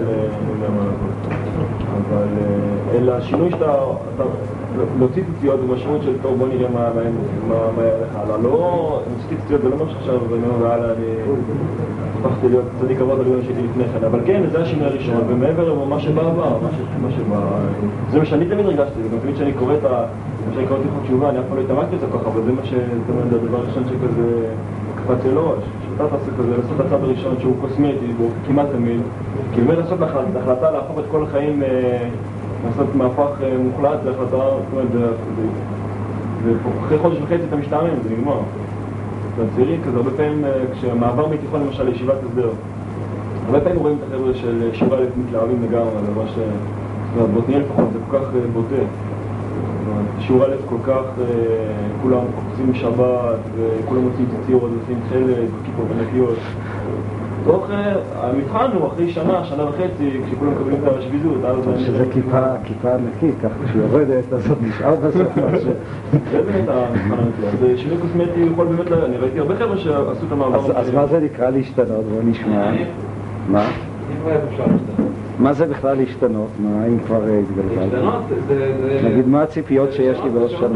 אבל 2.09 2.27
אה, 2.37 2.97
אלא 2.97 3.11
השינוי 3.11 3.51
שאתה... 3.51 3.75
אתה- 4.15 4.23
להוציא 4.99 5.23
ציציות 5.33 5.59
במשמעות 5.59 6.01
של 6.03 6.13
טוב 6.21 6.37
בוא 6.37 6.47
נראה 6.47 6.69
מה 6.69 6.89
לך 6.89 8.15
הלאה. 8.15 8.37
לא... 8.37 9.01
להוציא 9.07 9.37
ציציות 9.41 9.61
זה 9.61 9.69
לא 9.69 9.75
אומר 9.75 9.89
שעכשיו 9.93 10.19
ומאוד 10.29 10.61
והלאה 10.61 10.91
אני 10.91 11.05
הפכתי 12.19 12.49
להיות 12.49 12.65
צדיק 12.81 13.01
הבא 13.01 13.15
בגלל 13.15 13.41
שהייתי 13.41 13.61
לפני 13.71 13.83
כן. 13.83 14.05
אבל 14.05 14.19
כן, 14.25 14.43
זה 14.51 14.61
השינוי 14.61 14.85
הראשון, 14.85 15.21
ומעבר 15.27 15.73
למה 15.83 15.99
שבא 15.99 16.21
עבר, 16.21 16.57
מה 17.01 17.11
שבא... 17.11 17.39
זה 18.11 18.19
מה 18.19 18.25
שאני 18.25 18.45
תמיד 18.45 18.65
הרגשתי, 18.65 19.03
זה 19.03 19.09
גם 19.09 19.17
תמיד 19.21 19.35
כשאני 19.35 19.53
קורא 19.53 19.73
את 19.73 19.85
ה... 19.85 20.05
מה 20.47 20.53
שאני 20.53 20.67
קורא 20.67 20.79
את 20.79 21.29
אני 21.29 21.39
אף 21.39 21.43
פעם 21.49 21.57
לא 21.57 21.61
התעמקתי 21.61 21.95
בזה 21.95 22.05
ככה, 22.07 22.29
אבל 22.29 22.41
זה 22.45 22.51
מה 22.51 22.65
ש... 22.65 22.73
זאת 22.73 23.09
אומרת, 23.09 23.29
זה 23.29 23.35
הדבר 23.35 23.57
הראשון 23.57 23.83
שכזה 23.83 24.47
קפץ 24.95 25.25
לי 25.25 25.35
לראש. 25.35 25.63
שאתה 25.97 26.07
תעשה 26.07 26.31
כזה, 26.37 26.57
לעשות 26.57 26.75
את 26.75 26.85
הצד 26.85 27.03
הראשון 27.03 27.35
שהוא 27.39 27.55
קוסמטי, 27.61 28.13
והוא 28.17 28.29
כמעט 28.47 28.67
תמיד, 28.71 29.01
כי 29.53 29.61
באמת 29.61 29.77
לעשות 29.77 30.01
ההחלטה 30.01 30.71
להפוך 30.71 30.99
את 30.99 31.03
כל 31.11 31.23
החיים, 31.23 31.63
אה, 31.63 32.09
לעשות 32.65 32.95
מהפך 32.95 33.29
אה, 33.43 33.57
מוחלט, 33.57 33.99
זה 34.03 34.09
החלטה, 34.09 34.37
זאת 34.37 34.63
אומרת, 34.71 34.91
זה... 34.91 35.07
ואחרי 36.45 36.97
חודש 36.97 37.17
וחצי 37.21 37.43
אתה 37.47 37.55
משתעמם, 37.55 37.89
זה 38.03 38.09
נגמר. 38.17 38.39
אתה 39.35 39.43
צעירי 39.55 39.77
כזה, 39.85 39.97
הרבה 39.97 40.11
פעמים, 40.11 40.45
אה, 40.45 40.51
כשמעבר 40.73 41.27
מתיכון 41.27 41.61
למשל 41.61 41.83
לישיבת 41.83 42.15
הסדר, 42.29 42.49
הרבה 43.45 43.61
פעמים 43.61 43.79
רואים 43.79 43.97
את 43.97 44.13
החבר'ה 44.13 44.33
של 44.73 44.93
א' 44.93 45.05
מתלהבים 45.25 45.63
לגמרי, 45.69 45.91
זה 46.05 46.11
ממש... 46.21 46.29
זאת 46.31 47.21
אומרת, 47.21 47.29
בעתניאל 47.29 47.61
לפחות 47.61 47.85
זה 47.93 47.99
כל 48.09 48.17
כך 48.19 48.25
בוטה. 48.53 48.83
שיעור 50.19 50.43
א' 50.45 50.49
כל 50.69 50.75
כך, 50.83 51.03
אה, 51.21 51.25
כולם 52.01 52.17
עושים 52.51 52.73
שבת, 52.73 53.39
וכולם 53.57 54.01
עושים 54.03 54.25
ציציות, 54.41 54.61
עושים 54.81 54.97
חלק, 55.09 55.37
כיפות 55.65 55.85
ענקיות. 55.99 56.35
תוך, 57.45 57.67
אה, 57.71 57.93
המבחן 58.23 58.65
הוא 58.73 58.87
אחרי 58.87 59.09
שנה, 59.09 59.43
שנה 59.45 59.63
וחצי, 59.65 60.09
כשכולם 60.27 60.51
מקבלים 60.51 60.77
את 60.83 60.97
השביזות, 60.99 61.45
אז... 61.45 61.57
שזה 61.85 62.05
כיפה, 62.13 62.39
כיפה 62.63 62.89
ענקית, 62.93 63.35
ככה 63.43 63.53
כשהיא 63.65 63.81
יורדת, 63.81 64.33
אז 64.33 64.49
עוד 64.49 64.57
נשאר 64.61 64.95
בסוף 64.95 65.27
משהו. 65.37 65.71
זה 66.31 66.41
באמת 66.41 66.69
המבחן 66.69 67.11
האמיתי. 67.19 67.45
אז 67.73 67.79
שינוי 67.79 67.97
קוסמטי 67.97 68.39
יכול 68.53 68.65
באמת, 68.67 68.91
ל- 68.91 69.03
אני 69.05 69.17
ראיתי 69.17 69.39
הרבה 69.39 69.55
חבר'ה 69.55 69.77
שעשו 69.77 70.25
את 70.27 70.31
המעבר. 70.31 70.77
אז- 70.77 70.93
מה 70.93 71.05
זה 71.07 71.19
נקרא 71.19 71.49
להשתנות? 71.49 71.87
בוא 72.05 72.21
נשמע. 72.25 72.71
מה? 73.49 73.65
איך 74.27 74.41
אפשר 74.51 74.63
להשתנות? 74.63 75.10
מה 75.41 75.53
זה 75.53 75.65
בכלל 75.65 75.97
להשתנות? 75.97 76.47
מה, 76.59 76.85
אם 76.87 76.97
כבר 77.05 77.27
אה, 77.29 77.39
התגלגלת? 77.39 77.93
להשתנות 77.93 78.23
זה... 78.47 78.99
נגיד, 79.03 79.27
מה 79.27 79.41
הציפיות 79.41 79.93
שיש 79.93 80.19
לי 80.23 80.29
בעוד 80.29 80.49
שנה? 80.49 80.67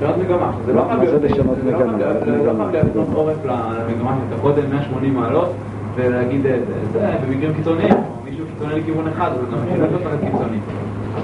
לשנות 0.00 0.16
מגמה. 0.18 0.52
זה 0.66 0.72
לא 0.72 0.82
חייב 0.88 1.00
להיות- 1.02 1.22
לשנות 1.22 1.56
לא 1.64 1.72
מגמה? 1.78 1.98
זה 1.98 2.42
לא 2.46 2.52
חייב 2.56 2.70
להפנות 2.72 3.06
עורף 3.14 3.36
למגמה 3.44 4.16
שאתה 4.30 4.42
קודם 4.42 4.62
180 4.70 5.14
מעלות 5.14 5.48
ולהגיד 5.94 6.46
אה, 6.46 6.58
זה, 6.92 7.10
במקרים 7.28 7.54
קיצוניים, 7.54 7.94
מישהו 8.24 8.44
קיצוני 8.46 8.80
לכיוון 8.80 9.08
אחד, 9.08 9.30
אז 9.30 9.52
גם 9.52 9.80
לא 9.80 9.86
להיות 9.86 10.02
באמת 10.02 10.20
קיצוני. 10.20 10.58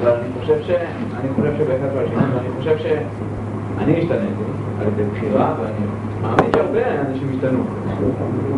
אבל 0.01 0.11
אני 0.11 0.29
חושב 0.41 0.63
ש... 0.63 0.71
אני 1.21 1.29
חושב 1.37 1.53
שבהחלט 1.59 1.91
לא 1.95 2.01
ואני 2.35 2.49
חושב 2.59 2.79
שאני 2.79 3.99
השתניתי 3.99 4.13
על 4.81 4.87
ידי 4.87 5.11
בחירה, 5.13 5.55
ואני 5.61 5.87
מאמין 6.23 6.51
שהרבה 6.57 6.81
אנשים 7.09 7.29
השתנו. 7.35 7.59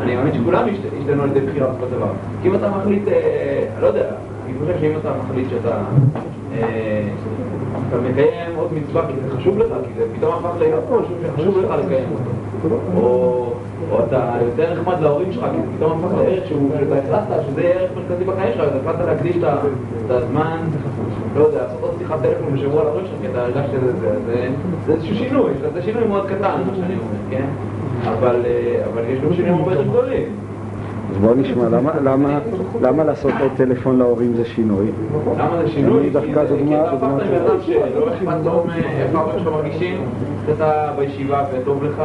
אני 0.02 0.16
מאמין 0.16 0.34
שכולם 0.34 0.64
השת- 0.64 0.98
השתנו 1.00 1.22
על 1.22 1.30
ידי 1.36 1.40
בחירה 1.46 1.66
בסופו 1.68 1.86
של 1.86 1.96
דבר. 1.96 2.10
כי 2.42 2.48
אם 2.48 2.54
אתה 2.54 2.70
מחליט, 2.70 3.08
אה, 3.08 3.64
לא 3.80 3.86
יודע, 3.86 4.04
אני 4.46 4.54
חושב 4.58 4.80
שאם 4.80 4.90
אתה 5.00 5.12
מחליט 5.24 5.46
שאתה... 5.50 5.78
אה, 6.52 7.08
אתה 7.88 7.96
מקיים 8.10 8.56
עוד 8.56 8.68
מצווה 8.74 9.06
כי 9.06 9.12
זה 9.24 9.36
חשוב 9.36 9.58
לך, 9.58 9.66
כי 9.86 9.98
זה 9.98 10.04
פתאום 10.16 10.34
הפך 10.34 10.58
להיות 10.58 10.84
משהו 10.84 11.14
שחשוב 11.22 11.58
לך 11.58 11.70
לקיים 11.84 12.08
אותו. 12.12 12.76
או, 12.96 13.52
או 13.90 13.98
אתה 14.08 14.36
יותר 14.42 14.74
נחמד 14.74 15.00
להורים 15.00 15.32
שלך, 15.32 15.44
כי 15.44 15.76
פתאום 15.76 16.04
הפך 16.04 16.14
לערך 16.18 16.46
שהוא, 16.48 16.70
שאתה 16.80 16.98
החלטת 16.98 17.42
שזה 17.50 17.62
יהיה 17.62 17.74
ערך 17.80 17.90
מרכזי 17.96 18.24
בחיים 18.24 18.52
שלך, 18.54 18.64
אז 18.64 18.80
החלטת 18.80 19.04
להקדיש 19.06 19.36
את 19.36 19.44
את 20.06 20.10
הזמן, 20.10 20.58
לא 21.36 21.44
יודע, 21.44 21.62
לעשות 21.62 21.80
עוד 21.82 21.94
שיחת 21.98 22.22
טלפון 22.22 22.54
בשבוע 22.54 22.84
להורים 22.84 23.06
שלך, 23.06 23.20
כי 23.20 23.28
אתה 23.28 23.42
הרגשת 23.42 23.70
שזה, 23.72 23.92
זה, 23.92 24.18
זה, 24.26 24.48
זה 24.86 24.92
איזשהו 24.92 25.16
שינוי, 25.16 25.50
זה 25.74 25.82
שינוי 25.82 26.04
מאוד 26.04 26.26
קטן, 26.26 26.60
מה 26.66 26.74
שאני 26.76 26.94
אומר, 26.94 27.18
כן? 27.30 27.46
אבל, 28.04 28.42
אה, 28.46 29.02
יש 29.08 29.20
גם 29.20 29.34
שינויים 29.34 29.54
הרבה 29.54 29.72
יותר 29.72 29.84
גדולים. 29.84 30.47
אז 31.10 31.18
בוא 31.18 31.34
נשמע, 31.34 31.68
למה- 31.68 31.92
למה- 32.04 32.38
למה 32.82 33.04
לעשות 33.04 33.32
עוד 33.40 33.50
טלפון 33.56 33.98
להורים 33.98 34.34
זה 34.36 34.44
שינוי? 34.44 34.86
למה 35.38 35.62
זה 35.62 35.68
שינוי? 35.68 36.00
אני 36.00 36.10
דווקא 36.10 36.28
כי 36.28 36.48
זה- 36.48 36.56
דוגמה- 36.56 36.68
כי 36.90 36.96
אתה 36.96 37.06
הפכת. 37.06 37.26
לבן 37.26 37.46
אדם 37.46 37.60
שלא 37.62 38.08
אכפת 38.08 38.44
לו 38.44 38.64
מאיך 38.66 39.14
ההורים 39.14 39.38
שלך 39.38 39.48
מרגישים, 39.52 39.96
שאתה 40.46 40.92
בישיבה 40.98 41.44
וטוב 41.52 41.84
לך, 41.84 42.02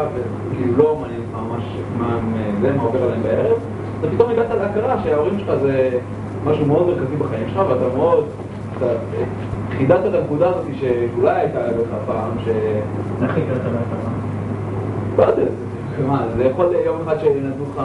וכאילו 0.51 0.77
לא 0.77 0.97
מעניין 1.01 1.21
ממש 1.33 1.63
מה 1.97 2.19
עובר 2.83 3.03
עליהם 3.03 3.23
בערב, 3.23 3.57
אתה 3.99 4.07
פתאום 4.15 4.29
הגעת 4.31 4.47
להכרה 4.61 4.95
שההורים 5.03 5.39
שלך 5.39 5.51
זה 5.61 5.89
משהו 6.45 6.65
מאוד 6.65 6.87
מרכזי 6.87 7.15
בחיים 7.15 7.43
שלך, 7.49 7.61
ואתה 7.69 7.97
מאוד, 7.97 8.25
אתה 8.77 8.85
חידדת 9.77 9.99
את 10.09 10.21
הנקודה 10.21 10.49
הזאת 10.49 10.65
שאולי 10.79 11.31
הייתה 11.35 11.59
לך 11.67 11.73
פעם, 12.07 12.29
ש... 12.45 12.47
איך 13.23 13.31
הכרת 13.31 13.61
בהתאמה? 13.63 14.13
לא 15.17 15.23
יודע, 15.23 15.35
זה- 15.35 15.49
מה, 16.07 16.25
זה 16.37 16.43
יכול 16.43 16.65
להיות 16.65 16.85
יום 16.85 16.97
אחד 17.01 17.19
שנתנו 17.19 17.65
לך 17.71 17.81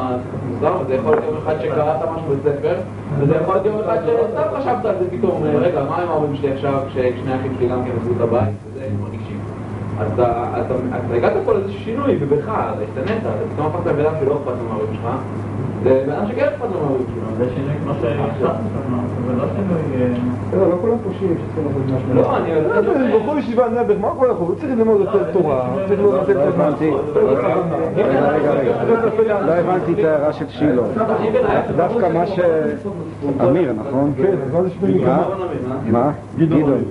מוזר, 0.48 0.76
וזה 0.80 0.94
יכול 0.94 1.12
להיות 1.12 1.24
יום 1.24 1.36
אחד 1.42 1.54
שקראת 1.60 1.96
משהו 1.96 2.28
בבית 2.28 2.42
ספר, 2.42 2.74
וזה 3.18 3.36
יכול 3.36 3.54
להיות 3.54 3.66
יום 3.66 3.76
אחד 3.80 3.98
שסתם 4.06 4.58
חשבת 4.58 4.84
על 4.84 4.94
זה 5.00 5.10
פתאום, 5.10 5.44
אה, 5.44 5.56
רגע, 5.56 5.84
מה 5.84 5.96
עם 5.96 6.08
ההורים 6.08 6.36
שלי 6.36 6.52
עכשיו, 6.52 6.82
כששני 6.88 7.32
האחים 7.32 7.52
שלי 7.58 7.68
גם 7.68 7.84
כן 7.84 7.90
עזבו 8.00 8.12
את 8.16 8.20
הבית, 8.20 8.54
וזה 8.64 8.86
מרגישים. 9.00 9.40
אז 10.00 10.12
אתה, 10.14 10.44
הגעת 11.10 11.32
פה 11.44 11.52
לאיזשהו 11.52 11.80
שינוי, 11.80 12.16
ובך, 12.20 12.44
אתה 12.44 12.82
השתנית, 12.84 13.22
אתה 13.22 13.30
פתאום 13.54 13.66
הפכת 13.66 13.86
לבן 13.86 14.00
אדם 14.00 14.14
שלא 14.20 14.36
אכפת 14.36 14.62
מההורים 14.68 14.94
שלך, 14.94 15.08
זה 15.82 16.02
בן 16.06 16.12
אדם 16.12 16.26
שכן 16.28 16.44
אכפת 16.44 16.66
לו 16.72 16.80
מההורים 16.80 17.06
שלו. 17.14 17.36
זה 17.38 17.54
שינוי 17.54 17.74
כמו 17.82 17.92
שהחלטנו, 18.00 18.48
זה 19.26 19.36
לא 19.36 19.44
שינוי... 19.56 20.02
אה, 20.02 20.58
לא, 20.58 20.70
לא 20.70 20.76
כולם 20.80 20.96
פושעים 21.04 21.34
שצריכים 21.34 21.64
לעשות 21.64 21.82
משהו. 21.86 22.14
לא, 22.14 22.36
אני 22.36 22.50
יודע, 22.50 23.18
בחור 23.18 23.38
ישיבה 23.38 23.68
נעבך, 23.68 23.96
מה 24.00 24.08
כל 24.18 24.30
החור? 24.30 24.54
צריך 24.54 24.72
ללמוד 24.78 25.00
יותר 25.00 25.32
תורה, 25.32 25.68
צריך 25.88 26.00
ללמוד 26.00 26.14
יותר 26.14 26.34
לא 26.34 26.42
הבנתי, 26.42 26.90
רגע, 27.14 28.30
רגע, 29.18 29.40
לא 29.40 29.52
הבנתי 29.52 29.92
את 29.92 30.04
ההערה 30.04 30.32
של 30.32 30.48
שילה. 30.48 30.82
דווקא 31.76 32.08
מה 32.14 32.26
ש... 32.26 32.40
אמיר, 33.40 33.72
נכון? 33.72 34.12
כן? 34.16 34.34
מה? 35.90 36.10
גדעון. 36.38 36.82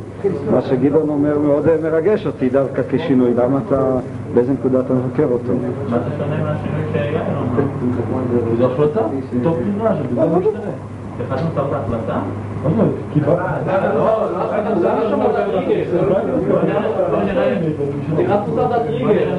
מה 0.52 0.62
שגדעון 0.62 1.10
אומר 1.10 1.40
מאוד 1.40 1.68
אה, 1.68 1.76
מרגש 1.84 2.26
אותי 2.26 2.50
דווקא 2.50 2.82
כשינוי. 2.90 3.34
למה 3.34 3.60
אתה, 3.68 4.00
באיזה 4.34 4.54
נקודה 4.54 4.80
אתה 4.80 4.94
מבקר 4.94 5.26
אותו? 5.26 5.54
מה 5.90 6.00
זה 6.00 6.10
שונה 6.18 6.44
מהשינוי 6.44 6.82
שיאיר 6.94 7.22
אמר? 7.22 8.58
זו 8.58 8.72
החלטה, 8.74 9.02
טוב 9.44 9.58
שבזה 9.64 10.22
לא 10.22 10.40
משתנה. 10.40 10.72
נוצר 11.44 11.66
את. 11.66 11.90
לא, 12.66 12.72
לא, 13.94 14.32
לא 14.32 14.44
לא 16.10 17.20
מבחינת 18.10 18.40
מוסד 18.48 18.72
הטריגר. 18.72 19.38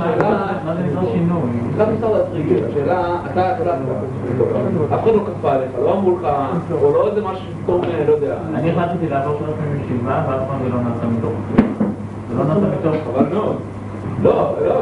מה 0.64 0.74
זה 0.74 0.82
נקרא 0.82 1.02
שינוי? 1.12 1.50
מבחינת 1.68 1.88
משרד 1.98 2.20
הטריגר, 2.20 2.66
השאלה, 2.70 3.16
אתה 3.32 3.52
החלטת, 3.52 3.72
אף 4.94 5.02
אחד 5.02 5.14
לא 5.14 5.20
כפה 5.26 5.52
עליך, 5.52 5.70
לא 5.82 5.92
אמרו 5.92 6.18
לך, 6.18 6.28
או 6.82 6.92
לא 6.92 7.08
איזה 7.08 7.20
משהו 7.20 7.44
שפתאום, 7.46 7.84
אה, 7.84 8.04
לא 8.08 8.12
יודע, 8.12 8.36
אני 8.54 8.70
החלטתי 8.70 9.08
לעבור 9.08 9.34
שלוש 9.38 9.54
פעמים 9.58 9.84
ישיבה, 9.84 10.24
ואף 10.28 10.48
פעם 10.48 10.58
זה 10.64 10.68
לא 10.68 10.80
נעשה 10.80 11.06
מתוך... 11.18 11.32
זה 12.30 12.38
לא 12.38 12.44
נעשה 12.44 12.66
מתוך... 12.80 12.94
חבל 13.14 13.34
מאוד. 13.34 13.56
לא, 14.22 14.56
לא, 14.66 14.80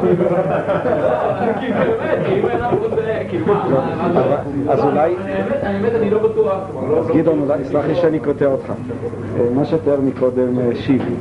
כי 1.61 1.66
באמת, 1.72 2.18
אם 2.37 2.47
אף 2.47 2.72
רוצה, 2.82 3.03
כאילו 3.28 3.47
מה? 3.47 4.37
אז 4.68 4.80
אולי- 4.84 5.14
באמת, 5.64 5.95
אני 5.95 6.11
לא 6.11 6.18
בטוח, 6.28 6.59
גדעון, 7.16 7.39
אולי, 7.41 7.64
סלח 7.64 7.84
לי 7.89 7.95
שאני 7.95 8.18
קוטע 8.20 8.47
אותך. 8.47 8.70
אה, 8.70 9.45
מה 9.55 9.64
שתיאר 9.64 10.01
מקודם 10.01 10.59
אה, 10.59 10.70
שיבי, 10.74 11.14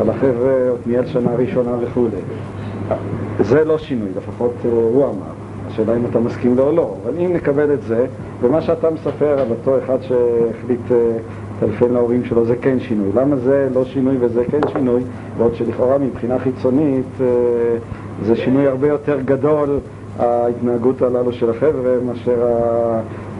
על 0.00 0.10
החבר'ה 0.10 0.52
עתניאל 0.80 1.06
שנה 1.06 1.30
ראשונה 1.38 1.70
וכולי. 1.80 2.16
זה 3.40 3.64
לא 3.64 3.78
שינוי, 3.78 4.08
לפחות 4.16 4.52
אה, 4.64 4.70
הוא 4.70 5.04
אמר. 5.04 5.12
השאלה 5.68 5.96
אם 5.96 6.02
אתה 6.10 6.18
מסכים 6.18 6.56
לו 6.56 6.62
או 6.66 6.72
לא. 6.72 6.94
אבל 7.04 7.12
אם 7.18 7.32
נקבל 7.32 7.72
את 7.72 7.82
זה, 7.82 8.06
ומה 8.40 8.60
שאתה 8.60 8.90
מספר 8.90 9.38
על 9.40 9.46
אותו 9.50 9.78
אחד 9.84 9.96
שהחליט 10.00 10.80
לטלפן 11.62 11.92
להורים 11.92 12.24
שלו, 12.24 12.44
זה 12.44 12.56
כן 12.56 12.80
שינוי. 12.80 13.08
למה 13.14 13.36
זה 13.36 13.68
לא 13.74 13.84
שינוי 13.84 14.16
וזה 14.20 14.44
כן 14.50 14.60
שינוי? 14.72 15.02
בעוד 15.38 15.54
שלכאורה 15.54 15.98
מבחינה 15.98 16.38
חיצונית 16.38 17.20
אה, 17.20 17.26
זה 18.22 18.36
שינוי 18.36 18.66
הרבה 18.66 18.88
יותר 18.88 19.20
גדול, 19.20 19.78
ההתנהגות 20.18 21.02
הללו 21.02 21.32
של 21.32 21.50
החבר'ה, 21.50 21.96
מאשר 22.06 22.42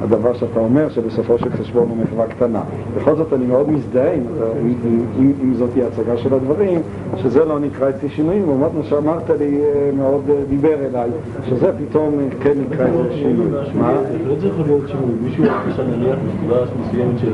הדבר 0.03 0.35
שאתה 0.35 0.61
אומר, 0.61 0.89
שבסופו 0.89 1.39
של 1.39 1.51
חשבון 1.53 1.89
הוא 1.89 1.97
מחווה 1.97 2.27
קטנה. 2.27 2.63
בכל 2.97 3.17
זאת 3.17 3.33
אני 3.33 3.47
מאוד 3.47 3.71
מזדהה 3.71 4.15
עם, 4.15 4.23
עם, 4.61 4.75
עם, 4.85 5.05
עם, 5.19 5.33
עם 5.43 5.55
זאת 5.55 5.71
היא 5.75 5.85
הצגה 5.85 6.17
של 6.17 6.35
הדברים, 6.35 6.81
שזה 7.17 7.45
לא 7.45 7.59
נקרא 7.59 7.89
אצלי 7.91 8.09
שינויים, 8.09 8.47
לעומת 8.47 8.75
מה 8.75 8.83
שאמרת 8.85 9.31
לי 9.31 9.61
אה, 9.61 9.91
מאוד 9.97 10.23
אה, 10.31 10.35
דיבר 10.49 10.75
אליי, 10.91 11.11
שזה 11.49 11.73
פתאום 11.79 12.19
אה, 12.21 12.27
כן 12.43 12.53
נקרא 12.71 12.87
איזה 12.87 13.15
שינוי. 13.15 13.47
מה? 13.75 13.93
בהחלט 13.93 14.41
זה 14.41 14.49
יכול 14.49 14.65
להיות 14.67 14.89
שינוי. 14.89 15.15
מישהו 15.23 15.45
עכשיו 15.69 15.85
נניח 15.85 16.17
בנקודה 16.19 16.65
מסוימת 16.81 17.19
של 17.19 17.33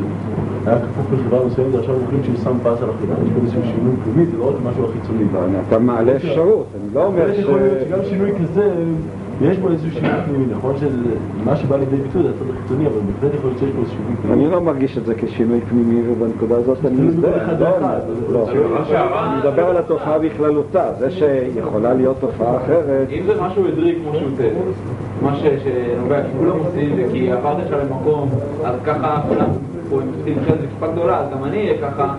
היה 0.67 0.79
כפוף 0.79 1.07
לחברה 1.13 1.47
מסוימת, 1.47 1.75
ועכשיו 1.75 1.95
אומרים 1.95 2.25
שהוא 2.25 2.37
שם 2.45 2.59
פס 2.63 2.83
על 2.83 2.91
החברה. 2.91 3.17
יש 3.25 3.31
פה 3.35 3.41
איזשהו 3.43 3.63
שינוי 3.65 3.95
פנימי, 4.05 4.27
זה 4.27 4.37
לא 4.39 4.49
רק 4.49 4.55
משהו 4.65 4.85
החיצוני. 4.85 5.25
אתה 5.69 5.79
מעלה 5.79 6.17
אפשרות, 6.17 6.67
אני 6.75 6.95
לא 6.95 7.07
אומר 7.07 7.35
ש... 7.35 7.39
יכול 7.39 7.61
להיות 7.61 7.79
שגם 7.89 7.99
שינוי 8.09 8.33
כזה, 8.43 8.75
יש 9.43 9.59
בו 9.59 9.69
איזשהו 9.71 9.91
שינוי 9.93 10.11
פנימי. 10.27 10.45
נכון 10.55 10.75
שמה 10.79 11.57
שבא 11.57 11.77
לידי 11.77 11.97
ביטוי 11.97 12.23
זה 12.23 12.29
הצד 12.29 12.51
החיצוני, 12.57 12.87
אבל 12.87 12.95
בהחלט 13.15 13.35
יכול 13.35 13.51
להיות 13.51 13.59
שיש 13.59 13.71
פה 13.71 13.81
איזשהו 13.81 13.97
שינוי 13.99 14.17
פנימי. 14.23 14.43
אני 14.45 14.53
לא 14.53 14.61
מרגיש 14.61 14.99
את 14.99 15.07
זה 15.07 15.15
כשינוי 15.15 15.61
פנימי, 15.61 16.03
ובנקודה 16.11 16.57
הזאת 16.57 16.79
אני 16.87 17.01
מזדהה. 17.01 17.55
לא. 17.61 17.69
לא. 18.33 18.47
מה 18.79 18.85
שהר"ן- 18.85 19.29
אני 19.31 19.51
מדבר 19.51 19.67
על 19.67 19.77
התופעה 19.77 20.19
בכללותה, 20.19 20.85
זה 20.99 21.11
שיכולה 21.11 21.95
להיות 21.95 22.17
תופעה 22.21 22.57
אחרת. 22.57 23.09
אם 23.11 23.23
זה 23.27 23.43
משהו 23.43 23.67
עדרי 23.67 23.99
כמו 24.03 24.15
שהוא 24.19 24.29
תיאר, 24.37 24.51
מה 25.23 25.37
שנובע, 25.37 26.23
כי 26.23 26.29
כולם 26.39 26.59
עושים, 26.59 26.95
וכי 26.99 27.33
עברת 27.33 27.57
עכשיו 27.65 27.79
למקום, 27.79 28.29
אז 28.65 28.75
ככה 28.85 29.21
כולם 29.29 29.47
פה 29.91 30.01
הם 30.03 30.09
עושים 30.21 30.39
אחרי 30.43 30.59
זה 30.61 30.67
כיפה 30.67 30.93
גדולה, 30.93 31.19
אז 31.21 31.27
גם 31.33 31.45
אני 31.45 31.57
אהיה 31.57 31.75
ככה, 31.83 32.15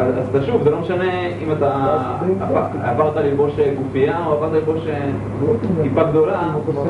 אז 0.00 0.44
שוב, 0.46 0.62
זה 0.62 0.70
לא 0.70 0.80
משנה 0.80 1.04
אם 1.26 1.52
אתה 1.52 1.72
עבר- 2.40 2.66
עברת 2.82 3.16
ללבוש 3.16 3.52
גופייה 3.84 4.26
או 4.26 4.32
עברת 4.32 4.52
ללבוש 4.52 4.86
כיפה 5.82 6.02
גדולה, 6.02 6.42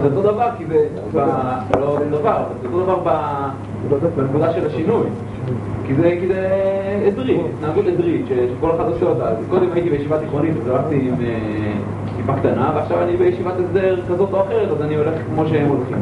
זה 0.02 0.16
אותו 0.16 0.22
דבר, 0.32 0.48
כי 0.58 0.64
זה, 0.66 0.86
לא 1.80 1.96
דבר, 2.11 2.42
זה 2.62 2.68
אותו 2.68 2.82
דבר 2.84 2.98
בנקודה 4.16 4.52
של 4.52 4.66
השינוי. 4.66 5.06
כי 5.86 5.94
זה, 5.94 6.18
עדרי, 7.06 7.40
התנהגות 7.58 7.86
עדרית, 7.86 8.26
שכל 8.28 8.70
אחד 8.76 8.84
עושה 8.88 9.06
אותה. 9.06 9.24
קודם 9.50 9.66
הייתי 9.72 9.90
בישיבה 9.90 10.18
תיכונית, 10.18 10.54
הלכתי 10.70 10.94
עם 11.08 11.14
אה, 11.24 11.72
כיפה 12.16 12.32
קטנה, 12.36 12.72
ועכשיו 12.74 13.02
אני 13.02 13.16
בישיבת 13.16 13.54
הסדר 13.64 14.00
כזאת 14.08 14.28
או 14.32 14.40
אחרת, 14.40 14.68
אז 14.70 14.82
אני 14.82 14.94
הולך 14.94 15.14
כמו 15.34 15.46
שהם 15.46 15.68
הולכים. 15.68 15.98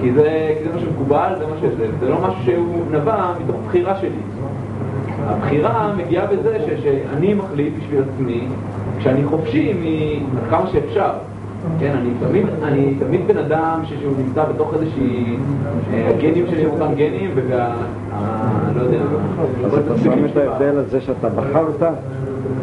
כי 0.00 0.12
זה 0.12 0.54
מה 0.74 0.80
שמקובל, 0.80 1.32
זה 1.38 1.46
מה 1.46 1.56
שזה, 1.60 1.86
זה 2.00 2.08
לא 2.08 2.16
משהו 2.20 2.42
שהוא 2.44 2.78
נבע 2.90 3.32
מתוך 3.44 3.56
בחירה 3.66 3.96
שלי. 3.96 4.10
הבחירה 5.26 5.92
מגיעה 5.96 6.26
בזה 6.26 6.58
ש, 6.66 6.82
שאני 6.82 7.34
מחליט 7.34 7.72
בשביל 7.78 8.00
עצמי, 8.14 8.48
כשאני 8.98 9.24
חופשי 9.24 9.72
מ- 9.72 10.50
כמה 10.50 10.66
שאפשר. 10.72 11.10
כן, 11.80 11.92
אני 12.00 12.10
תמיד, 12.28 12.46
אני 12.62 12.94
תמיד 12.98 13.20
בן 13.28 13.36
אדם 13.38 13.80
שהוא 13.84 14.12
נמצא 14.26 14.44
בתוך 14.44 14.74
איזושהי... 14.74 15.36
אה, 15.94 16.08
הגנים 16.08 16.46
שלי 16.50 16.64
הם 16.64 16.70
אותם 16.70 16.94
גנים, 16.94 17.30
וה... 17.48 17.66
ה- 18.12 18.70
לא 18.76 18.82
יודע... 18.82 18.98
אז 19.64 19.74
אתה 19.74 19.98
שם 19.98 20.24
את 20.24 20.36
ההבדל 20.36 20.78
הזה 20.78 21.00
שאתה 21.00 21.28
בחרת, 21.28 21.82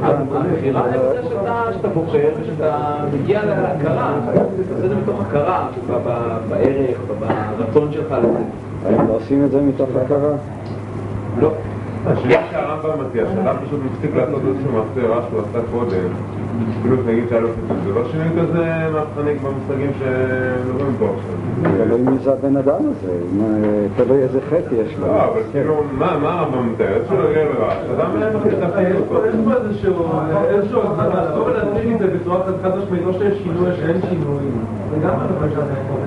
הבחירה 0.03 0.84
היא 0.86 0.99
בזה 0.99 1.24
שאתה, 1.30 1.88
בוחר 1.93 2.30
ושאתה 2.41 2.95
מגיע 3.14 3.41
להכרה, 3.45 4.16
אתה 4.32 4.41
עושה 4.41 4.86
את 4.86 4.89
זה 4.89 4.95
מתוך 4.95 5.22
הכרה, 5.22 5.68
בערך, 6.49 6.97
ברצון 7.57 7.91
שלך 7.91 8.11
לזה. 8.24 8.39
הם 8.99 9.07
לא 9.07 9.14
עושים 9.14 9.43
את 9.45 9.51
זה 9.51 9.61
מתוך 9.61 9.89
הכרה. 10.05 10.32
לא. 11.41 11.51
השאלה 12.06 12.41
שהרמב"ם 12.51 13.06
מציע, 13.06 13.24
שאדם 13.34 13.56
פשוט 13.66 13.80
מפסיק 13.86 14.16
לעשות 14.16 14.41
איזשהו 14.47 14.72
מעשה 14.72 15.08
רע 15.08 15.22
שהוא 15.30 15.39
עשה 15.39 15.60
קודם, 15.72 16.10
כאילו 16.82 16.95
נגיד 17.08 17.24
שהיה 17.30 17.41
לו 17.41 17.47
פיצול, 17.54 17.78
זה 17.84 17.99
לא 17.99 18.10
שינוי 18.12 18.28
כזה 18.41 18.89
מהפכני 18.93 19.34
במושגים 19.34 19.91
שמדברים 19.99 20.95
פה 20.99 21.06
עכשיו. 21.06 21.36
תלוי 21.86 22.01
מי 22.01 22.18
זה 22.24 22.32
הבן 22.34 22.58
אדם 22.58 22.82
הזה, 22.91 23.14
מה, 23.38 23.45
תלוי 23.95 24.18
איזה 24.18 24.39
חטא 24.49 24.76
יש 24.76 24.97
לו. 24.99 25.08
לא, 25.08 25.24
אבל 25.24 25.41
כאילו, 25.51 25.84
מה 25.97 26.18
מה 26.22 26.39
הרמב"ם 26.39 26.74
מתאר? 26.74 26.93
איזשהו 26.95 27.18
רגע 27.18 27.41
רע, 27.60 27.74
שאדם 27.88 28.36
מחליט 28.36 28.60
להפסיק 28.60 28.88
אותו. 28.99 29.26
יש 29.26 29.36
פה 29.45 29.54
איזשהו, 30.49 30.82
לבוא 30.82 31.45
ולהציג 31.45 31.91
את 31.93 31.99
זה 31.99 32.08
בצורה 32.08 32.39
קצת 32.43 32.54
חד 32.64 32.78
משמעית, 32.78 33.04
או 33.08 33.14
שיש 33.14 33.38
שינוי 33.43 33.70
שאין 33.76 34.01
שינוי, 34.10 34.43
זה 34.91 34.95
גם 35.04 35.16
הדבר 35.20 35.49
שאתה 35.49 35.62
יכול. 35.62 35.99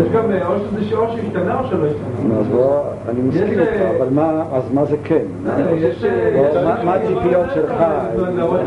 יש 0.00 0.08
גם, 0.12 0.30
אה, 0.30 0.46
או 0.48 0.54
שזה 0.58 0.96
או 0.96 1.06
שהשתנה 1.12 1.60
או 1.60 1.66
שלא 1.66 1.86
השתנה. 1.86 2.38
אז 2.40 2.46
בוא, 2.46 2.80
אני 3.08 3.20
מסכים 3.22 3.48
איתך, 3.60 3.72
אה, 3.72 3.90
אבל 3.98 4.06
מה, 4.10 4.42
אז 4.52 4.62
מה 4.74 4.84
זה 4.84 4.96
כן? 5.04 5.22
אה, 5.48 6.84
מה- 6.84 6.94
הציפיות 6.94 7.46
שלך, 7.54 7.84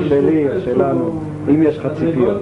שלי, 0.08 0.48
שלנו, 0.60 1.20
אם 1.50 1.64
יש 1.64 1.78
לך 1.78 1.88
ציפיות? 1.98 2.38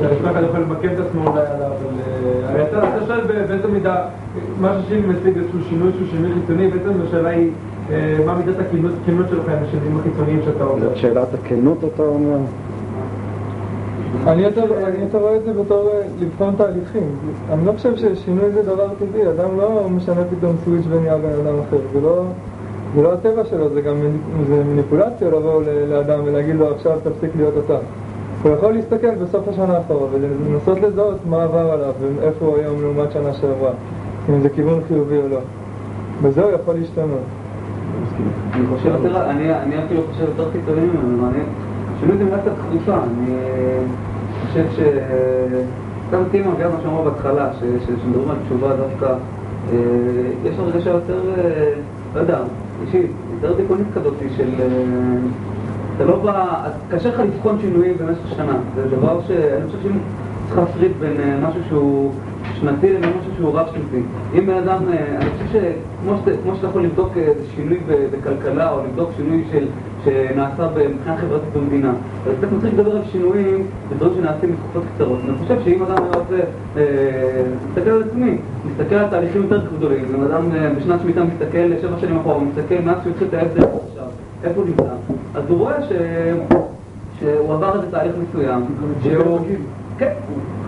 שהאזרח 0.00 0.36
יכול 0.48 0.60
למקד 0.60 0.88
את 0.92 1.06
עצמו 1.06 1.26
אולי 1.26 1.40
עליו, 1.54 1.70
אבל 2.52 2.62
אתה 2.62 3.06
שואל 3.06 3.20
באיזה 3.20 3.68
מידה, 3.72 3.96
מה 4.60 4.76
ששיבי 4.82 5.06
מציג 5.06 5.36
איזשהו 5.38 5.58
שינוי 5.68 5.92
שהוא 5.92 6.06
שינוי 6.10 6.30
חיצוני, 6.34 6.68
בעצם 6.68 6.90
השאלה 7.08 7.28
היא 7.28 7.50
מה 8.26 8.34
מידת 8.34 8.58
הכנות 8.58 9.28
שלך 9.30 9.48
עם 9.48 9.58
השינויים 9.68 9.98
החיצוניים 10.00 10.40
שאתה 10.44 10.64
עובר. 10.64 10.80
זאת 10.88 10.96
שאלת 10.96 11.34
הכנות 11.34 11.78
אתה 11.94 12.02
אומר? 12.02 12.36
אני 14.26 14.42
יותר, 14.42 14.64
רואה 15.12 15.36
את 15.36 15.44
זה 15.44 15.52
בתור 15.52 15.88
אה, 15.88 16.00
לבחון 16.20 16.54
תהליכים. 16.56 17.02
אני 17.52 17.66
לא 17.66 17.72
חושב 17.72 17.96
ששינוי 17.96 18.50
זה 18.50 18.62
דבר 18.62 18.86
טבעי, 18.98 19.28
אדם 19.28 19.58
לא 19.58 19.86
משנה 19.90 20.20
פתאום 20.36 20.56
סוויץ' 20.64 20.84
ונהיה 20.88 21.18
בן 21.18 21.46
אדם 21.46 21.54
אחר. 21.68 21.76
זה 21.92 22.00
לא, 22.00 22.22
לא 23.02 23.12
הטבע 23.12 23.44
שלו, 23.44 23.68
זה 23.68 23.80
גם 23.80 23.94
מניפולציה 24.50 25.28
לבוא 25.28 25.62
לאדם 25.88 26.20
ולהגיד 26.24 26.54
לו 26.56 26.74
עכשיו 26.74 26.98
תפסיק 27.02 27.30
להיות 27.36 27.54
אתה. 27.64 27.76
הוא 28.42 28.52
יכול 28.52 28.72
להסתכל 28.72 29.14
בסוף 29.14 29.48
השנה 29.48 29.78
אחורה 29.78 30.06
ולנסות 30.12 30.80
לזהות 30.80 31.18
מה 31.26 31.42
עבר 31.42 31.72
עליו 31.72 31.92
ואיפה 32.00 32.46
הוא 32.46 32.56
היום 32.56 32.82
לעומת 32.82 33.12
שנה 33.12 33.32
שעברה, 33.32 33.72
אם 34.28 34.40
זה 34.40 34.48
כיוון 34.48 34.80
חיובי 34.88 35.16
או 35.16 35.28
לא. 35.28 35.40
בזה 36.22 36.44
הוא 36.44 36.52
יכול 36.52 36.74
להשתנות. 36.74 37.20
אני 38.54 39.84
אפילו 39.84 40.02
חושב 40.12 40.24
יותר 40.28 40.50
קיצוני 40.52 40.80
ממנו, 40.80 41.26
שינוי 42.00 42.16
זה 42.16 42.24
מילה 42.24 42.38
קצת 42.38 42.52
אני 42.70 43.36
חושב 44.46 44.64
ש... 44.76 44.80
סתם 46.10 46.22
טימה 46.30 46.50
גם 46.60 46.70
מה 46.72 46.76
שאמרו 46.82 47.04
בהתחלה, 47.04 47.50
כשמדברים 47.52 48.30
על 48.30 48.36
תשובה 48.46 48.76
דווקא, 48.76 49.06
אה, 49.06 49.76
יש 50.44 50.58
הרגשה 50.58 50.90
יותר, 50.90 51.20
אה, 51.38 51.72
לא 52.14 52.20
יודע, 52.20 52.38
אישית, 52.82 53.10
יותר 53.34 53.56
דיכאונית 53.56 53.86
כזאת 53.94 54.14
של... 54.36 54.48
אה, 54.60 54.66
אתה 55.96 56.04
לא 56.04 56.18
בא, 56.18 56.68
קשה 56.88 57.08
לך 57.08 57.20
לבחון 57.20 57.58
שינויים 57.60 57.94
במשך 57.98 58.36
שנה, 58.36 58.58
זה 58.74 58.96
דבר 58.96 59.20
שאני 59.26 59.66
חושב 59.66 59.82
שאם 59.82 59.98
צריך 60.48 60.58
להפריד 60.58 60.92
בין 61.00 61.44
משהו 61.44 61.60
שהוא 61.68 62.12
שנתי 62.54 62.92
לבין 62.92 63.10
משהו 63.20 63.32
שהוא 63.36 63.50
רב 63.54 63.66
שנתי. 63.66 64.02
אם 64.34 64.46
בן 64.46 64.54
אדם, 64.54 64.82
אני 64.88 65.30
חושב 65.30 65.60
שכמו 65.60 66.16
שאתה, 66.16 66.66
יכול 66.66 66.82
לבדוק 66.82 67.12
שינוי 67.56 67.78
בכלכלה, 68.12 68.70
או 68.70 68.78
לבדוק 68.84 69.10
שינוי 69.16 69.44
של, 69.52 69.66
שנעשה 70.04 70.68
מבחינה 70.94 71.16
חברתית 71.16 71.48
במדינה, 71.56 71.92
אז 72.26 72.32
אתה 72.38 72.46
מתחיל 72.46 72.70
לדבר 72.70 72.96
על 72.96 73.02
שינויים 73.12 73.66
ודברים 73.88 74.12
שנעשים 74.14 74.52
בתקופות 74.52 74.82
קצרות. 74.94 75.18
אני 75.28 75.38
חושב 75.38 75.56
שאם 75.64 75.82
אדם 75.82 76.02
היה 76.02 76.12
רוצה, 76.22 76.36
אה, 76.76 77.42
מסתכל 77.68 77.90
על 77.90 78.02
עצמי, 78.02 78.38
מסתכל 78.64 78.94
על 78.94 79.08
תהליכים 79.10 79.42
יותר 79.42 79.66
גדולים, 79.76 80.04
אם 80.14 80.22
אדם 80.22 80.52
אה, 80.52 80.70
בשנת 80.78 81.00
שמיטה 81.00 81.24
מסתכל 81.24 81.80
שבע 81.80 81.98
שנים 82.00 82.16
אחורה, 82.16 82.34
הוא 82.34 82.42
מסתכל 82.42 82.74
מאז 82.84 82.96
שהוא 83.02 83.12
התחיל 83.12 83.28
את 83.28 83.34
העסק 83.34 83.56
עכשיו, 83.58 84.06
איפה 84.44 84.60
הוא 84.60 84.66
נמצא, 84.68 84.92
אז 85.34 85.42
הוא 85.48 85.58
רואה 85.58 85.82
ש... 85.82 85.92
שהוא 87.18 87.54
עבר 87.54 87.76
איזה 87.76 87.90
תהליך 87.90 88.12
מסוים, 88.28 88.64
שהוא... 89.02 89.38
כן, 90.00 90.12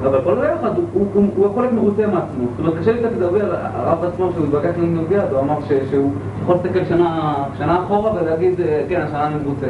אבל 0.02 0.20
כל 0.24 0.34
דבר 0.34 0.54
אחד, 0.60 0.70
הוא- 0.92 1.46
יכול 1.50 1.62
להיות 1.62 1.74
מרוצה 1.74 2.06
מעצמו. 2.06 2.44
זאת 2.56 2.58
אומרת, 2.58 2.78
קשה 2.78 2.92
לי 2.92 2.98
קצת 2.98 3.12
לדבר, 3.16 3.54
הרב 3.74 4.04
עצמו, 4.04 4.30
שהוא 4.32 4.44
התווכח 4.46 4.70
עם 4.76 4.94
נוגע, 4.94 5.22
הוא 5.30 5.40
אמר 5.40 5.58
שהוא 5.90 6.10
יכול 6.42 6.54
להסתכל 6.54 6.84
שנה 7.58 7.78
אחורה 7.84 8.12
ולהגיד, 8.22 8.60
אה, 8.60 8.82
כן, 8.88 9.00
השנה 9.00 9.26
אני 9.26 9.34
מרוצה. 9.44 9.66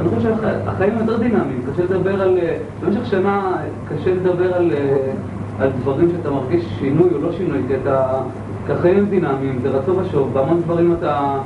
אני 0.00 0.08
חושב 0.16 0.32
שהחיים 0.40 0.92
יותר 1.00 1.18
דינמיים, 1.18 1.62
קשה 1.72 1.82
לדבר 1.82 2.22
על... 2.22 2.38
אה, 2.42 2.56
במשך 2.84 3.06
שנה 3.06 3.56
קשה 3.88 4.14
לדבר 4.14 4.54
על, 4.54 4.72
אה, 5.60 5.66
דברים 5.82 6.08
שאתה 6.16 6.30
מרגיש 6.30 6.64
שינוי 6.78 7.08
או 7.14 7.20
לא 7.22 7.32
שינוי, 7.32 7.58
כי 7.68 7.74
החיים 8.72 8.98
הם 8.98 9.06
דינמיים, 9.06 9.58
זה 9.62 9.68
רצו 9.68 9.96
ושוב, 9.98 10.30
בהמון 10.32 10.60
דברים 10.62 10.94
אתה... 10.98 11.38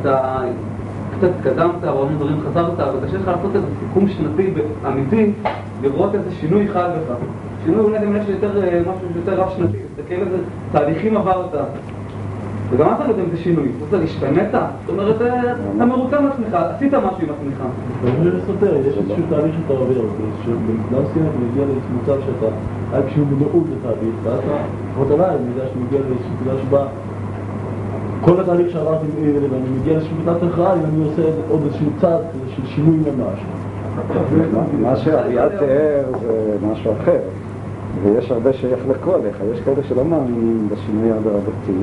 אתה 0.00 0.38
קצת 1.18 1.28
התקדמת, 1.38 1.84
או 1.84 2.02
המון 2.02 2.16
דברים 2.16 2.36
חזרת, 2.50 2.80
אבל 2.80 3.06
קשה 3.06 3.16
לך 3.16 3.28
לעשות 3.28 3.54
איזה 3.54 3.66
סיכום 3.80 4.08
שנתי 4.08 4.50
אמיתי, 4.86 5.32
לראות 5.82 6.14
איזה 6.14 6.30
שינוי 6.30 6.68
חד 6.68 6.88
בך. 7.10 7.16
שינוי 7.64 7.80
אולי 7.80 7.98
גם 7.98 8.16
יש 8.16 8.28
יותר, 8.28 8.64
אה, 8.64 8.80
משהו 8.80 9.08
שיותר 9.12 9.40
רב 9.40 9.48
שנתי, 9.56 9.76
תסתכל 9.96 10.14
איזה 10.14 10.36
תהליכים 10.72 11.16
עברת. 11.16 11.54
וגם 12.70 12.94
אתה 12.94 13.06
נותן 13.06 13.20
את 13.28 13.34
השינוי, 13.34 13.68
אתה 13.88 13.96
השתנית, 13.96 14.50
זאת 14.52 14.88
אומרת, 14.88 15.22
אה, 15.22 15.52
אתה 15.76 15.84
מרוצה 15.84 16.20
מעצמך, 16.20 16.54
עשית 16.54 16.94
משהו 16.94 17.18
עם 17.22 17.28
עצמך. 17.30 17.62
זה 18.22 18.30
לא 18.30 18.40
סותר, 18.46 18.76
יש 18.76 18.98
איזשהו 18.98 19.22
תהליך 19.30 19.54
שאתה 19.62 19.72
עובר, 19.72 20.00
שבנקודה 20.44 21.02
מסוימת 21.10 21.30
מגיע 21.50 21.64
לאיזשהו 21.64 21.94
מצב 22.02 22.26
שאתה, 22.26 22.46
היה 22.92 23.02
איזושהי 23.02 23.22
מודעות 23.22 23.64
לתהליך, 23.72 24.14
ואז 24.22 24.38
אתה, 24.38 24.56
לפחות 24.90 25.10
עליי, 25.10 25.30
אני 25.36 25.48
יודע 25.54 25.68
שאני 25.72 25.84
מגיע 25.84 25.98
לאיזושהי 26.00 26.30
נקודה 26.34 26.62
שבה 26.62 26.86
כל 28.26 28.40
התהליך 28.40 28.72
שעברתי, 28.72 29.06
ואני 29.22 29.68
מגיע 29.80 29.92
לאיזושהי 29.92 30.14
נקודת 30.22 30.42
הכרעה, 30.42 30.74
אם 30.74 30.80
אני 30.84 31.04
עושה 31.04 31.22
עוד 31.48 31.60
איזשהו 31.64 31.90
צעד 32.00 32.20
של 32.56 32.66
שינוי 32.66 32.96
ממש. 32.96 33.40
מה 34.80 34.96
שאביעד 34.96 35.58
תיאר 35.58 36.04
זה 36.20 36.56
משהו 36.72 36.92
אחר, 36.92 37.18
ויש 38.02 38.30
הרבה 38.30 38.52
שיחלקו 38.52 39.14
עליך, 39.14 39.36
יש 39.52 39.60
כאלה 39.60 39.82
שלא 39.88 40.04
מאמינים 40.04 40.68
בשינוי 40.72 41.10
ההדרגתי, 41.10 41.78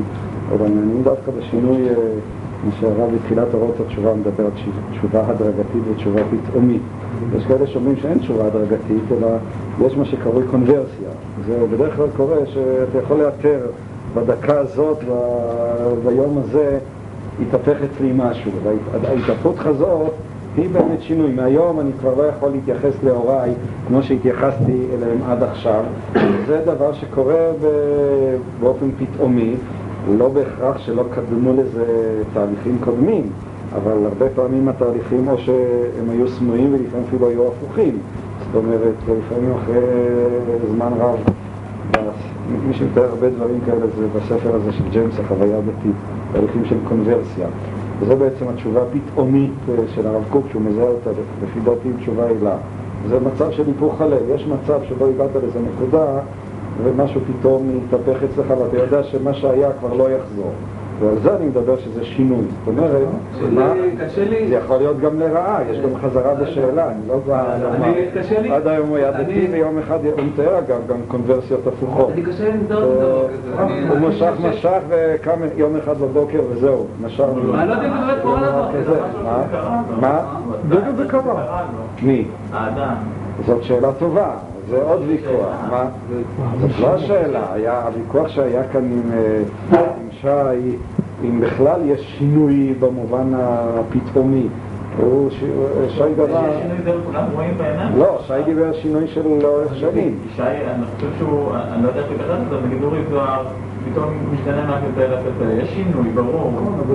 אבל 0.49 0.67
מאמינים 0.67 1.03
דווקא 1.03 1.31
בשינוי, 1.39 1.89
אה, 1.89 1.95
מה 2.65 2.71
שהרב 2.79 3.09
בתחילת 3.15 3.53
אורות 3.53 3.75
התשובה 3.85 4.13
מדבר 4.13 4.49
תשובה 4.91 5.21
הדרגתית 5.27 5.81
ותשובה 5.91 6.21
פתאומית. 6.31 6.81
יש 7.37 7.45
כאלה 7.45 7.67
שאומרים 7.67 7.95
שאין 7.95 8.17
תשובה 8.17 8.45
הדרגתית, 8.47 9.03
אלא 9.11 9.27
יש 9.85 9.97
מה 9.97 10.05
שקרוי 10.05 10.43
קונברסיה. 10.51 11.09
זה 11.47 11.65
בדרך 11.71 11.95
כלל 11.95 12.07
קורה 12.17 12.37
שאתה 12.45 12.97
יכול 13.03 13.17
לאתר 13.17 13.59
בדקה 14.15 14.59
הזאת, 14.59 14.97
ב- 15.09 16.07
ביום 16.07 16.37
הזה, 16.37 16.79
התהפך 17.41 17.77
אצלי 17.83 18.11
משהו. 18.15 18.51
וההתהפכות 19.01 19.55
הזאת 19.65 20.11
היא 20.57 20.69
באמת 20.69 21.01
שינוי. 21.01 21.31
מהיום 21.31 21.79
אני 21.79 21.91
כבר 21.99 22.13
לא 22.17 22.23
יכול 22.23 22.49
להתייחס 22.49 22.93
להוריי 23.03 23.51
כמו 23.87 24.03
שהתייחסתי 24.03 24.85
אליהם 24.93 25.17
עד 25.27 25.43
עכשיו. 25.43 25.83
זה 26.47 26.61
דבר 26.65 26.93
שקורה 26.93 27.51
ב- 27.61 28.35
באופן 28.59 28.85
פתאומי, 28.99 29.53
לא 30.17 30.29
בהכרח 30.29 30.77
שלא 30.77 31.03
קדמו 31.15 31.53
לזה 31.53 31.85
תהליכים 32.33 32.77
קודמים, 32.83 33.29
אבל 33.75 33.91
הרבה 34.05 34.25
פעמים 34.35 34.67
התהליכים 34.67 35.27
או 35.27 35.37
שהם 35.37 36.09
היו 36.09 36.27
סמויים 36.27 36.73
ולפעמים 36.73 37.05
אפילו 37.07 37.27
היו 37.29 37.47
הפוכים. 37.47 37.97
זאת 38.39 38.55
אומרת, 38.63 38.93
לפעמים 39.01 39.51
אחרי 39.63 39.79
זמן 40.75 40.91
רב, 40.99 41.15
מי 42.67 42.73
שמתאר 42.73 43.03
הרבה 43.03 43.29
דברים 43.29 43.59
כאלה 43.65 43.87
זה 43.97 44.07
בספר 44.15 44.55
הזה 44.55 44.71
של 44.71 44.83
ג'יימס, 44.91 45.19
החוויה 45.19 45.57
הדתית, 45.57 45.95
תהליכים 46.33 46.65
של 46.65 46.75
קונברסיה. 46.87 47.47
וזו 47.99 48.15
בעצם 48.17 48.47
התשובה 48.47 48.81
הפתאומית 48.81 49.51
אה, 49.69 49.75
של 49.95 50.07
הרב 50.07 50.23
קוק, 50.29 50.45
שהוא 50.51 50.61
מזהה 50.61 50.87
אותה 50.87 51.09
לפי 51.43 51.59
דעתי 51.59 51.89
תשובה 51.99 52.25
הילה. 52.25 52.55
זה 53.09 53.19
מצב 53.19 53.51
של 53.51 53.63
היפוך 53.67 54.01
הלב, 54.01 54.21
יש 54.35 54.47
מצב 54.47 54.79
שבו 54.89 55.05
הגעת 55.05 55.35
לאיזה 55.35 55.59
נקודה 55.59 56.19
ומשהו 56.83 57.21
פתאום 57.21 57.69
מתהפך 57.77 58.23
אצלך 58.23 58.53
ואתה 58.59 58.77
יודע 58.77 59.03
שמה 59.03 59.33
שהיה 59.33 59.69
כבר 59.79 59.93
לא 59.93 60.11
יחזור. 60.11 60.51
ועל 60.99 61.15
זה 61.23 61.35
אני 61.35 61.45
מדבר 61.45 61.77
שזה 61.77 62.05
שינוי. 62.05 62.37
זאת 62.65 62.77
אומרת, 62.77 62.91
מה? 63.53 63.73
זה 64.47 64.55
יכול 64.55 64.77
להיות 64.77 64.99
גם 64.99 65.19
לרעה, 65.19 65.59
יש 65.71 65.79
גם 65.79 65.89
חזרה 66.01 66.35
בשאלה, 66.35 66.87
אני 66.91 67.07
לא 67.07 67.17
בא 67.27 67.43
לומר. 67.63 68.55
עד 68.55 68.67
היום 68.67 68.87
הוא 68.89 68.97
היה 68.97 69.11
דתי 69.11 69.47
ויום 69.51 69.79
אחד 69.79 69.99
הוא 70.05 70.25
מתאר 70.25 70.59
אגב 70.59 70.77
גם 70.89 70.95
קונברסיות 71.07 71.67
הפוכות. 71.67 72.09
כזה. 72.77 73.57
אני- 73.59 73.87
הוא 73.89 73.97
משך 74.09 74.31
משך 74.49 74.79
וקם 74.89 75.39
יום 75.57 75.75
אחד 75.75 75.97
בבוקר 75.97 76.41
וזהו, 76.51 76.85
משך. 77.01 77.19
לא 77.43 77.57
יודע 77.61 77.73
אם 77.73 77.81
זה 77.81 77.89
באמת 77.89 78.21
קורה 78.23 78.39
דבר 78.41 78.69
כזה. 78.73 78.99
מה? 79.23 79.43
מה? 80.01 80.21
ברגע 80.69 80.91
זה 80.97 81.05
קרה. 81.07 81.63
מי? 82.01 82.25
האדם. 82.53 82.95
זאת 83.45 83.63
שאלה 83.63 83.91
טובה, 83.99 84.31
זה 84.69 84.81
עוד 84.83 85.01
ויכוח. 85.07 85.55
מה? 85.71 85.85
זאת 86.61 86.79
לא 86.79 86.87
השאלה, 86.93 87.41
היה 87.53 87.81
הוויכוח 87.85 88.27
שהיה 88.27 88.61
כאן 88.73 88.81
עם, 88.83 89.11
עם 90.23 90.29
שי, 90.61 90.75
אם 91.23 91.39
בכלל 91.41 91.81
יש 91.85 92.15
שינוי 92.19 92.73
במובן 92.79 93.31
הפתאומי. 93.33 94.47
הוא, 94.97 95.29
ש- 95.29 95.43
שי 95.97 96.13
דבר... 96.17 96.41
שינוי 96.61 96.77
זה 96.83 96.91
כולם 97.05 97.23
רואים 97.33 97.57
בעיניים? 97.57 97.97
לא, 97.97 98.19
שי 98.27 98.33
דיבר 98.45 98.65
על 98.67 98.73
שינוי 98.73 99.07
של 99.07 99.21
לאורך 99.41 99.75
שנים. 99.75 100.17
שי, 100.35 100.41
אני 100.41 100.85
חושב 100.95 101.07
שהוא, 101.17 101.49
אני 101.73 101.83
לא 101.83 101.87
יודע 101.87 101.99
איך 101.99 102.07
הוא 102.09 102.15
התייחס 102.15 102.39
לזה, 102.47 102.67
בגיד 102.67 102.83
אורי 102.83 102.99
זוהר, 103.09 103.43
פתאום 103.91 104.05
משתנה 104.33 104.77
אל 104.97 105.13
הקטע. 105.13 105.53
יש 105.63 105.69
שינוי, 105.69 106.09
ברור. 106.15 106.51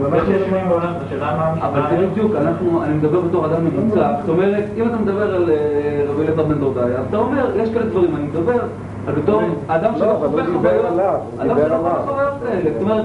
אבל 0.07 0.19
יש 0.19 0.43
שינוי 0.45 0.61
בעולם, 0.69 0.93
השאלה 1.07 1.37
מה 1.37 1.67
אבל. 1.69 1.83
זה 2.01 2.07
בדיוק, 2.07 2.33
אנחנו, 2.35 2.83
אני 2.85 2.95
מדבר 2.95 3.21
בתור 3.21 3.47
אדם 3.47 3.65
ממוצע, 3.65 4.13
זאת 4.21 4.29
אומרת, 4.29 4.65
אם 4.77 4.89
אתה 4.89 4.97
מדבר 4.97 5.35
על 5.35 5.51
אה, 5.51 6.05
רבי 6.09 6.23
אליעזר 6.23 6.43
בן 6.43 6.59
דורדאי, 6.59 6.93
אז 6.93 7.05
אתה 7.09 7.17
אומר, 7.17 7.51
יש 7.57 7.71
כאלה 7.75 7.87
דברים, 7.87 8.17
אני 8.17 8.25
מדבר 8.27 8.59
על 9.09 9.15
בתור 9.15 9.43
אדם 9.67 9.93
לא, 9.93 9.99
שלא 9.99 10.13
אבל 10.17 10.29
חווה 10.29 10.45
חוויות, 10.47 10.85
אדם 11.39 11.57
שלא 11.57 11.77
חווה. 11.77 12.03
חוויות 12.07 12.33
כאלה, 12.47 12.71
זאת 12.73 12.83
אומרת, 12.83 13.05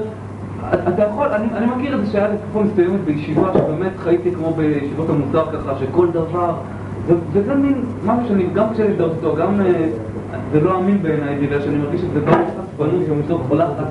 אתה 0.88 1.04
יכול, 1.04 1.28
אני, 1.28 1.46
אני 1.58 1.66
מכיר 1.66 1.96
את 1.96 2.06
זה 2.06 2.12
שהיה 2.12 2.28
תקופה 2.38 2.66
מסוימת 2.66 3.00
בישיבה 3.06 3.50
שבאמת 3.54 3.92
חייתי 3.98 4.32
כמו 4.32 4.54
בישיבות 4.54 5.10
המוסר 5.10 5.46
ככה, 5.54 5.74
שכל 5.80 6.08
דבר, 6.12 6.54
זה- 7.08 7.14
וזה 7.32 7.56
מין 7.56 7.74
משהו 8.06 8.28
שאני, 8.28 8.46
גם 8.54 8.66
אותו, 9.04 9.36
גם 9.36 9.62
אה, 9.62 9.90
זה 10.52 10.60
לא 10.62 10.78
אמין 10.80 11.02
בעיניי, 11.04 11.36
בגלל 11.42 11.62
שאני 11.62 11.78
מרגיש 11.78 12.02
שזה 12.02 12.20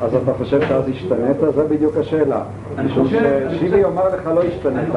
אז 0.02 0.14
אתה 0.22 0.32
חושב 0.38 0.60
שאז 0.68 0.88
השתנית? 0.88 1.36
זה 1.54 1.64
בדיוק 1.70 1.96
השאלה. 1.96 2.40
אני 2.78 2.86
משום 2.86 3.06
ששיבי 3.50 3.78
יאמר 3.80 4.08
לך 4.16 4.26
לא 4.34 4.42
השתנית. 4.42 4.88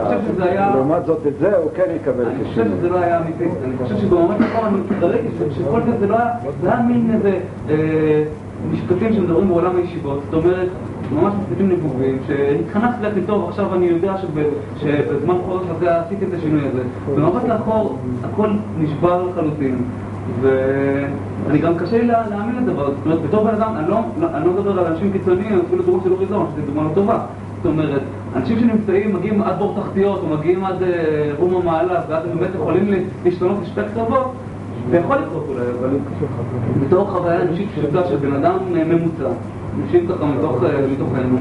לעומת 0.75 1.05
זאת 1.05 1.27
את 1.27 1.33
זה 1.39 1.57
הוא 1.57 1.71
כן 1.75 1.83
יקבל 1.95 2.25
אני 2.25 2.43
חושב 2.43 2.51
כשינוי. 2.61 2.77
שזה 2.77 2.89
לא 2.89 2.97
היה 2.97 3.19
אמיתי, 3.19 3.43
אני 3.63 3.73
חושב 3.83 3.97
שבמובן 3.97 4.36
נכון, 4.39 4.65
אני 4.91 5.09
ראיתי 5.09 5.27
שכל 5.51 5.79
זה 5.99 6.07
לא 6.07 6.15
היה, 6.17 6.29
זה 6.61 6.71
היה 6.73 6.81
מין 6.81 7.11
איזה 7.13 7.39
אה, 7.69 8.23
משפטים 8.71 9.13
שמדברים 9.13 9.47
בעולם 9.47 9.75
הישיבות, 9.75 10.19
זאת 10.31 10.43
אומרת, 10.43 10.67
ממש 11.11 11.33
משפטים 11.41 11.69
נבובים, 11.69 12.17
שהתכנסתי 12.27 13.03
להגיד, 13.03 13.23
טוב, 13.27 13.49
עכשיו 13.49 13.73
אני 13.75 13.86
יודע 13.86 14.17
שב- 14.17 14.49
שבזמן 14.77 15.36
חורף 15.45 15.61
הזה 15.69 15.99
עשיתי 15.99 16.25
את 16.25 16.33
השינוי 16.38 16.61
הזה. 16.67 16.81
במבט 17.15 17.43
לאחור, 17.47 17.97
הכל 18.23 18.47
נשבר 18.79 19.23
לחלוטין. 19.29 19.77
ואני 20.41 21.59
גם 21.59 21.76
קשה 21.78 21.97
לי 21.97 22.07
לה- 22.07 22.23
להאמין 22.30 22.55
לדבר 22.63 22.86
זאת 22.86 23.05
אומרת, 23.05 23.21
בתור 23.21 23.43
בן 23.43 23.53
אדם, 23.55 23.71
אני 23.78 23.88
לא, 23.89 23.99
לא 24.45 24.51
מדבר 24.53 24.80
על 24.80 24.86
אנשים 24.86 25.11
קיצוניים, 25.11 25.61
אפילו 25.67 25.84
דוגמה 25.84 26.03
של 26.03 26.11
אורי 26.11 26.26
זוהר, 26.26 26.45
שזו 26.55 26.65
דוגמה 26.65 26.84
לא 26.84 26.89
טובה. 26.93 27.19
זאת 27.63 27.71
אומרת, 27.71 28.01
אנשים 28.36 28.59
שנמצאים, 28.59 29.15
מגיעים 29.15 29.41
עד 29.41 29.57
בור 29.57 29.76
תחתיות, 29.82 30.19
או 30.23 30.38
מגיעים 30.38 30.65
עד 30.65 30.84
אה, 30.84 30.89
רום 31.39 31.55
המעלה, 31.55 32.01
ואז 32.09 32.23
הם 32.32 32.38
באמת 32.39 32.49
יכולים 32.55 32.91
להשתנות 33.26 33.57
לשתי 33.61 33.82
קצוות, 33.91 34.32
זה 34.89 34.97
יכול 34.97 35.15
לקרות 35.17 35.45
אולי, 35.49 35.61
אבל 35.80 35.89
בתור 36.86 37.05
חוויה 37.09 37.41
אנושית 37.41 37.69
פשוטה 37.71 38.07
של 38.07 38.15
בן 38.15 38.34
אדם 38.34 38.53
אה, 38.76 38.84
ממוצע, 38.84 39.30
אנשים 39.84 40.07
ככה 40.07 40.26
מתוך, 40.26 40.63
אה, 40.63 40.69
מתוכנו, 40.93 41.38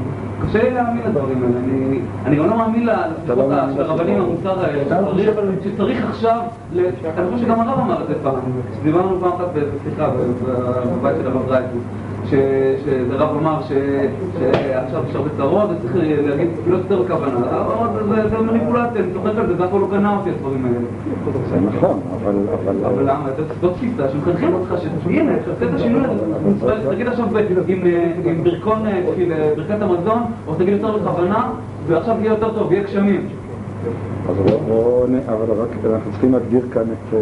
קשה 0.47 0.63
לי 0.63 0.71
להאמין 0.71 1.01
לדברים 1.07 1.43
האלה. 1.43 1.57
אני, 1.57 1.99
אני 2.25 2.35
גם 2.35 2.49
לא 2.49 2.57
מאמין 2.57 2.85
לא 2.85 2.93
לשיחות. 3.67 3.99
המוסר 3.99 4.65
האלה, 4.65 4.83
שצריך, 4.83 5.63
שצריך 5.63 6.05
עכשיו, 6.09 6.41
אני 6.73 7.31
חושב 7.31 7.45
שגם 7.45 7.61
הרב 7.61 7.79
אמר 7.79 8.01
את 8.01 8.07
זה 8.07 8.13
פעם, 8.23 8.35
שדיברנו 8.79 9.19
פעם 9.19 9.31
אחת 9.31 9.47
בשיחה 9.53 10.09
בבית 10.99 11.15
של 11.21 11.27
הרב 11.27 11.49
רייטוס. 11.49 11.83
שזה 12.29 13.15
רב 13.15 13.37
אמר 13.37 13.61
שעכשיו 13.61 15.01
יש 15.09 15.15
הרבה 15.15 15.29
צרות 15.37 15.69
וצריך 15.69 15.95
להגיד 16.27 16.47
לא 16.67 16.77
יותר 16.77 17.01
בכוונה, 17.01 17.35
אבל 17.49 18.29
זה- 18.29 18.37
מניפולציה, 18.39 19.01
אני 19.03 19.13
צוחק 19.13 19.37
על 19.37 19.47
זה, 19.47 19.55
זה 19.55 19.65
אף 19.65 19.69
פעם 19.69 19.81
לא 19.81 19.87
קנה 19.91 20.17
אותי 20.17 20.29
הדברים 20.29 20.65
האלה. 20.65 20.77
זה 21.49 21.77
נכון, 21.77 21.99
אבל... 22.23 22.35
אבל- 22.53 22.85
אבל 22.85 23.03
למה? 23.03 23.27
זאת- 23.61 23.73
תפיסה 23.73 24.09
שמחנכים 24.09 24.53
אותך 24.53 24.73
שהנה, 25.03 25.31
תעשה 25.45 25.65
את 25.69 25.73
השינוי 25.75 26.01
הזה. 26.05 26.91
תגיד 26.91 27.07
עכשיו 27.07 27.25
עם, 27.67 27.79
אה, 27.85 28.11
ברכון, 28.43 28.85
אה, 28.85 28.91
אה, 29.31 29.53
ברכת 29.55 29.81
המזון, 29.81 30.19
או 30.47 30.55
תגיד 30.55 30.73
יותר 30.73 30.97
בכוונה, 30.97 31.49
ועכשיו 31.87 32.15
יהיה 32.19 32.29
יותר 32.29 32.53
טוב, 32.53 32.71
יהיה 32.71 32.83
גשמים. 32.83 33.21
אבל 35.27 35.53
רק 35.61 35.69
אנחנו 35.93 36.11
צריכים 36.11 36.31
להגדיר 36.31 36.61
כאן 36.73 36.81
את, 36.81 37.13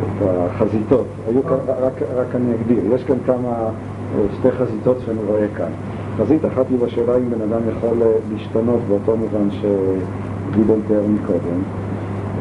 את 0.00 0.26
החזיתות. 0.28 1.06
היו 1.28 1.42
כאן, 1.42 1.56
רק, 1.80 1.92
רק 2.16 2.34
אני 2.34 2.54
אגדיר, 2.54 2.94
יש 2.94 3.04
כאן 3.04 3.16
כמה, 3.26 3.48
אה, 3.48 4.22
שתי 4.38 4.50
חזיתות 4.50 4.96
שאני 5.04 5.18
רואה 5.26 5.46
כאן. 5.56 5.70
חזית 6.16 6.44
אחת 6.44 6.64
היא 6.70 6.78
בשאלה 6.78 7.16
אם 7.16 7.30
בן 7.30 7.52
אדם 7.52 7.60
יכול 7.76 8.02
אה, 8.02 8.12
להשתנות 8.32 8.80
באותו 8.88 9.16
מובן 9.16 9.48
שגדעון 9.50 10.80
תיאר 10.86 11.02
מקודם. 11.06 11.62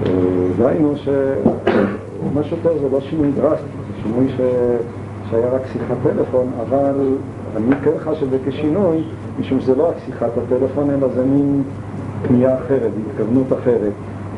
אה, 0.06 0.12
דהיינו 0.58 0.94
שמה 0.98 2.44
שיותר 2.44 2.78
זה 2.82 2.88
לא 2.92 3.02
שינוי 3.02 3.32
דרסטי, 3.32 3.66
זה 3.88 4.04
שינוי 4.04 4.30
ש... 4.30 4.42
שהיה 5.30 5.50
רק 5.50 5.62
שיחת 5.74 5.96
טלפון, 6.04 6.48
אבל 6.62 7.16
אני 7.58 7.76
כן 7.84 7.92
חש 8.00 8.24
את 8.24 8.30
זה 8.30 8.38
כשינוי, 8.46 9.04
משום 9.40 9.60
שזה 9.60 9.76
לא 9.76 9.90
רק 9.90 9.96
שיחת 10.06 10.30
הטלפון, 10.38 10.90
אלא 10.90 11.08
זה 11.16 11.26
מין 11.26 11.64
פנייה 12.28 12.56
אחרת, 12.58 12.92
התכוונות 13.10 13.54
אחרת. 13.54 13.92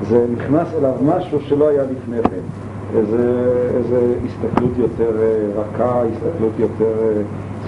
זה 0.10 0.26
נכנס 0.38 0.68
אליו 0.78 0.94
משהו 1.06 1.40
שלא 1.42 1.68
היה 1.68 1.84
לפני 1.84 2.24
כן. 2.24 2.63
איזה, 2.98 3.44
איזה 3.78 4.00
הסתכלות 4.26 4.72
יותר 4.78 5.12
אה, 5.22 5.62
רכה, 5.62 6.02
הסתכלות 6.02 6.52
יותר 6.60 6.94
אה, 7.04 7.22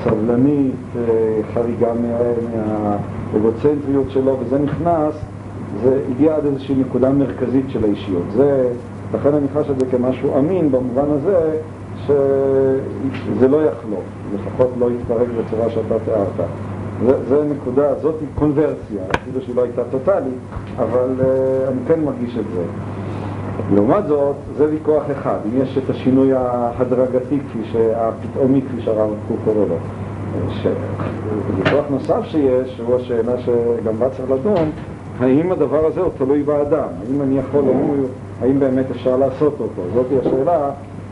סבלנית, 0.04 0.76
אה, 0.98 1.04
חריגה 1.54 1.94
מה- 1.94 2.78
מהאגוצנטריות 3.34 4.10
שלו, 4.10 4.38
וזה 4.40 4.60
נכנס, 4.60 5.14
זה 5.84 6.00
הגיע 6.10 6.36
עד 6.36 6.46
איזושהי 6.46 6.76
נקודה 6.76 7.10
מרכזית 7.10 7.66
של 7.70 7.84
האישיות. 7.84 8.24
זה, 8.36 8.70
לכן 9.14 9.34
אני 9.34 9.48
חש 9.54 9.70
את 9.70 9.80
זה 9.80 9.86
כמשהו 9.86 10.40
אמין 10.40 10.72
במובן 10.72 11.06
הזה 11.10 11.58
שזה 12.06 13.48
לא 13.48 13.58
יחלוף, 13.66 14.04
לפחות 14.36 14.70
לא 14.80 14.90
יתפרק 14.92 15.28
בצורה 15.40 15.70
שאתה 15.70 15.96
תיארת. 16.06 16.48
זו 17.30 17.44
נקודה, 17.44 17.94
זאת 18.02 18.16
קונברסיה, 18.36 19.02
אפילו 19.16 19.42
שהיא 19.42 19.56
לא 19.56 19.64
הייתה 19.64 19.82
טוטאלית, 19.92 20.34
אבל 20.78 21.10
אני 21.68 21.80
כן 21.88 22.00
מרגיש 22.04 22.38
את 22.38 22.46
זה. 22.56 22.62
לעומת 23.74 24.08
זאת, 24.08 24.36
זה 24.58 24.66
ויכוח 24.70 25.04
אחד, 25.12 25.38
אם 25.46 25.62
יש 25.62 25.78
את 25.78 25.90
השינוי 25.90 26.34
ההדרגתי, 26.34 27.40
כפי 27.40 27.60
שהפתאומי, 27.72 28.62
כפי 28.62 28.82
שהרב 28.82 29.10
קוק 29.28 29.38
קורא 29.46 29.66
לו. 29.66 29.76
ויכוח 31.58 31.86
נוסף 31.90 32.24
שיש, 32.24 32.82
הוא 32.88 32.96
השאלה 32.96 33.34
שגם 33.38 34.00
בה 34.00 34.10
צריך 34.10 34.32
לדון, 34.32 34.70
האם 35.20 35.52
הדבר 35.52 35.86
הזה 35.86 36.02
הוא 36.02 36.12
תלוי 36.18 36.44
באדם, 36.44 36.88
האם 37.02 37.22
אני 37.22 37.38
יכול, 37.38 37.64
האם, 38.42 38.60
באמת 38.60 38.86
אפשר 38.92 39.18
לעשות 39.18 39.54
אותו. 39.60 39.82
זאת 39.94 40.06
השאלה 40.22 40.70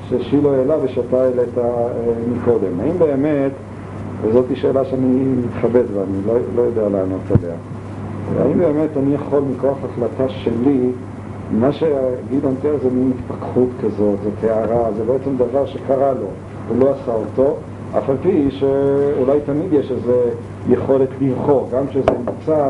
ששילו 0.09 0.53
העלה 0.53 0.75
ושאתה 0.83 1.21
העלית 1.21 1.57
מקודם. 2.35 2.79
האם 2.79 2.99
באמת, 2.99 3.51
וזאת 4.21 4.45
שאלה 4.53 4.85
שאני 4.85 5.23
מתחבט 5.45 5.85
בה, 5.95 6.01
אני 6.03 6.27
לא, 6.27 6.33
לא 6.55 6.61
יודע 6.61 6.81
לענות 6.81 7.21
עליה, 7.39 7.55
האם 8.39 8.59
באמת 8.59 8.97
אני 8.97 9.15
יכול 9.15 9.43
מכוח 9.55 9.77
החלטה 9.83 10.29
שלי 10.29 10.91
מה 11.59 11.71
שגדעון 11.71 12.55
תיאר 12.61 12.75
זה 12.83 12.89
מין 12.89 13.11
התפכחות 13.19 13.69
כזאת, 13.83 14.19
זה 14.41 14.55
הערה, 14.55 14.91
זה 14.91 15.03
בעצם 15.03 15.37
דבר 15.37 15.65
שקרה 15.65 16.13
לו, 16.13 16.27
הוא 16.69 16.77
לא 16.79 16.91
עשה 16.91 17.11
אותו, 17.11 17.55
אף 17.97 18.09
על 18.09 18.15
פי 18.21 18.51
שאולי 18.51 19.39
תמיד 19.45 19.73
יש 19.73 19.91
איזו 19.91 20.13
יכולת 20.69 21.09
לבחור, 21.21 21.69
גם 21.71 21.87
כשזה 21.87 22.11
נמצא 22.19 22.69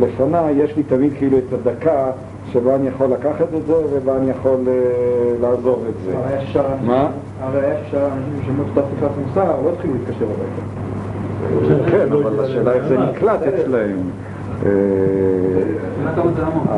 לפניי, 0.00 0.54
יש 0.54 0.76
לי 0.76 0.82
תמיד 0.82 1.12
כאילו 1.18 1.38
את 1.38 1.52
הדקה 1.52 2.10
שבה 2.52 2.74
אני 2.74 2.88
יכול 2.88 3.06
לקחת 3.06 3.46
את 3.56 3.66
זה 3.66 3.74
ובה 3.92 4.16
אני 4.16 4.30
יכול 4.30 4.60
uh, 4.64 5.42
לעזוב 5.42 5.84
את 5.88 5.94
זה. 6.04 6.18
הרי 7.40 7.58
יש 7.58 7.80
אפשר 7.86 8.06
אנשים 8.06 8.42
ששמעו 8.42 8.64
את 8.72 8.78
השיחת 8.78 9.10
מוסר, 9.26 9.60
לא 9.64 9.70
התחילו 9.72 9.94
להתקשר 9.94 10.24
הביתה. 10.24 11.90
כן, 11.90 12.12
אבל 12.12 12.44
השאלה 12.44 12.72
איך 12.72 12.84
זה 12.84 12.98
נקלט 12.98 13.42
אצלהם. 13.42 13.98
אה, 14.66 14.70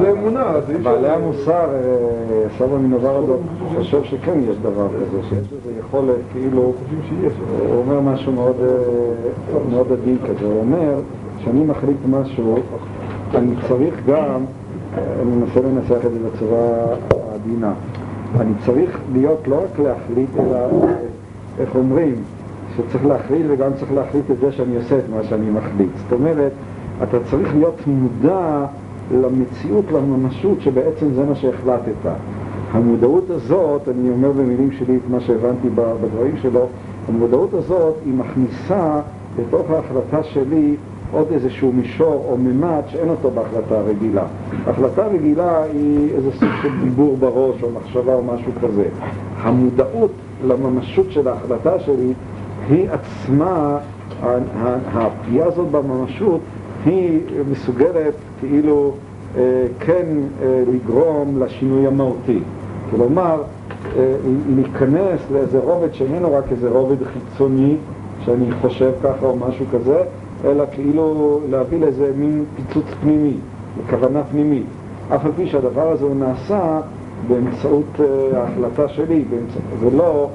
זה 0.01 0.11
אמונה, 0.11 0.45
זה 0.67 0.73
אי 0.73 0.79
אפשר... 0.79 0.91
בעלי 0.91 1.09
המוסר, 1.09 1.69
אה, 1.75 2.49
סבא 2.59 2.79
מנוברדו 2.79 3.37
חושב 3.77 4.05
שכן 4.05 4.39
יש 4.51 4.57
דבר 4.57 4.89
כזה, 4.89 5.23
שיש 5.29 5.39
איזו 5.39 5.79
יכולת, 5.79 6.17
כאילו, 6.33 6.73
הוא 7.69 7.79
אומר 7.79 8.01
משהו 8.01 8.33
מאוד, 8.33 8.57
אה, 8.61 9.59
מאוד 9.71 9.93
עדין 9.93 10.19
כזה, 10.29 10.47
הוא 10.47 10.61
אומר 10.61 11.01
שאני 11.45 11.65
מחליט 11.65 11.97
משהו, 12.11 12.59
אני 13.35 13.55
צריך 13.69 13.95
גם, 14.07 14.45
אני 14.95 15.31
מנסה 15.31 15.61
לנסח 15.61 16.07
את 16.07 16.13
זה 16.13 16.19
בצורה 16.29 16.85
עדינה, 17.35 17.73
אני 18.41 18.53
צריך 18.67 19.01
להיות 19.13 19.49
לא 19.49 19.57
רק 19.57 19.79
להחליט, 19.79 20.31
אלא, 20.39 20.59
איך 21.59 21.75
אומרים, 21.75 22.15
שצריך 22.77 23.07
להחליט 23.07 23.47
וגם 23.49 23.71
צריך 23.79 23.93
להחליט 23.93 24.31
את 24.31 24.37
זה 24.41 24.53
שאני 24.53 24.77
עושה 24.77 24.99
את 24.99 25.05
מה 25.17 25.23
שאני 25.23 25.51
מחליט. 25.51 25.91
זאת 25.97 26.13
אומרת, 26.13 26.53
אתה 27.03 27.17
צריך 27.31 27.55
להיות 27.55 27.81
מודע 27.87 28.67
למציאות, 29.13 29.85
לממשות, 29.93 30.61
שבעצם 30.61 31.07
זה 31.15 31.25
מה 31.25 31.35
שהחלטת. 31.35 32.11
המודעות 32.73 33.31
הזאת, 33.31 33.89
אני 33.89 34.11
אומר 34.11 34.33
במילים 34.33 34.73
שלי 34.73 34.97
את 34.97 35.11
מה 35.11 35.21
שהבנתי 35.21 35.69
בדברים 35.69 36.37
שלו, 36.43 36.67
המודעות 37.09 37.55
הזאת 37.55 37.95
היא 38.05 38.15
מכניסה 38.15 39.01
לתוך 39.39 39.71
ההחלטה 39.71 40.23
שלי 40.23 40.77
עוד 41.13 41.27
איזשהו 41.33 41.73
מישור 41.73 42.27
או 42.29 42.37
ממד 42.37 42.83
שאין 42.87 43.09
אותו 43.09 43.31
בהחלטה 43.31 43.81
רגילה. 43.81 44.25
החלטה 44.67 45.07
רגילה 45.07 45.63
היא 45.63 46.15
איזה 46.15 46.31
סוג 46.33 46.49
של 46.63 46.69
דיבור 46.85 47.17
בראש 47.17 47.63
או 47.63 47.69
מחשבה 47.71 48.15
או 48.15 48.23
משהו 48.23 48.53
כזה. 48.63 48.85
המודעות 49.43 50.11
לממשות 50.47 51.07
של 51.11 51.29
ההחלטה 51.29 51.79
שלי 51.81 52.13
היא 52.69 52.89
עצמה, 52.91 53.79
הפגיעה 54.95 55.47
הזאת 55.47 55.71
בממשות 55.71 56.41
היא 56.85 57.21
מסוגלת 57.51 58.15
כאילו 58.41 58.93
אה, 59.37 59.67
כן 59.81 60.07
אה, 60.43 60.63
לגרום 60.75 61.43
לשינוי 61.43 61.87
המהותי. 61.87 62.39
כלומר, 62.91 63.43
אה, 63.97 64.15
להיכנס 64.55 65.21
לאיזה 65.33 65.59
רובד 65.59 65.95
שאיננו 65.95 66.35
רק 66.35 66.45
איזה 66.51 66.69
רובד 66.69 66.97
חיצוני, 67.05 67.77
שאני 68.25 68.53
חושב 68.61 68.91
ככה 69.03 69.27
או 69.27 69.37
משהו 69.37 69.67
כזה, 69.73 70.03
אלא 70.45 70.65
כאילו 70.73 71.41
להביא 71.51 71.81
לאיזה 71.81 72.13
מין 72.17 72.45
פיצוץ 72.57 72.85
פנימי, 73.01 73.35
לכוונה 73.79 74.23
פנימית. 74.25 74.67
אף 75.15 75.25
על 75.25 75.33
פי 75.37 75.47
שהדבר 75.47 75.89
הזה 75.89 76.05
הוא 76.05 76.17
נעשה 76.17 76.81
באמצעות 77.29 78.01
ההחלטה 78.35 78.89
שלי, 78.89 79.25
באמצע, 79.31 79.59
ולא 79.81 80.29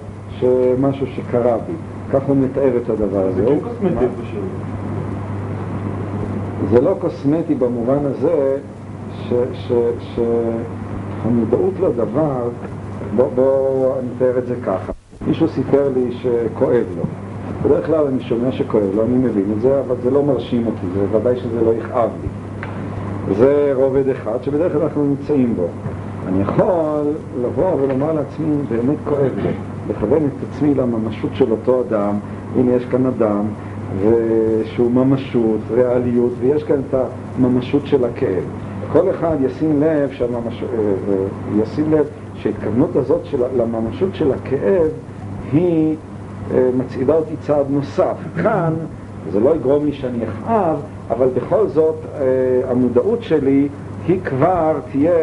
משהו 0.80 1.08
שקרה 1.08 1.58
בי. 1.58 1.74
כך 2.14 2.22
הוא 2.28 2.38
מתאר 2.38 2.78
את 2.84 2.90
הדבר 2.90 3.26
הזה. 3.28 3.46
זה 3.46 3.48
כן 3.48 3.60
קוסמטי 3.60 4.06
פשוט. 4.22 4.44
זה 6.72 6.82
לא 6.82 6.96
קוסמטי 7.00 7.56
במובן 7.56 8.06
הזה 8.06 8.58
שהמודעות 10.16 11.74
לדבר, 11.80 12.50
בואו 13.16 13.30
בוא 13.36 13.94
אני 14.00 14.08
אתאר 14.18 14.38
את 14.38 14.48
זה 14.48 14.56
ככה. 14.66 14.92
מישהו 15.28 15.48
סיפר 15.48 15.90
לי 15.96 16.12
שכואב 16.12 16.86
לו. 16.98 17.04
בדרך 17.64 17.86
כלל 17.86 18.08
אני 18.08 18.20
שומע 18.20 18.52
שכואב 18.52 18.96
לו, 18.96 19.04
אני 19.04 19.18
מבין 19.18 19.54
את 19.58 19.62
זה, 19.62 19.80
אבל 19.80 19.96
זה 20.04 20.12
לא 20.12 20.24
מרשים 20.24 20.68
אותי, 20.68 20.88
זה 20.94 21.18
ודאי 21.18 21.36
שזה 21.40 21.62
לא 21.62 21.74
יכאב 21.74 22.10
לי. 22.22 22.28
זה 23.36 23.72
רובד 23.76 24.10
אחד 24.10 24.44
שבדרך 24.44 24.74
כלל 24.74 24.82
אנחנו 24.82 25.04
נמצאים 25.04 25.54
בו. 25.56 25.68
אני 26.28 26.42
יכול 26.42 27.14
לבוא 27.42 27.74
ולומר 27.82 28.14
לעצמי, 28.14 28.56
באמת 28.70 28.98
כואב 29.04 29.32
לי, 29.44 29.52
לכוון 29.90 30.26
את 30.26 30.48
עצמי 30.50 30.74
לממשות 30.74 31.32
של 31.34 31.52
אותו 31.52 31.82
אדם, 31.82 32.16
הנה 32.56 32.72
יש 32.72 32.86
כאן 32.86 33.06
אדם 33.06 33.46
שהוא 34.64 34.92
ממשות, 34.92 35.60
ריאליות, 35.72 36.32
ויש 36.40 36.64
כאן 36.64 36.82
את 36.90 36.96
הממשות 37.38 37.88
של 37.88 38.06
הכאב. 38.06 38.44
כל 38.92 39.10
אחד 39.10 39.36
ישים 39.42 39.82
לב, 39.82 40.12
שהממש... 40.12 40.64
אה, 40.64 41.62
ישים 41.62 41.92
לב 41.92 42.06
שההתכוונות 42.36 42.96
הזאת 42.96 43.26
של... 43.26 43.38
לממשות 43.58 44.16
של 44.16 44.32
הכאב 44.32 44.88
היא 45.52 45.96
אה, 46.54 46.70
מצעידה 46.78 47.16
אותי 47.16 47.34
צעד 47.42 47.66
נוסף. 47.70 48.16
כאן 48.44 48.74
זה 49.32 49.40
לא 49.40 49.56
יגרום 49.56 49.86
לי 49.86 49.94
שאני 49.94 50.18
אכאב, 50.24 50.82
אבל 51.10 51.28
בכל 51.34 51.68
זאת 51.68 51.96
אה, 52.14 52.72
המודעות 52.72 53.24
שלי 53.24 53.68
היא 54.08 54.20
כבר 54.26 54.80
תהיה 54.92 55.14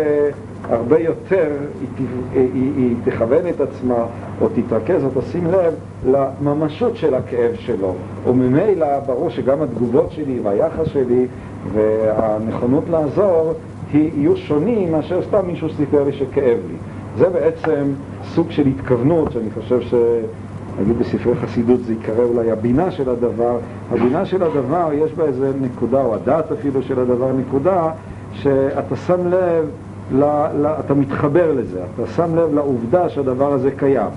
הרבה 0.71 0.99
יותר, 0.99 1.51
היא, 1.81 1.89
היא, 2.33 2.49
היא, 2.55 2.73
היא 2.77 2.97
תכוון 3.05 3.49
את 3.49 3.61
עצמה 3.61 4.05
או 4.41 4.49
תתרכז 4.49 5.05
או 5.05 5.21
תשים 5.21 5.47
לב 5.47 5.75
לממשות 6.07 6.97
של 6.97 7.15
הכאב 7.15 7.55
שלו. 7.55 7.95
וממילא 8.25 9.01
ברור 9.07 9.31
שגם 9.31 9.63
התגובות 9.63 10.11
שלי 10.11 10.41
והיחס 10.43 10.87
שלי 10.87 11.27
והנכונות 11.73 12.85
לעזור 12.91 13.53
יהיו 13.93 14.37
שונים 14.37 14.93
מאשר 14.93 15.23
סתם 15.23 15.47
מישהו 15.47 15.69
סיפר 15.71 16.05
לי 16.05 16.13
שכאב 16.13 16.59
לי. 16.69 16.77
זה 17.19 17.29
בעצם 17.29 17.85
סוג 18.25 18.51
של 18.51 18.67
התכוונות 18.67 19.33
שאני 19.33 19.51
חושב 19.55 19.81
ש... 19.81 19.95
נגיד 20.81 20.99
בספרי 20.99 21.35
חסידות 21.35 21.85
זה 21.85 21.93
יקרא 21.93 22.25
אולי 22.25 22.51
הבינה 22.51 22.91
של 22.91 23.11
הדבר, 23.11 23.59
הבינה 23.93 24.27
של 24.27 24.43
הדבר 24.43 24.91
יש 24.93 25.13
בה 25.13 25.25
איזה 25.25 25.53
נקודה, 25.61 26.03
או 26.03 26.15
הדעת 26.15 26.53
אפילו 26.53 26.83
של 26.83 27.01
הדבר 27.01 27.33
נקודה, 27.33 27.91
שאתה 28.33 28.97
שם 28.97 29.29
לב 29.29 29.69
ל, 30.13 30.25
ל, 30.63 30.67
אתה 30.67 30.95
מתחבר 30.95 31.53
לזה, 31.53 31.81
אתה 31.95 32.07
שם 32.07 32.37
לב 32.37 32.55
לעובדה 32.55 33.09
שהדבר 33.09 33.53
הזה 33.53 33.71
קיים. 33.71 34.11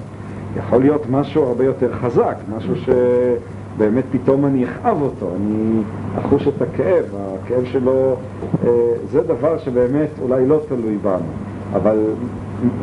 יכול 0.57 0.81
להיות 0.81 1.01
משהו 1.09 1.43
הרבה 1.43 1.65
יותר 1.65 1.93
חזק, 1.93 2.35
משהו 2.57 2.73
שבאמת 2.75 4.03
פתאום 4.11 4.45
אני 4.45 4.65
אכאב 4.65 5.01
אותו, 5.01 5.29
אני 5.35 5.81
אחוש 6.19 6.47
את 6.47 6.61
הכאב, 6.61 7.03
הכאב 7.45 7.65
שלו, 7.65 8.15
אה, 8.63 8.69
זה 9.11 9.21
דבר 9.21 9.57
שבאמת 9.57 10.09
אולי 10.21 10.45
לא 10.45 10.59
תלוי 10.67 10.97
בנו, 10.97 11.25
אבל 11.73 11.97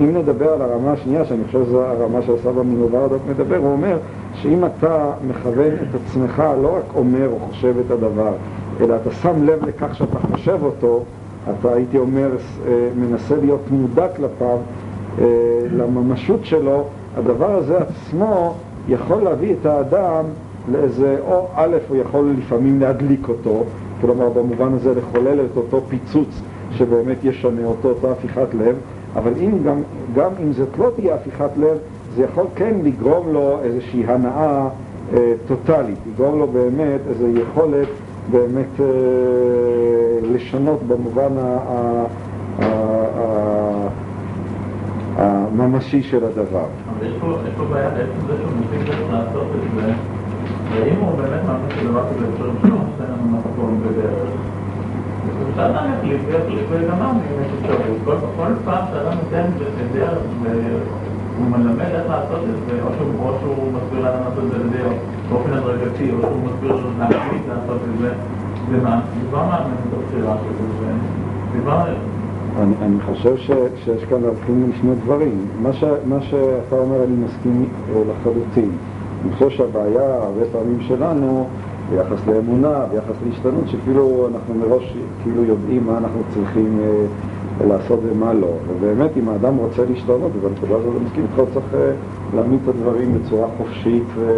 אם 0.01 0.17
נדבר 0.17 0.49
על 0.49 0.63
הרמה 0.63 0.93
השנייה, 0.93 1.25
שאני 1.25 1.45
חושב 1.47 1.65
שזו 1.65 1.83
הרמה 1.83 2.23
של 2.23 2.33
סבא 2.43 2.63
מנוברדוק 2.63 3.23
מדבר, 3.31 3.57
הוא 3.57 3.73
אומר 3.73 3.99
שאם 4.35 4.65
אתה 4.65 5.11
מכוון 5.29 5.73
את 5.75 6.01
עצמך, 6.05 6.43
לא 6.63 6.77
רק 6.77 6.97
אומר 6.97 7.29
או 7.29 7.39
חושב 7.39 7.75
את 7.87 7.91
הדבר, 7.91 8.33
אלא 8.81 8.97
אתה 9.03 9.11
שם 9.11 9.45
לב 9.45 9.65
לכך 9.65 9.95
שאתה 9.95 10.19
חושב 10.19 10.59
אותו, 10.63 11.03
אתה 11.51 11.73
הייתי 11.73 11.99
אומר, 11.99 12.31
אה, 12.67 12.89
מנסה 12.97 13.37
להיות 13.37 13.71
מודע 13.71 14.09
כלפיו, 14.09 14.59
אה, 15.19 15.25
לממשות 15.73 16.45
שלו, 16.45 16.85
הדבר 17.17 17.51
הזה 17.51 17.79
עצמו 17.79 18.55
יכול 18.89 19.23
להביא 19.23 19.55
את 19.61 19.67
האדם 19.67 20.25
לאיזה, 20.73 21.17
או 21.29 21.47
א', 21.55 21.77
הוא 21.89 21.97
יכול 21.97 22.35
לפעמים 22.39 22.81
להדליק 22.81 23.29
אותו, 23.29 23.65
כלומר 24.01 24.29
במובן 24.29 24.75
הזה 24.75 24.95
לחולל 24.95 25.41
את 25.41 25.57
אותו 25.57 25.81
פיצוץ 25.89 26.41
שבאמת 26.73 27.17
ישנה 27.25 27.67
אותו, 27.67 27.89
אותה 27.89 28.11
הפיכת 28.11 28.55
לב, 28.55 28.77
אבל 29.17 29.33
אם 29.41 29.63
גם, 29.65 29.83
גם 30.15 30.31
אם 30.43 30.53
זאת 30.53 30.79
לא 30.79 30.91
תהיה 30.97 31.15
הפיכת 31.15 31.51
לב, 31.57 31.79
זה 32.17 32.23
יכול 32.23 32.47
כן 32.55 32.75
לגרום 32.83 33.33
לו 33.33 33.59
איזושהי 33.63 34.05
הנאה 34.07 34.69
אה, 35.15 35.33
טוטאלית, 35.49 35.99
לגרום 36.07 36.39
לו 36.39 36.47
באמת 36.47 37.01
איזו 37.11 37.27
יכולת 37.29 37.89
באמת 38.31 38.81
אה, 38.81 38.87
לשנות 40.23 40.83
במובן 40.83 41.33
הממשי 45.17 46.03
של 46.03 46.25
הדבר. 46.25 46.67
אבל 46.89 47.07
יש 47.07 47.13
פה 47.57 47.65
בעיה 47.65 47.91
בעצם 47.91 48.27
זה 48.27 48.33
שהוא 48.37 48.51
איך 48.91 49.13
לעשות 49.13 49.47
את 49.57 49.81
זה, 49.81 49.93
ואם 50.71 51.01
הוא 51.01 51.17
באמת 51.17 51.45
מאמין 51.47 51.71
שדבר 51.71 52.05
כזה 52.11 52.27
אפשרי 52.33 52.51
שלא 52.63 52.75
נותן 52.75 53.05
לנו 53.05 53.39
מקום 53.39 53.81
בדרך, 53.83 54.29
אפשר 55.51 55.73
להחליט 55.73 56.21
ויחליט 56.27 56.67
וגמרנו 56.71 57.21
יש 57.41 57.71
אפשרות. 57.71 58.21
כל 58.37 58.53
פעם 58.65 58.85
שאדם 58.93 59.19
נותן 59.19 59.51
בדרך 59.83 60.19
והוא 61.37 61.51
מלמד 61.51 61.81
איך 61.81 62.09
לעשות 62.11 62.41
את 62.41 62.69
זה, 62.69 62.83
או 62.83 62.89
שהוא, 62.97 63.29
או 63.29 63.33
שהוא 63.41 63.73
מסביר 63.73 64.01
לאדם 64.05 64.21
לעשות 64.29 64.45
את 64.45 64.71
זה 64.73 64.89
באופן 65.31 65.53
הדרגתי, 65.53 66.11
או 66.13 66.21
שהוא 66.21 66.41
מסביר 66.47 66.87
להחליט 66.99 67.43
לעשות 67.49 67.81
את 67.95 67.99
זה, 68.01 68.11
זה 68.71 68.77
מה? 68.83 69.01
מאמן 69.33 69.73
את 69.89 69.99
הבחירה 69.99 70.37
שלו, 70.43 70.89
וכבר... 71.53 71.85
אני, 72.63 72.75
אני 72.83 73.01
חושב 73.01 73.37
ש, 73.37 73.51
שיש 73.85 74.05
כאן 74.05 74.23
להבחין 74.23 74.63
בין 74.63 74.73
שני 74.81 74.95
דברים. 75.05 75.47
מה, 75.63 75.73
ש, 75.73 75.85
מה 76.07 76.21
שאתה 76.21 76.77
אומר 76.77 77.05
אני 77.05 77.17
מסכים 77.25 77.65
אה, 77.95 78.03
לחלוטין. 78.11 78.71
אני 79.25 79.33
חושב 79.33 79.51
שהבעיה 79.51 80.15
הרבה 80.15 80.45
פעמים 80.53 80.81
שלנו 80.81 81.49
ביחס 81.91 82.27
לאמונה, 82.27 82.85
ביחס 82.93 83.17
להשתנות, 83.27 83.69
שכאילו 83.69 84.29
אנחנו 84.33 84.55
מראש 84.55 84.97
כאילו 85.23 85.45
יודעים 85.45 85.87
מה 85.87 85.99
אנחנו 85.99 86.21
צריכים 86.35 86.79
אה, 86.83 87.07
לעשות 87.69 88.01
ומה 88.07 88.33
לא. 88.33 88.51
ובאמת 88.69 89.11
אם 89.17 89.29
האדם 89.29 89.57
רוצה 89.57 89.83
להשתנות, 89.91 90.31
ובנקודה 90.37 90.75
הזאת 90.75 90.95
אני 90.97 91.05
מסכים 91.05 91.23
איתך, 91.23 91.55
צריך 91.55 91.75
אה, 91.75 91.93
להעמיד 92.35 92.59
את 92.63 92.69
הדברים 92.69 93.19
בצורה 93.19 93.49
חופשית 93.59 94.05
ו... 94.15 94.31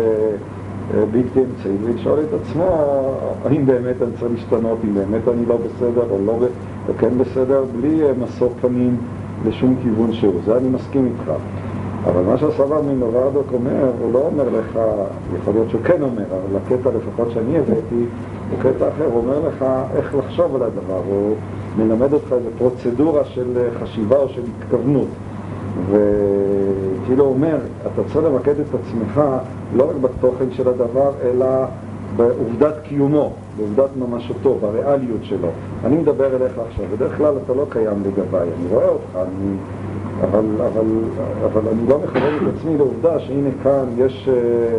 אה, 0.95 1.05
בלתי 1.07 1.41
אמצעי, 1.41 1.77
ולשאול 1.85 2.19
את 2.21 2.41
עצמו 2.41 2.69
האם 3.45 3.67
באמת 3.67 4.03
אני 4.03 4.11
צריך 4.19 4.33
להשתנות, 4.33 4.79
אם 4.85 4.95
באמת 4.95 5.29
אני 5.29 5.47
לא 5.47 5.57
בסדר 5.57 6.03
או 6.11 6.19
לא 6.27 6.33
או 6.89 6.93
כן 6.99 7.19
בסדר, 7.19 7.65
בלי 7.81 8.03
אה, 8.03 8.13
משוא 8.23 8.49
פנים 8.61 8.97
לשום 9.47 9.75
כיוון 9.83 10.13
שהוא. 10.13 10.41
זה 10.45 10.57
אני 10.57 10.69
מסכים 10.69 11.07
איתך. 11.07 11.33
אבל 12.05 12.23
מה 12.23 12.39
שהסבא 12.39 12.81
מנורדוק 12.83 13.47
אומר, 13.53 13.91
הוא 14.01 14.13
לא 14.13 14.19
אומר 14.19 14.49
לך, 14.49 14.79
יכול 15.39 15.55
להיות 15.55 15.71
שהוא 15.71 15.81
כן 15.85 16.03
אומר, 16.03 16.25
אבל 16.25 16.57
הקטע 16.57 16.91
לפחות 16.91 17.31
שאני 17.31 17.59
הבאתי, 17.59 18.05
הוא 18.51 18.59
קטע 18.59 18.89
אחר, 18.89 19.05
הוא 19.05 19.17
אומר 19.17 19.49
לך 19.49 19.65
איך 19.97 20.15
לחשוב 20.15 20.57
על 20.57 20.63
הדבר, 20.63 21.01
הוא 21.09 21.37
מלמד 21.79 22.13
אותך 22.13 22.33
איזו 22.33 22.49
פרוצדורה 22.59 23.25
של 23.25 23.47
אה, 23.57 23.81
חשיבה 23.81 24.17
או 24.17 24.29
של 24.29 24.41
התכוונות. 24.59 25.09
וכאילו 25.91 27.25
אומר, 27.25 27.57
אתה 27.83 28.03
צריך 28.13 28.25
למקד 28.25 28.61
את 28.61 28.75
עצמך 28.75 29.21
לא 29.77 29.91
רק 29.91 29.97
בתוכן 30.01 30.51
של 30.51 30.69
הדבר, 30.69 31.11
אלא 31.23 31.47
בעובדת 32.17 32.75
קיומו, 32.83 33.33
בעובדת 33.57 33.91
ממשותו, 33.97 34.59
בריאליות 34.61 35.21
שלו. 35.23 35.49
אני 35.85 35.97
מדבר 35.97 36.37
אליך 36.37 36.53
עכשיו, 36.69 36.85
בדרך 36.97 37.17
כלל 37.17 37.35
אתה 37.45 37.55
לא 37.55 37.67
קיים 37.69 38.03
לגביי, 38.05 38.49
אני 38.61 38.69
רואה 38.71 38.89
אותך, 38.89 39.17
אני... 39.17 39.57
אבל, 40.23 40.45
אבל, 40.59 40.87
אבל 41.45 41.69
אני 41.73 41.89
לא 41.89 42.01
מכוון 42.05 42.35
את 42.37 42.55
עצמי 42.57 42.77
לעובדה 42.77 43.19
שהנה 43.19 43.51
כאן 43.63 43.85
יש... 43.97 44.29
אה, 44.33 44.79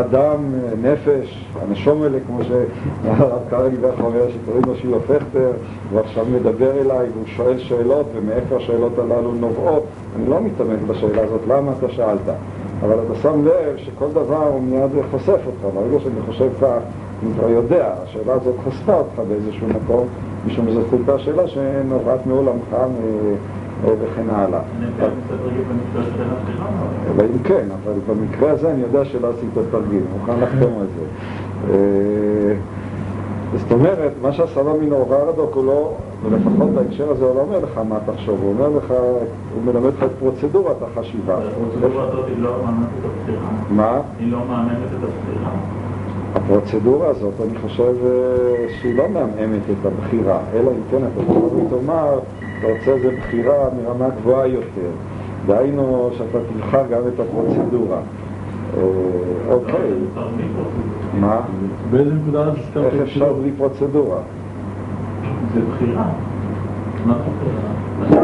אדם, 0.00 0.36
נפש, 0.82 1.46
הנשום 1.62 2.02
האלה, 2.02 2.18
כמו 2.26 2.38
שהרב 2.44 3.38
קרליבך 3.50 4.00
אומר, 4.00 4.30
שקוראים 4.30 4.62
לו 4.66 4.76
שילה 4.76 4.96
פכטר, 5.00 5.50
הוא 5.90 6.00
עכשיו 6.00 6.24
מדבר 6.34 6.70
אליי 6.80 7.08
והוא 7.14 7.26
שואל 7.26 7.58
שאלות, 7.58 8.06
ומאיפה 8.14 8.56
השאלות 8.56 8.98
הללו 8.98 9.32
נובעות. 9.32 9.84
אני 10.16 10.30
לא 10.30 10.40
מתעמק 10.40 10.78
בשאלה 10.86 11.22
הזאת, 11.22 11.40
למה 11.48 11.72
אתה 11.78 11.88
שאלת? 11.88 12.28
אבל 12.82 12.96
אתה 13.06 13.14
שם 13.22 13.44
לב 13.44 13.76
שכל 13.76 14.08
דבר 14.12 14.46
הוא 14.46 14.62
מיד 14.62 14.90
חושף 15.10 15.38
אותך. 15.46 15.74
ברגע 15.74 16.00
שאני 16.00 16.20
חושב 16.26 16.48
כך, 16.60 16.78
אני 17.22 17.34
כבר 17.34 17.48
יודע, 17.48 17.90
השאלה 18.02 18.32
הזאת 18.32 18.54
חשפה 18.68 18.94
אותך 18.94 19.22
באיזשהו 19.28 19.66
מקום, 19.68 20.06
משום 20.46 20.66
שזו 20.68 20.80
הייתה 20.92 21.18
שאלה 21.18 21.48
שנובעת 21.48 22.26
מעולמך, 22.26 22.76
וכן 23.84 24.30
הלאה. 24.30 24.60
אבל 27.16 27.24
אם 27.24 27.42
כן, 27.44 27.66
אבל 27.82 27.92
במקרה 28.08 28.50
הזה 28.50 28.70
אני 28.70 28.82
יודע 28.82 29.04
שלא 29.04 29.28
עשית 29.28 29.50
תרגיל, 29.70 30.02
מוכן 30.18 30.40
לחתום 30.40 30.72
על 30.80 30.86
זה. 30.96 31.04
אה, 31.70 32.54
זאת 33.58 33.72
אומרת, 33.72 34.12
מה 34.22 34.32
שהסבא 34.32 34.72
מינו 34.80 35.08
ורדוק 35.08 35.54
הוא 35.54 35.64
לא, 35.64 35.92
ולפחות 36.22 36.70
בהקשר 36.70 37.10
הזה 37.10 37.24
הוא 37.24 37.34
לא 37.34 37.40
אומר 37.40 37.58
לך 37.58 37.80
מה 37.88 37.98
תחשוב, 38.06 38.38
הוא 38.42 38.52
אומר 38.52 38.68
לך, 38.68 38.90
הוא 39.54 39.62
מלמד 39.64 39.92
לך 39.96 40.02
את 40.02 40.10
פרוצדורת 40.18 40.76
החשיבה. 40.82 41.34
הפרוצדורה 41.34 42.08
הזאת 42.08 42.24
היא 42.28 42.42
לא 42.42 42.50
מאמנת 42.64 42.88
את 43.00 43.04
הבחירה. 43.04 43.48
מה? 43.70 44.00
היא 44.18 44.32
לא 44.32 44.38
מאמנת 44.48 44.88
את 44.98 45.04
הבחירה. 45.04 45.50
הפרוצדורה 46.34 47.08
הזאת, 47.08 47.34
אני 47.40 47.58
חושב 47.58 47.94
אה, 48.04 48.66
שהיא 48.80 48.96
לא 48.96 49.08
מעמעמת 49.08 49.62
את 49.70 49.86
הבחירה, 49.86 50.38
אלא 50.54 50.70
אם 50.70 50.82
כן 50.90 50.96
אתה 50.96 51.22
יכול 51.22 51.50
אתה 52.62 52.70
רוצה 52.70 52.90
איזו 52.90 53.08
בחירה 53.18 53.68
מרמה 53.82 54.08
גבוהה 54.08 54.46
יותר. 54.46 54.90
דהיינו 55.46 56.10
שאתה 56.18 56.38
תבחר 56.54 56.82
גם 56.90 57.00
את 57.14 57.20
הפרוצדורה. 57.20 57.98
אה, 58.76 58.82
אוקיי. 59.48 59.90
מה? 61.20 61.40
באיזה 61.90 62.14
נקודה 62.14 62.44
הסכמת? 62.48 62.84
איך 62.84 62.94
אפשר 63.02 63.32
בלי 63.32 63.52
פרוצדורה? 63.58 64.18
זה 65.54 65.60
בחירה. 65.60 66.04
מה 67.06 67.14
בחירה? 67.14 68.22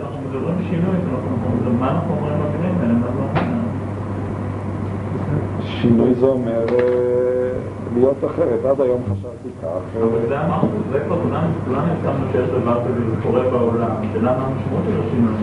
אנחנו 0.00 0.18
מדברים 0.30 0.56
שינוי, 0.70 0.96
מה 1.80 1.90
אנחנו 1.90 2.14
אומרים 2.14 2.34
במילים 2.38 2.74
האלה? 2.80 3.16
שינוי 5.64 6.14
זה 6.14 6.26
אומר 6.26 6.64
אה, 6.68 6.86
להיות 7.96 8.24
אחרת. 8.26 8.64
עד 8.64 8.80
היום 8.80 9.00
חשבתי 9.04 9.48
כך. 9.62 9.80
אבל 10.02 10.28
זה 10.28 10.40
אמרנו, 10.40 10.68
זה 10.92 10.98
כבר 11.06 11.18
כולנו 11.22 11.86
הסכמנו 11.92 12.26
שיש 12.32 12.48
דבר 12.48 12.80
כזה, 12.84 13.10
זה 13.10 13.16
קורה 13.22 13.42
בעולם. 13.50 13.90
השאלה 14.00 14.38
מה 14.38 14.46
המשמעות 14.46 14.82
של 14.86 15.00
השינוי? 15.06 15.34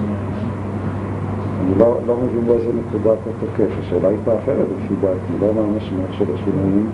אני 1.62 1.80
לא, 1.80 1.98
לא 2.08 2.18
מבין 2.18 2.46
באיזה 2.48 2.72
נקודה 2.80 3.14
אתה 3.14 3.30
תוקף. 3.40 3.72
השאלה 3.80 4.08
הייתה 4.08 4.32
אחרת 4.44 4.68
לפי 4.78 4.96
דעתי, 5.02 5.34
לא 5.42 5.54
מה 5.54 5.62
המשמעות 5.62 6.10
של 6.12 6.26
השינויים, 6.34 6.90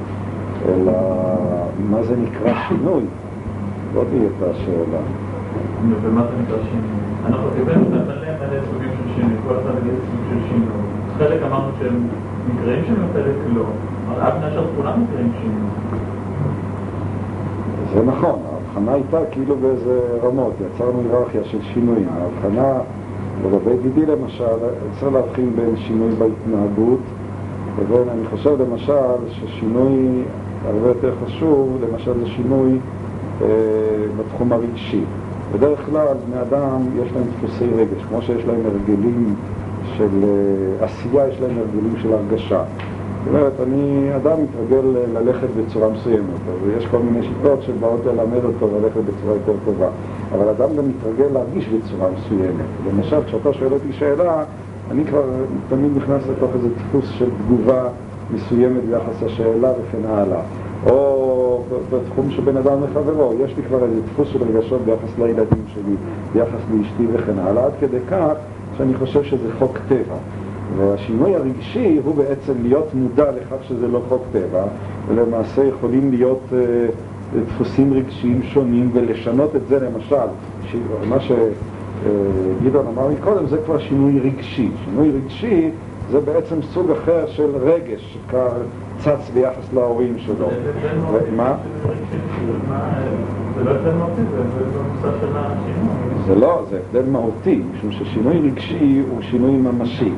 אלא 0.67 0.93
מה 1.89 2.03
זה 2.03 2.15
נקרא 2.17 2.53
שינוי. 2.67 3.03
זאת 3.93 4.07
הייתה 4.11 4.45
השאלה. 4.51 5.01
ומה 6.01 6.21
זה 6.21 6.41
נקרא 6.43 6.57
שינוי? 6.69 6.89
אנחנו 7.25 7.49
קיבלנו 7.55 7.89
מלא 7.89 8.31
מלא 8.39 8.59
סוגים 8.71 8.89
של 8.97 9.13
שינוי, 9.15 9.37
כל 9.47 9.53
אחד 9.53 9.77
יגיד 9.79 9.93
סוג 10.11 10.21
של 10.29 10.39
שינוי. 10.49 10.69
חלק 11.17 11.39
אמרנו 11.43 11.71
שהם 11.79 12.07
נקראים 12.53 12.83
שינוי, 12.85 13.05
חלק 13.13 13.35
לא. 13.53 13.63
זה 17.93 18.03
נכון, 18.03 18.39
ההבחנה 18.53 18.93
הייתה 18.93 19.17
כאילו 19.31 19.55
באיזה 19.55 19.99
רמות, 20.23 20.53
יצרנו 20.65 21.01
היררכיה 21.01 21.43
של 21.43 21.61
שינויים. 21.61 22.07
ההבחנה 22.09 22.73
לגבי 23.45 23.77
דידי 23.83 24.05
למשל, 24.05 24.57
צריך 24.99 25.13
להבחין 25.13 25.55
בין 25.55 25.77
שינוי 25.77 26.09
בהתנהגות 26.09 26.99
לבין, 27.81 28.09
אני 28.09 28.27
חושב 28.31 28.61
למשל, 28.61 29.29
ששינוי 29.31 30.23
הרבה 30.67 30.87
יותר 30.87 31.13
חשוב, 31.25 31.77
למשל 31.89 32.13
זה 32.19 32.25
שינוי 32.25 32.79
אה, 33.41 33.47
בתחום 34.17 34.53
הרגשי. 34.53 35.01
בדרך 35.53 35.85
כלל 35.85 36.07
בני 36.27 36.41
אדם 36.41 36.81
יש 37.03 37.11
להם 37.13 37.23
דפוסי 37.37 37.65
רגש, 37.75 38.03
כמו 38.09 38.21
שיש 38.21 38.45
להם 38.45 38.59
הרגלים 38.65 39.35
של 39.97 40.23
אה, 40.23 40.85
עשייה, 40.85 41.27
יש 41.27 41.41
להם 41.41 41.51
הרגלים 41.57 41.93
של 42.01 42.13
הרגשה. 42.13 42.63
זאת 43.19 43.27
אומרת, 43.27 43.53
אני 43.63 44.09
אדם 44.15 44.37
מתרגל 44.43 44.87
ללכת 45.13 45.47
בצורה 45.57 45.89
מסוימת, 45.89 46.39
אז 46.47 46.69
יש 46.77 46.85
כל 46.85 46.97
מיני 46.97 47.27
שיטות 47.27 47.61
שבאות 47.61 47.99
ללמד 48.05 48.43
אותו 48.43 48.67
ללכת 48.77 49.01
בצורה 49.01 49.33
יותר 49.33 49.53
טובה. 49.65 49.87
אבל 50.33 50.49
אדם 50.49 50.69
גם 50.77 50.83
מתרגל 50.89 51.33
להרגיש 51.33 51.67
בצורה 51.67 52.09
מסוימת. 52.17 52.65
למשל, 52.87 53.23
כשאתה 53.25 53.53
שואל 53.53 53.73
אותי 53.73 53.93
שאלה, 53.93 54.43
אני 54.91 55.05
כבר 55.05 55.23
תמיד 55.69 55.91
נכנס 55.97 56.23
לתוך 56.31 56.51
איזה 56.55 56.67
דפוס 56.69 57.09
של 57.09 57.29
תגובה 57.45 57.83
מסוימת 58.33 58.83
ביחס 58.83 59.23
לשאלה 59.25 59.71
וכן 59.71 60.07
הלאה. 60.07 60.41
או 60.85 61.63
בתחום 61.89 62.31
של 62.31 62.41
בן 62.41 62.57
אדם 62.57 62.83
לחברו, 62.83 63.33
יש 63.45 63.53
לי 63.57 63.63
כבר 63.63 63.83
איזה 63.83 64.01
דפוס 64.01 64.27
של 64.27 64.39
רגשות 64.43 64.81
ביחס 64.81 65.19
לילדים 65.19 65.63
שלי, 65.67 65.95
ביחס 66.33 66.59
לאשתי 66.71 67.05
וכן 67.13 67.39
הלאה, 67.39 67.65
עד 67.65 67.71
כדי 67.79 67.99
כך 68.09 68.33
שאני 68.77 68.93
חושב 68.93 69.23
שזה 69.23 69.53
חוק 69.59 69.77
טבע. 69.87 70.15
והשינוי 70.77 71.35
הרגשי 71.35 71.99
הוא 72.03 72.15
בעצם 72.15 72.53
להיות 72.61 72.93
מודע 72.93 73.31
לכך 73.31 73.63
שזה 73.67 73.87
לא 73.87 74.01
חוק 74.09 74.23
טבע, 74.31 74.63
ולמעשה 75.07 75.63
יכולים 75.63 76.11
להיות 76.11 76.41
uh, 76.49 76.53
דפוסים 77.45 77.93
רגשיים 77.93 78.43
שונים 78.43 78.89
ולשנות 78.93 79.55
את 79.55 79.61
זה 79.67 79.79
למשל, 79.79 80.15
ש... 80.71 80.75
מה 81.09 81.17
שגדעון 81.19 82.87
אמר 82.87 83.07
מקודם 83.07 83.47
זה 83.47 83.57
כבר 83.65 83.79
שינוי 83.79 84.19
רגשי. 84.19 84.69
שינוי 84.85 85.11
רגשי 85.11 85.69
זה 86.11 86.19
בעצם 86.19 86.61
סוג 86.61 86.91
אחר 86.91 87.27
של 87.27 87.49
רגש 87.61 88.13
שכבר 88.13 88.51
צץ 88.97 89.29
ביחס 89.33 89.73
להורים 89.73 90.15
שלו. 90.17 90.47
מה? 91.35 91.55
זה 93.55 93.63
לא 93.63 93.71
הבדל 93.71 93.93
מהותי, 93.95 94.21
זה 94.31 94.63
במושג 94.77 95.19
של 95.21 95.27
השינוי. 95.35 96.25
זה 96.27 96.35
לא, 96.35 96.63
זה 96.69 96.79
הבדל 96.87 97.09
מהותי, 97.09 97.61
משום 97.73 97.91
ששינוי 97.91 98.39
רגשי 98.39 99.01
הוא 99.09 99.21
שינוי 99.21 99.51
ממשי. 99.51 100.11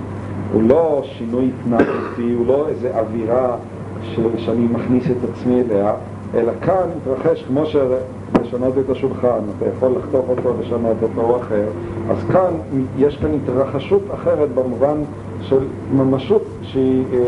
הוא 0.54 0.64
לא 0.64 1.02
שינוי 1.04 1.50
התנהגותי, 1.60 2.34
הוא 2.38 2.48
לא 2.48 2.68
איזו 2.70 2.88
אווירה 2.88 3.56
ש... 4.04 4.20
שאני 4.38 4.68
מכניס 4.72 5.04
את 5.06 5.30
עצמי 5.30 5.62
אליה, 5.62 5.94
אלא 6.36 6.52
כאן 6.62 6.90
מתרחש 6.98 7.44
כמו 7.44 7.66
שלשנות 7.66 8.78
את 8.78 8.90
השולחן, 8.90 9.40
אתה 9.58 9.66
יכול 9.78 9.92
לחתוך 9.98 10.26
אותו, 10.30 10.54
לשנות 10.62 10.98
אותו 11.04 11.22
או 11.22 11.38
אחר, 11.38 11.66
אז 12.10 12.18
כאן 12.32 12.54
יש 12.98 13.18
כאן 13.18 13.30
התרחשות 13.44 14.02
אחרת 14.14 14.50
במובן 14.54 14.98
של 15.42 15.60
ממשות 15.94 16.44
שהיא 16.62 17.04
אה, 17.14 17.18
אה, 17.18 17.24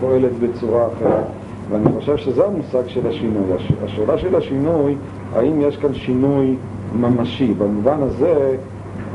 פועלת 0.00 0.32
בצורה 0.40 0.86
אחרת. 0.86 1.24
ואני 1.70 1.84
חושב 1.98 2.16
שזה 2.16 2.46
המושג 2.46 2.82
של 2.86 3.06
השינוי. 3.06 3.42
הש, 3.56 3.72
השאלה 3.84 4.18
של 4.18 4.36
השינוי, 4.36 4.94
האם 5.34 5.60
יש 5.60 5.76
כאן 5.76 5.94
שינוי 5.94 6.56
ממשי? 7.00 7.54
במובן 7.58 7.98
הזה, 8.00 8.56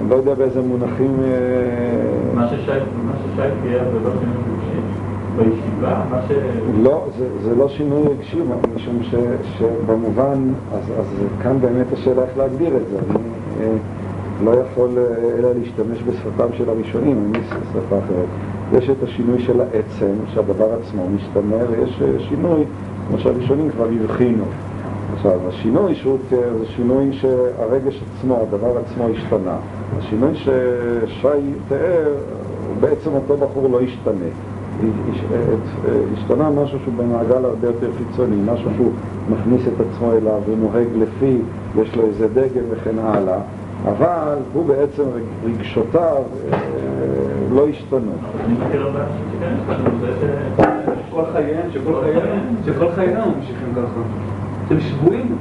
אני 0.03 0.11
לא 0.11 0.15
יודע 0.15 0.33
באיזה 0.33 0.61
מונחים... 0.61 1.15
אה, 1.23 2.35
מה 2.35 2.47
ששי 2.47 2.71
תיאר 3.63 3.83
זה 3.91 3.99
לא 4.03 4.11
שינוי 4.19 4.35
רגשי 4.53 4.79
בישיבה, 5.37 6.01
מה 6.11 6.21
ש... 6.27 6.31
לא, 6.83 7.07
זה, 7.41 7.55
לא 7.55 7.69
שינוי 7.69 8.01
רגשי, 8.07 8.39
משום 8.75 8.99
שבמובן, 9.57 10.53
אז, 10.73 11.05
כאן 11.43 11.61
באמת 11.61 11.85
השאלה 11.93 12.21
איך 12.21 12.37
להגדיר 12.37 12.77
את 12.77 12.87
זה. 12.91 12.97
אני 12.97 13.67
אה, 13.67 13.75
לא 14.43 14.51
יכול 14.51 14.89
אה, 14.97 15.37
אלא 15.37 15.49
להשתמש 15.53 16.03
בשפתם 16.03 16.47
של 16.57 16.69
הראשונים, 16.69 17.17
אין 17.17 17.41
לי 17.41 17.47
שפה 17.49 17.97
אחרת. 17.97 18.27
יש 18.73 18.89
את 18.89 19.03
השינוי 19.03 19.39
של 19.39 19.61
העצם, 19.61 20.13
שהדבר 20.33 20.67
עצמו 20.81 21.07
משתנה, 21.15 21.63
ויש 21.69 22.01
שינוי, 22.29 22.63
כמו 23.07 23.19
שהראשונים 23.19 23.69
כבר 23.69 23.87
הבחינו. 24.01 24.43
עכשיו, 25.15 25.39
השינוי 25.49 25.95
שהוא 25.95 26.17
תיאר 26.29 26.57
זה 26.59 26.65
שינוי 26.65 27.13
שהרגש 27.13 28.01
עצמו, 28.03 28.39
הדבר 28.41 28.77
עצמו 28.77 29.07
השתנה. 29.15 29.57
השינוי 29.97 30.35
ששי 30.35 31.53
תיאר, 31.67 32.13
בעצם 32.79 33.09
אותו 33.13 33.37
בחור 33.37 33.69
לא 33.69 33.81
השתנה. 33.81 34.29
השתנה 36.13 36.49
משהו 36.49 36.79
שהוא 36.83 36.93
במעגל 36.97 37.45
הרבה 37.45 37.67
יותר 37.67 37.87
חיצוני, 37.97 38.35
משהו 38.45 38.69
שהוא 38.75 38.91
מכניס 39.29 39.61
את 39.67 39.73
עצמו 39.81 40.11
אליו 40.11 40.41
ונוהג 40.49 40.87
לפי, 40.97 41.37
יש 41.81 41.95
לו 41.95 42.03
איזה 42.03 42.27
דגל 42.27 42.63
וכן 42.69 42.99
הלאה, 42.99 43.39
אבל 43.85 44.37
הוא 44.53 44.65
בעצם 44.65 45.03
רגשותיו 45.45 46.23
אה, 46.53 46.57
לא 47.51 47.67
השתנו. 47.67 48.11
שכל 51.09 51.23
חייהם, 51.33 51.71
שכל 51.73 52.01
חייהם, 52.01 52.39
שכל 52.65 52.91
חייהם 52.95 53.29
ממשיכים 53.37 53.73
ככה. 53.75 54.32
אתם 54.67 54.79
שבויים. 54.79 55.35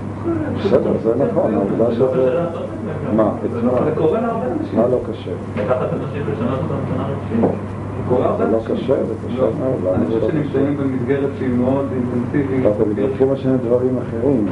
בסדר, 0.59 0.93
זה 1.03 1.12
נכון, 1.25 1.55
העובדה 1.55 1.93
שזה... 1.93 2.41
מה? 3.16 3.33
זה 3.85 3.91
קורה 3.97 4.20
להרבה 4.20 4.47
אנשים. 4.61 4.79
מה 4.79 4.89
לא 4.89 5.01
קשה? 5.11 5.31
לקחת 5.57 5.87
אנשים 5.93 6.23
ולשנות 6.27 6.59
אותם 6.62 6.75
מבחינה 6.83 7.07
רגשית. 7.07 7.61
הרבה 8.11 8.47
זה 8.47 8.53
לא. 8.53 8.59
קשה, 8.75 9.05
זה 9.07 9.14
קשה 9.27 9.43
מאוד. 9.43 9.81
למה 9.85 9.95
אני 9.95 10.07
חושב 10.07 10.20
לא? 10.20 10.31
שנמצאים 10.31 10.77
במסגרת 10.77 11.31
שהיא 11.39 11.55
מאוד 11.55 11.87
אינטנסיבית. 11.93 12.66
אתם 12.66 12.91
מתווכחים 12.91 13.31
על 13.31 13.37
שני 13.37 13.57
דברים 13.66 13.99
אחרים. 13.99 14.47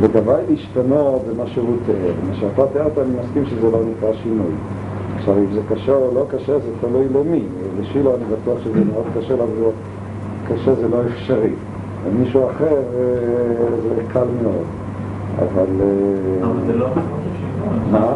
ודבר 0.00 0.36
להשתנות 0.50 1.22
זה 1.26 1.42
מה 1.42 1.46
שהוא 1.46 1.76
תיאר. 1.86 2.12
מה 2.28 2.34
שאתה 2.34 2.66
תיארת, 2.72 2.98
אני 2.98 3.10
מסכים 3.24 3.46
שזה 3.46 3.70
לא 3.70 3.78
נקרא 3.90 4.08
שינוי. 4.22 4.52
עכשיו, 5.16 5.38
אם 5.38 5.52
זה 5.52 5.60
קשה 5.68 5.92
או 5.92 6.10
לא 6.14 6.26
קשה, 6.28 6.58
זה 6.58 6.70
תלוי 6.80 7.04
למי. 7.14 7.42
לשילה 7.80 8.10
אני 8.10 8.24
בטוח 8.24 8.58
שזה 8.64 8.84
מאוד 8.92 9.04
קשה 9.18 9.36
לעבור. 9.36 9.72
קשה 10.48 10.74
זה 10.74 10.88
לא 10.88 10.96
אפשרי. 11.06 11.50
למישהו 12.06 12.50
אחר 12.50 12.76
אה, 12.76 13.76
זה 13.82 14.02
קל 14.12 14.26
מאוד. 14.42 14.66
אבל... 15.38 15.66
אה, 15.80 16.46
אבל 16.46 16.66
זה 16.66 16.76
לא 16.76 16.86
משהו 16.90 17.16
שינוי. 17.38 17.90
מה? 17.92 18.12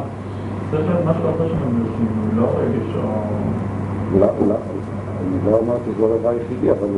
צריך 0.70 0.86
להיות 0.88 1.04
משהו 1.06 1.30
אחר 1.30 1.48
שינוי, 1.48 2.36
לא 2.36 2.46
רגש 2.56 2.94
או... 2.96 3.00
לא, 4.20 4.26
לא, 4.48 4.54
אני 5.20 5.52
לא 5.52 5.60
אמרתי 5.60 5.90
שזה 5.92 6.02
לא 6.02 6.14
הדבר 6.14 6.28
היחידי, 6.28 6.70
אבל 6.70 6.88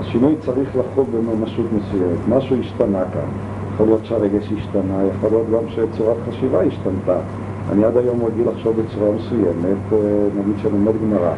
השינוי 0.00 0.34
צריך 0.40 0.68
לחול 0.76 1.04
בממשות 1.12 1.66
מסוימת. 1.72 2.28
משהו 2.28 2.56
השתנה 2.60 3.02
כאן. 3.12 3.28
יכול 3.74 3.86
להיות 3.86 4.04
שהרגש 4.04 4.52
השתנה, 4.58 5.02
יכול 5.16 5.30
להיות 5.30 5.46
גם 5.52 5.68
שצורת 5.68 6.16
חשיבה 6.28 6.62
השתנתה. 6.62 7.16
אני 7.72 7.84
עד 7.84 7.96
היום 7.96 8.24
רגיל 8.24 8.48
לחשוב 8.48 8.80
בצורה 8.80 9.10
מסוימת, 9.12 9.92
אה, 9.92 9.98
נגיד 10.38 10.54
שלומד 10.62 10.92
גמרא. 11.02 11.32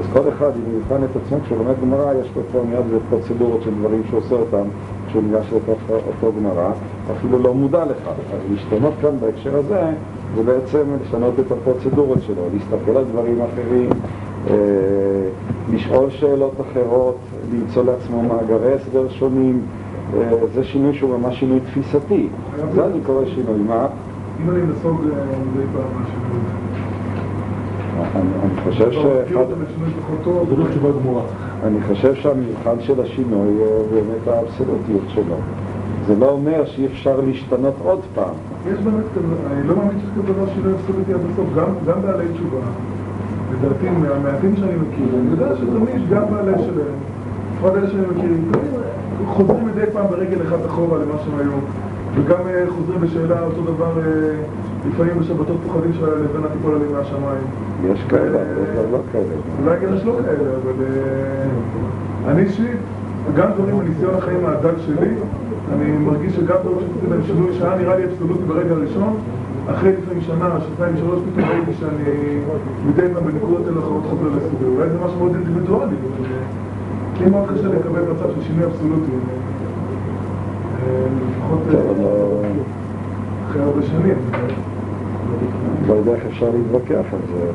אז 0.00 0.06
כל 0.12 0.28
אחד, 0.28 0.50
אם 0.56 0.76
יבחן 0.76 1.04
את 1.04 1.16
עצמו 1.16 1.38
כשהוא 1.44 1.58
לומד 1.58 1.74
גמרא, 1.82 2.12
יש 2.20 2.30
לו 2.36 2.42
כבר 2.50 2.62
מיד 2.62 3.00
פרוצדורות 3.10 3.62
של 3.62 3.70
דברים 3.74 4.02
שהוא 4.08 4.18
עושה 4.18 4.34
אותם 4.34 4.68
כשהוא 5.08 5.22
ניגש 5.22 5.46
לתוך 5.52 5.78
אותו 5.90 6.32
גמרא, 6.40 6.70
אפילו 7.16 7.38
לא 7.38 7.54
מודע 7.54 7.84
לכך. 7.84 8.08
אז 8.08 8.38
להשתנות 8.50 8.92
כאן 9.02 9.10
בהקשר 9.20 9.56
הזה, 9.56 9.80
זה 10.36 10.42
בעצם 10.42 10.82
לשנות 11.02 11.34
את 11.40 11.52
הפרוצדורות 11.52 12.18
שלו, 12.22 12.42
להסתכל 12.54 12.96
על 12.96 13.04
דברים 13.04 13.38
אחרים, 13.42 13.90
אה, 14.50 14.54
לשאול 15.72 16.10
שאלות 16.10 16.54
אחרות, 16.60 17.18
למצוא 17.52 17.84
לעצמו 17.84 18.22
מאגרי 18.22 18.74
הסבר 18.74 19.08
שונים, 19.08 19.62
אה, 20.14 20.30
זה 20.54 20.64
שינוי 20.64 20.94
שהוא 20.94 21.18
ממש 21.18 21.40
שינוי 21.40 21.60
תפיסתי. 21.60 22.28
זה 22.74 22.86
אני 22.86 23.00
קורא 23.06 23.24
שינוי. 23.26 23.58
מה? 23.68 23.86
אם 24.42 24.50
אני 24.50 24.62
נסוג 24.62 25.00
אה, 25.00 25.24
מדי 25.54 25.66
פעם 25.72 26.00
מהשינוי, 26.00 26.40
אני, 28.14 28.60
חושב 28.64 28.92
שאחד... 28.92 29.34
לא. 31.04 31.22
אני 31.64 31.78
חושב 31.88 32.14
שהמבחן 32.14 32.80
של 32.80 33.00
השינוי 33.00 33.48
הוא 33.48 33.86
באמת 33.92 34.28
האבסולוטיות 34.28 35.04
שלו. 35.08 35.36
זה 36.06 36.16
לא 36.16 36.30
אומר 36.30 36.66
שאי 36.66 36.86
אפשר 36.86 37.20
להשתנות 37.20 37.74
עוד 37.84 38.00
פעם. 38.14 38.34
יש 38.72 38.78
באמת 38.78 39.04
כזה, 39.16 39.34
אני 39.52 39.68
לא 39.68 39.76
מאמין 39.76 39.98
שיש 40.00 40.10
כזה 40.10 40.32
דבר 40.32 40.46
שינוי 40.54 40.72
אבסולוטי 40.72 41.14
עד 41.14 41.20
הסוף, 41.32 41.46
גם, 41.56 41.66
גם 41.86 42.02
בעלי 42.02 42.24
תשובה. 42.34 42.60
לדעתי, 43.52 43.90
מהמעטים 43.90 44.56
שאני 44.56 44.72
מכיר, 44.74 45.18
אני 45.20 45.30
יודע 45.30 45.56
שתמיד 45.56 45.94
יש 45.96 46.02
גם 46.10 46.22
בעלי 46.30 46.52
שלהם, 46.52 46.96
לפחות 47.54 47.76
אלה 47.76 47.90
שאני 47.90 48.02
מכיר, 48.16 48.30
חוזרים 49.26 49.66
מדי 49.66 49.84
פעם 49.92 50.06
ברגל 50.10 50.42
אחת 50.48 50.66
אחורה 50.66 50.98
למה 50.98 51.14
שהם 51.24 51.38
היו, 51.38 51.52
וגם 52.14 52.38
אה, 52.46 52.64
חוזרים 52.68 53.00
בשאלה 53.00 53.42
אותו 53.42 53.62
דבר, 53.62 53.92
אה, 53.98 54.34
לפעמים 54.88 55.18
בשבתות 55.18 55.56
פוחדים 55.66 55.92
שהלבנה 55.92 56.48
תיפול 56.52 56.74
עליהם 56.74 56.92
מהשמיים. 56.92 57.44
יש 57.84 58.04
כאלה, 58.08 58.38
יש 58.38 58.68
גם 58.76 58.92
לא 58.92 58.98
כאלה. 59.12 59.34
אולי 59.62 59.86
גם 59.86 59.96
יש 59.96 60.04
לא 60.04 60.12
כאלה, 60.12 60.50
אבל 60.62 60.84
אה, 60.84 62.32
אני 62.32 62.42
אישית, 62.42 62.76
גם 63.36 63.48
דברים 63.56 63.78
מניסיון 63.78 64.14
החיים 64.14 64.46
הדל 64.46 64.74
שלי, 64.86 65.14
אני 65.74 65.92
מרגיש 65.92 66.36
שגם 66.36 66.56
דברים 66.62 66.78
שעשיתי 66.80 67.06
בהם 67.06 67.22
שינוי 67.26 67.54
שהיה 67.58 67.76
נראה 67.76 67.96
לי 67.96 68.04
אבסולוטי 68.04 68.44
ברגע 68.44 68.74
הראשון, 68.74 69.16
אחרי 69.70 69.92
לפעמים 69.92 70.22
שנה, 70.22 70.58
שנתיים, 70.60 70.96
שלוש, 70.96 71.20
פתאום 71.32 71.48
ראיתי 71.50 71.72
שאני 71.80 72.40
מדי 72.86 73.14
פעם 73.14 73.24
בנקודות 73.24 73.68
אלה 73.68 73.80
אחרות 73.80 74.02
חוזר 74.10 74.28
לסדר. 74.36 74.68
אולי 74.76 74.90
זה 74.90 74.98
משהו 75.04 75.18
מאוד 75.18 75.34
אינדיבידואלי, 75.34 75.96
אה, 75.96 77.24
לי 77.24 77.30
מאוד 77.30 77.48
קשה 77.48 77.68
לקבל 77.68 78.02
מצב 78.12 78.30
של 78.34 78.42
שינוי 78.42 78.64
אבסולוטי. 78.64 79.12
אה, 80.86 80.88
לפחות 81.30 81.58
אה, 81.68 81.72
טוב, 81.72 81.98
לא- 82.00 82.42
אחרי 83.50 83.62
הרבה 83.62 83.82
שנים. 83.82 84.16
לא 85.88 85.94
יודע 85.94 86.14
איך 86.14 86.22
אפשר 86.26 86.50
להתווכח 86.56 87.04
על 87.12 87.18
זה. 87.34 87.50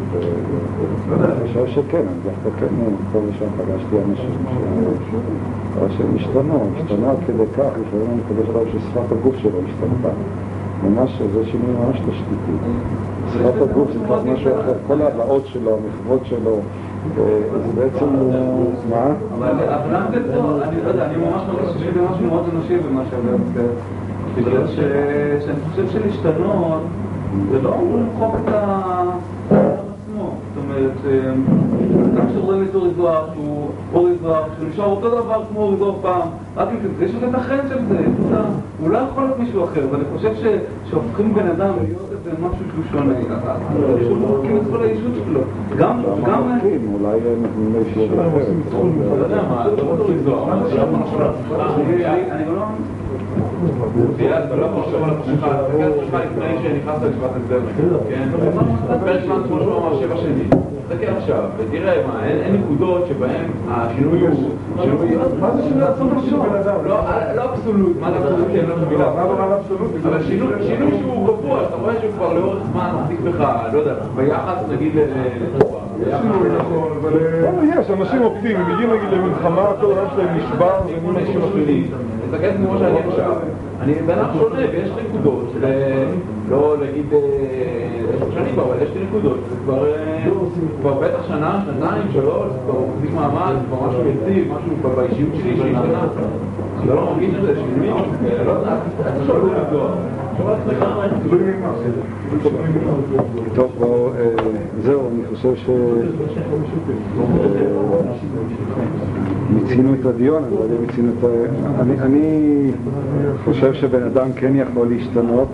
לא. 1.09 1.15
אני 1.25 1.47
חושב 1.47 1.67
שכן, 1.67 1.97
אני 1.97 2.17
דווקא 2.23 2.59
כן, 2.59 2.67
פה 3.11 3.19
ושם 3.29 3.45
פגשתי 3.57 3.95
אנשים 4.09 4.31
שהם 5.97 6.15
השתנו, 6.15 6.67
השתנו 6.77 7.09
עד 7.09 7.17
כדי 7.27 7.43
כך, 7.57 7.71
לפעמים 7.81 8.07
אני 8.11 8.21
מקווה 8.25 8.63
שלב 8.65 8.79
ששפת 8.79 9.11
הגוף 9.11 9.35
שלו 9.37 9.59
השתנתה. 9.67 10.09
ממש, 10.83 11.21
זה 11.33 11.45
שינוי 11.45 11.71
ממש 11.85 11.99
תשתיתי. 11.99 12.51
שפת 13.33 13.61
הגוף 13.61 13.91
זה 13.93 13.99
כבר 14.05 14.23
משהו 14.23 14.51
אחר, 14.51 14.73
כל 14.87 15.01
ההבעות 15.01 15.45
שלו, 15.45 15.71
המחוות 15.77 16.25
שלו, 16.25 16.59
אה, 17.17 17.23
זה 17.65 17.81
בעצם, 17.81 18.05
אה, 18.05 18.41
מה? 18.89 19.05
אבל 19.39 19.53
גם 19.93 20.03
זה 20.11 20.17
אני 20.69 20.83
לא 20.83 20.87
יודע, 20.89 21.05
אני 21.05 21.17
ממש 21.17 21.41
מרגיש 21.53 21.69
שיש 21.73 21.95
לי 21.95 22.01
משהו 22.11 22.27
מאוד 22.27 22.43
אנושי 22.53 22.77
במה 22.77 23.01
שאתה 23.05 23.17
אומר. 23.17 23.65
בגלל 24.37 24.67
שאני 24.67 25.59
חושב 25.69 25.89
שלהשתנות 25.89 26.81
זה 27.51 27.61
לא 27.61 27.73
אמור 27.75 27.97
למחוק 27.97 28.35
את 28.43 28.53
ה- 28.53 29.03
עצמו. 29.49 30.23
זאת 30.55 30.63
אומרת, 30.63 30.91
אה, 31.05 31.31
גם 32.25 32.31
כשרואים 32.31 32.63
את 32.69 32.75
אורי 32.75 32.89
זוהר, 32.97 33.25
שהוא 33.33 33.67
אורי 33.93 34.11
זוהר, 34.21 34.43
שהוא 34.57 34.69
נשאר 34.69 34.85
אותו 34.85 35.09
דבר 35.09 35.43
כמו 35.49 35.61
אורי 35.61 35.77
זוהר 35.77 35.95
פעם, 36.01 36.21
רק 36.57 36.67
אם 36.71 37.05
יש 37.05 37.11
לזה 37.15 37.27
את 37.29 37.35
החן 37.35 37.57
של 37.69 37.77
זה, 37.89 37.97
הוא 38.81 38.89
לא 38.89 38.97
יכול 38.97 39.23
להיות 39.23 39.39
מישהו 39.39 39.63
אחר, 39.63 39.87
ואני 39.91 40.03
חושב 40.15 40.35
ש- 40.35 40.89
שהופכים 40.89 41.33
בן 41.33 41.47
אדם 41.47 41.73
להיות 41.81 42.09
איזה 42.11 42.31
משהו 42.41 42.65
שהוא 42.71 42.83
שונה, 42.91 43.13
פשוט 43.99 44.17
מוחקים 44.17 44.57
את 44.57 44.61
כל 44.71 44.81
האישות 44.83 45.11
שלו. 45.25 45.39
גם, 45.77 46.01
גם 46.03 46.31
גם... 46.31 46.43
המחכים, 46.43 46.93
אולי 46.93 47.17
הם 47.17 47.41
נותנים 47.41 47.73
לו 47.73 47.79
אישיות 47.79 48.09
אחרת. 48.19 48.47
אתה 49.07 49.23
יודע 49.23 49.41
מה, 49.49 49.67
לא 49.67 49.97
לא 49.97 50.93
עצמך. 50.93 51.21
אני 52.31 52.45
לא... 52.55 52.63
אתה 54.45 54.55
לא 54.55 54.65
יכול 54.65 54.79
לחשוב 54.81 55.03
על 55.03 55.09
עצמך, 55.09 55.45
תסתכל 55.45 55.81
על 55.83 55.91
עצמך 55.93 56.19
לפני 56.31 56.57
שנכנסת 56.63 57.01
לישיבת 57.01 57.29
הסדר, 57.35 57.59
כן? 58.09 58.29
פרק 59.05 59.19
זמן 59.25 59.41
כמו 59.47 59.59
שהוא 59.59 59.77
אמר 59.77 59.99
שבע 59.99 60.17
שנים. 60.17 60.49
תסתכל 60.89 61.11
עכשיו, 61.17 61.43
ותראה 61.57 62.07
מה, 62.07 62.25
אין 62.25 62.55
נקודות 62.55 63.05
שבהן 63.07 63.45
השינוי 63.71 64.19
הוא... 64.21 64.49
מה 65.39 65.51
זה 65.51 65.63
שינוי 65.63 65.87
אבסולוטי 65.87 66.29
של 66.29 66.35
בן 66.35 66.55
אדם? 66.55 66.75
לא, 66.85 66.97
לא 67.35 67.53
אבסולוט, 67.53 67.97
מה 67.99 68.11
זה 68.11 68.17
אבסולוט? 68.17 68.47
אני 68.49 68.95
לא 68.97 69.09
ברמה 69.09 69.55
אבסולוטית? 69.55 70.05
אבל 70.05 70.23
שינוי 70.23 70.91
שהוא 71.01 71.27
קבוע, 71.27 71.59
שאתה 71.63 71.75
רואה 71.75 71.93
שהוא 72.01 72.11
כבר 72.17 72.33
לאורך 72.33 72.57
זמן 72.71 72.89
מחזיק 73.01 73.19
בך, 73.19 73.49
לא 73.73 73.79
יודע, 73.79 73.93
ביחס 74.15 74.63
נגיד 74.71 74.95
ל- 74.95 74.99
לתורה. 75.57 75.79
נכון, 76.57 76.89
אבל... 77.01 77.13
אה, 77.13 77.79
יש 77.79 77.89
אנשים 77.89 78.21
אופטימיים, 78.21 78.65
מגיעים 78.73 78.89
נגיד 78.93 79.09
למלחמה, 79.11 79.65
כל 79.81 79.85
העולם 79.85 80.05
שלהם 80.15 80.37
נשבר, 80.37 80.71
ונהיים 80.85 81.17
אנשים 81.17 81.41
אחרים. 81.43 81.87
תסתכל 82.25 82.51
כמו 82.57 82.77
שאני 82.79 82.97
עכשיו, 83.09 83.31
אני 83.85 83.93
בן 83.93 84.19
אדם 84.19 84.29
שונה 84.39 84.55
ויש 84.55 84.91
לי 84.95 85.03
נקודות, 85.09 85.51
לא 86.49 86.75
להגיד 86.81 87.05
עשר 88.15 88.31
שנים, 88.33 88.59
אבל 88.59 88.75
יש 88.83 88.89
לי 88.95 89.03
נקודות, 89.03 89.37
זה 89.49 89.55
כבר 89.63 89.87
אה, 89.87 90.99
בטח 91.01 91.27
שנה, 91.27 91.63
שנתיים, 91.65 92.03
שלוש, 92.13 92.47
זה 92.51 92.59
כבר 92.65 92.79
מחזיק 92.81 93.13
מעמד, 93.15 93.53
זה 93.61 93.67
כבר 93.67 93.87
משהו 93.87 94.01
יציב, 94.01 94.53
משהו 94.53 94.95
באישיות 94.95 95.29
שלי 95.41 95.57
שהשתנה. 95.57 96.07
אני 96.79 96.89
לא 96.89 97.11
מרגיש 97.11 97.35
את 97.35 97.41
זה, 97.41 97.55
שלי 97.55 97.79
מישהו, 97.79 98.05
לא 98.45 98.51
יודע, 98.51 98.77
אתה 99.01 99.25
שואל 99.25 99.41
לגדול. 99.41 99.89
טוב, 103.55 103.71
בואו, 103.79 104.07
אה, 104.07 104.29
זהו, 104.83 105.01
אני 105.07 105.35
חושב 105.35 105.55
ש... 105.55 105.69
מיצינו 109.49 109.93
את 109.93 110.05
הדיון, 110.05 110.43
אני 111.79 112.71
לא 112.71 113.31
חושב 113.45 113.73
שבן 113.81 114.03
אדם 114.03 114.33
כן 114.33 114.55
יכול 114.55 114.89
להשתנות, 114.89 115.47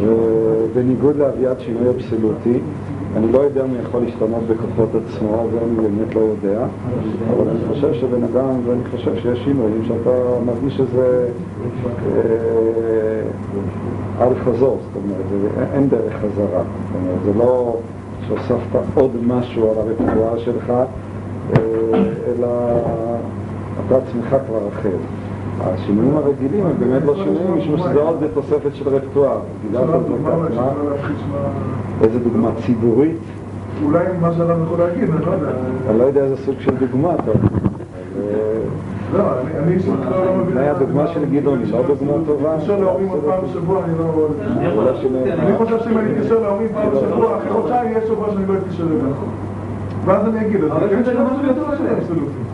ובניגוד 0.00 1.16
לאביעד 1.16 1.60
שינוי 1.60 1.88
אבסולוטי, 1.88 2.58
אני 3.16 3.32
לא 3.32 3.38
יודע 3.38 3.64
אם 3.64 3.70
הוא 3.70 3.78
יכול 3.82 4.02
להשתנות 4.02 4.42
בכוחות 4.48 4.88
עצמו, 4.94 5.46
זה 5.52 5.58
אני 5.58 5.76
באמת 5.76 6.14
לא 6.14 6.20
יודע, 6.20 6.66
אבל 7.30 7.48
אני 7.50 7.58
חושב 7.68 7.94
שבן 7.94 8.22
אדם, 8.22 8.54
ואני 8.66 8.84
חושב 8.90 9.16
שיש 9.16 9.38
שינויים 9.44 9.82
שאתה 9.88 10.10
מרגיש 10.46 10.76
שזה 10.76 11.28
אה, 12.06 13.22
אל 14.20 14.34
חזור, 14.44 14.78
זאת 14.82 15.02
אומרת, 15.04 15.54
אין 15.74 15.88
דרך 15.88 16.12
חזרה, 16.12 16.62
זאת 16.62 16.94
אומרת, 16.94 17.18
זה 17.24 17.32
לא 17.38 17.76
שהוספת 18.26 18.80
עוד 18.94 19.10
משהו 19.26 19.70
על 19.70 19.76
הרפואה 19.78 20.38
שלך, 20.38 20.70
אה, 20.70 20.84
אלא 22.26 22.48
אתה 23.86 23.96
עצמך 23.96 24.36
כבר 24.46 24.68
אחר. 24.68 25.19
השינויים 25.60 26.16
הרגילים 26.16 26.66
הם 26.66 26.72
באמת 26.78 27.02
לא 27.04 27.14
שינויים, 27.14 27.58
משום 27.58 27.78
שזה 27.78 28.00
עוד 28.00 28.16
תוספת 28.34 28.74
של 28.74 28.84
מה? 30.56 30.72
איזה 32.02 32.18
דוגמה 32.18 32.48
ציבורית? 32.66 33.16
אולי 33.84 34.04
מה 34.20 34.32
שאדם 34.32 34.62
יכול 34.64 34.78
להגיד, 34.78 35.10
אני 35.10 35.26
לא 35.26 35.30
יודע. 35.30 35.50
אני 35.90 35.98
לא 35.98 36.04
יודע 36.04 36.20
איזה 36.20 36.36
סוג 36.36 36.54
של 36.58 36.76
דוגמה 36.76 37.14
אתה. 37.14 37.30
לא, 39.16 39.22
אני- 39.40 39.58
אני 39.64 39.74
אישית 39.74 39.90
לא 40.10 40.24
לא 40.26 40.34
מבין. 40.34 40.54
זה 40.54 40.70
הדוגמה 40.70 41.06
של 41.06 41.24
גדעון, 41.24 41.58
היא 41.64 41.72
לא 41.72 41.82
דוגמה 41.82 42.12
טובה? 42.26 42.52
להתקשר 42.52 42.80
להורים 42.80 43.08
עוד 43.08 43.20
פעם 43.24 43.38
בשבוע, 43.44 43.84
אני 43.84 43.92
לא... 43.98 44.28
אני 45.38 45.56
חושב 45.56 45.78
שאם 45.84 45.98
אני 45.98 46.12
אתקשר 46.18 46.40
להורים 46.42 46.68
פעם 46.74 46.88
בשבוע, 46.90 47.36
אחרי 47.38 47.50
חודשיים 47.52 47.92
יהיה 47.92 48.06
שבוע 48.06 48.26
שאני 48.32 48.46
לא 48.46 48.54
אתקשר 48.54 48.82
אליהם. 48.82 49.12
ואז 50.04 50.26
אני 50.28 50.46
אגיד, 50.46 50.64
אז 50.64 50.70
כן 50.90 51.02
שזה 51.04 51.24
משהו 51.24 51.46
יותר 51.46 51.62
של 51.78 51.86
אבסולוטי. 51.96 52.49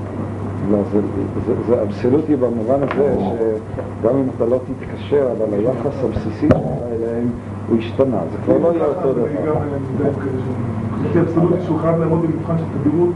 לא, 0.71 0.79
זה, 0.93 1.01
זה, 1.47 1.53
זה 1.67 1.83
אבסולוטי 1.83 2.37
במובן 2.37 2.75
הזה 2.83 3.15
שגם 3.19 4.17
אם 4.17 4.25
אתה 4.37 4.45
לא 4.47 4.59
תתקשר, 4.67 5.29
אבל 5.39 5.55
היחס 5.59 6.05
הבסיסי 6.05 6.49
שלך 6.49 6.57
אליהם 6.93 7.29
הוא 7.69 7.79
השתנה, 7.79 8.19
זה 8.33 8.39
כבר 8.45 8.59
לא 8.59 8.73
יהיה 8.75 8.85
אותו 8.87 9.01
אני 9.03 9.13
דבר. 9.13 9.27
גם 9.47 9.55
מודע 9.93 10.11
כאלה 10.15 10.39
ש- 10.39 11.01
חשבתי 11.01 11.21
אבסולוטי 11.21 11.63
שהוא 11.65 11.79
חייב 11.79 11.99
לעמוד 12.01 12.21
במבחן 12.23 12.55
של 12.59 12.65
תדירות 12.83 13.11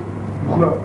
מוחלט. 0.48 0.78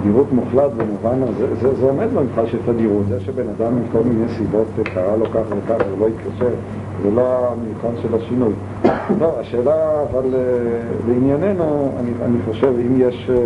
תדירות 0.00 0.26
מוחלט 0.32 0.70
במובן 0.76 1.22
הזה, 1.22 1.46
זה, 1.60 1.74
זה 1.74 1.86
עומד 1.86 2.06
במבחן 2.14 2.46
של 2.46 2.58
תדירות, 2.66 3.02
זה 3.08 3.20
שבן 3.20 3.44
אדם 3.58 3.72
מכל 3.82 3.98
מיני 4.08 4.28
סיבות 4.28 4.66
קרה 4.94 5.16
לו 5.16 5.24
כך 5.26 5.40
וכך 5.50 5.84
ולא 5.96 6.06
התקשר, 6.06 6.50
זה 7.02 7.10
לא 7.10 7.22
המבחן 7.52 8.02
של 8.02 8.14
השינוי. 8.14 8.52
לא, 9.20 9.40
השאלה 9.40 9.74
אבל 10.10 10.34
אה, 10.34 10.40
לענייננו, 11.08 11.88
אני, 12.00 12.10
אני 12.24 12.38
חושב 12.46 12.72
אם 12.86 13.00
יש, 13.00 13.30
אה, 13.30 13.36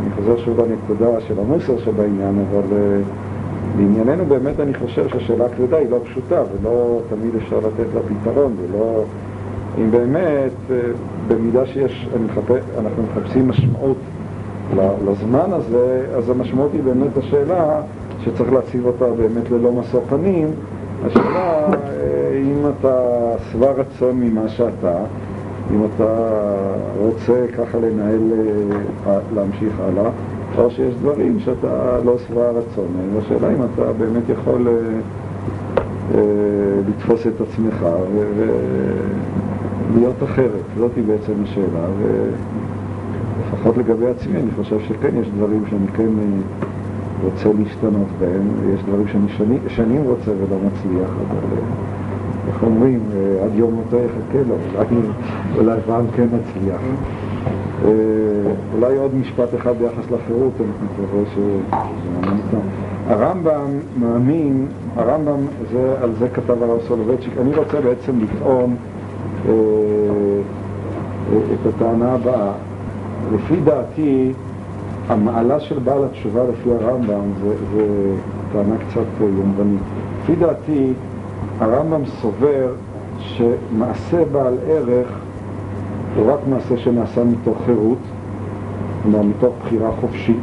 אני 0.00 0.10
חוזר 0.16 0.36
שוב 0.44 0.60
לנקודה 0.60 1.20
של 1.20 1.34
המוסר 1.40 1.78
שבעניין, 1.78 2.44
אבל 2.50 2.76
אה, 2.76 3.00
לענייננו 3.78 4.24
באמת 4.24 4.60
אני 4.60 4.74
חושב 4.74 5.08
שהשאלה 5.08 5.46
הכבדה 5.46 5.76
היא 5.76 5.90
לא 5.90 5.98
פשוטה 6.04 6.42
ולא 6.52 7.00
תמיד 7.08 7.34
אפשר 7.36 7.56
לתת 7.58 7.94
לה 7.94 8.00
פתרון, 8.00 8.56
ולא... 8.62 9.04
אם 9.78 9.90
באמת, 9.90 10.52
אה, 10.70 10.76
במידה 11.28 11.66
שיש, 11.66 12.08
מחפש, 12.24 12.62
אנחנו 12.78 13.02
מחפשים 13.02 13.48
משמעות 13.48 13.96
לזמן 15.06 15.52
הזה, 15.52 16.06
אז 16.16 16.30
המשמעות 16.30 16.70
היא 16.72 16.82
באמת 16.82 17.16
השאלה 17.16 17.80
שצריך 18.24 18.52
להציב 18.52 18.86
אותה 18.86 19.04
באמת 19.04 19.50
ללא 19.50 19.72
משוא 19.72 20.00
פנים. 20.08 20.48
השאלה 21.06 21.66
אה, 21.72 22.40
אם 22.42 22.66
אתה 22.78 22.98
שבע 23.52 23.70
רצון 23.70 24.20
ממה 24.20 24.48
שאתה, 24.48 24.98
אם 25.74 25.80
אתה 25.84 26.36
רוצה 26.98 27.46
ככה 27.56 27.78
לנהל, 27.78 28.32
אה, 29.06 29.18
להמשיך 29.34 29.80
הלאה, 29.80 30.10
או 30.58 30.70
שיש 30.70 30.94
דברים 30.94 31.40
שאתה 31.40 31.98
לא 32.04 32.18
שבע 32.18 32.50
רצון 32.50 32.86
מהם. 32.96 33.18
השאלה 33.18 33.50
אם 33.52 33.62
אתה 33.74 33.92
באמת 33.92 34.22
יכול 34.28 34.68
אה, 34.68 34.72
אה, 36.14 36.20
לתפוס 36.88 37.26
את 37.26 37.40
עצמך 37.40 37.86
ולהיות 39.94 40.22
אחרת. 40.22 40.64
זאת 40.78 40.90
היא 40.96 41.04
בעצם 41.04 41.32
השאלה. 41.44 41.86
ו- 41.98 42.30
לפחות 43.46 43.76
לגבי 43.76 44.06
עצמי, 44.06 44.38
אני 44.38 44.50
חושב 44.56 44.80
שכן, 44.80 45.16
יש 45.20 45.28
דברים 45.36 45.62
שאני 45.70 45.86
כן 45.96 46.08
אה, 46.18 46.40
רוצה 47.24 47.48
להשתנות 47.58 48.08
בהם, 48.20 48.48
ויש 48.60 48.80
דברים 48.82 49.08
שאני 49.08 49.28
שני, 49.28 49.58
שנים 49.68 50.02
רוצה 50.02 50.30
ולא 50.30 50.58
מצליח, 50.66 51.10
אבל 51.10 51.44
אה, 51.52 51.95
איך 52.48 52.62
אומרים, 52.62 53.00
אה, 53.14 53.44
עד 53.44 53.50
יום 53.54 53.74
מותו 53.74 53.96
יחכה 53.96 54.38
לו, 54.48 54.54
אולי, 54.74 54.86
אולי 55.58 55.80
פעם 55.86 56.04
כן 56.16 56.26
נצליח. 56.26 56.80
אה, 57.84 57.90
אולי 58.74 58.96
עוד 58.96 59.14
משפט 59.14 59.54
אחד 59.54 59.72
ביחס 59.78 60.10
לחירות, 60.10 60.52
אני 60.60 60.68
מקווה 60.84 61.22
ש... 61.34 61.38
הרמב"ם 63.08 63.78
מאמין, 64.00 64.66
הרמב"ם, 64.96 65.46
זה, 65.72 65.94
על 66.02 66.12
זה 66.18 66.28
כתב 66.28 66.62
הרב 66.62 66.78
סולובייצ'יק, 66.88 67.32
אני 67.40 67.54
רוצה 67.54 67.80
בעצם 67.80 68.12
לטעון 68.20 68.76
אה, 69.48 69.52
אה, 69.52 71.38
את 71.54 71.74
הטענה 71.74 72.12
הבאה. 72.12 72.52
לפי 73.34 73.56
דעתי, 73.64 74.32
המעלה 75.08 75.60
של 75.60 75.78
בעל 75.78 76.04
התשובה 76.04 76.40
לפי 76.52 76.70
הרמב"ם 76.70 77.22
זה, 77.42 77.54
זה 77.74 77.86
טענה 78.52 78.74
קצת 78.88 79.20
יומרנית. 79.20 79.80
לפי 80.22 80.36
דעתי, 80.36 80.92
הרמב"ם 81.60 82.06
סובר 82.06 82.72
שמעשה 83.18 84.24
בעל 84.32 84.54
ערך 84.68 85.08
הוא 86.16 86.32
רק 86.32 86.38
מעשה 86.48 86.76
שנעשה 86.76 87.24
מתוך 87.24 87.58
חירות, 87.66 87.98
כלומר 89.02 89.22
מתוך 89.22 89.54
בחירה 89.64 89.90
חופשית. 90.00 90.40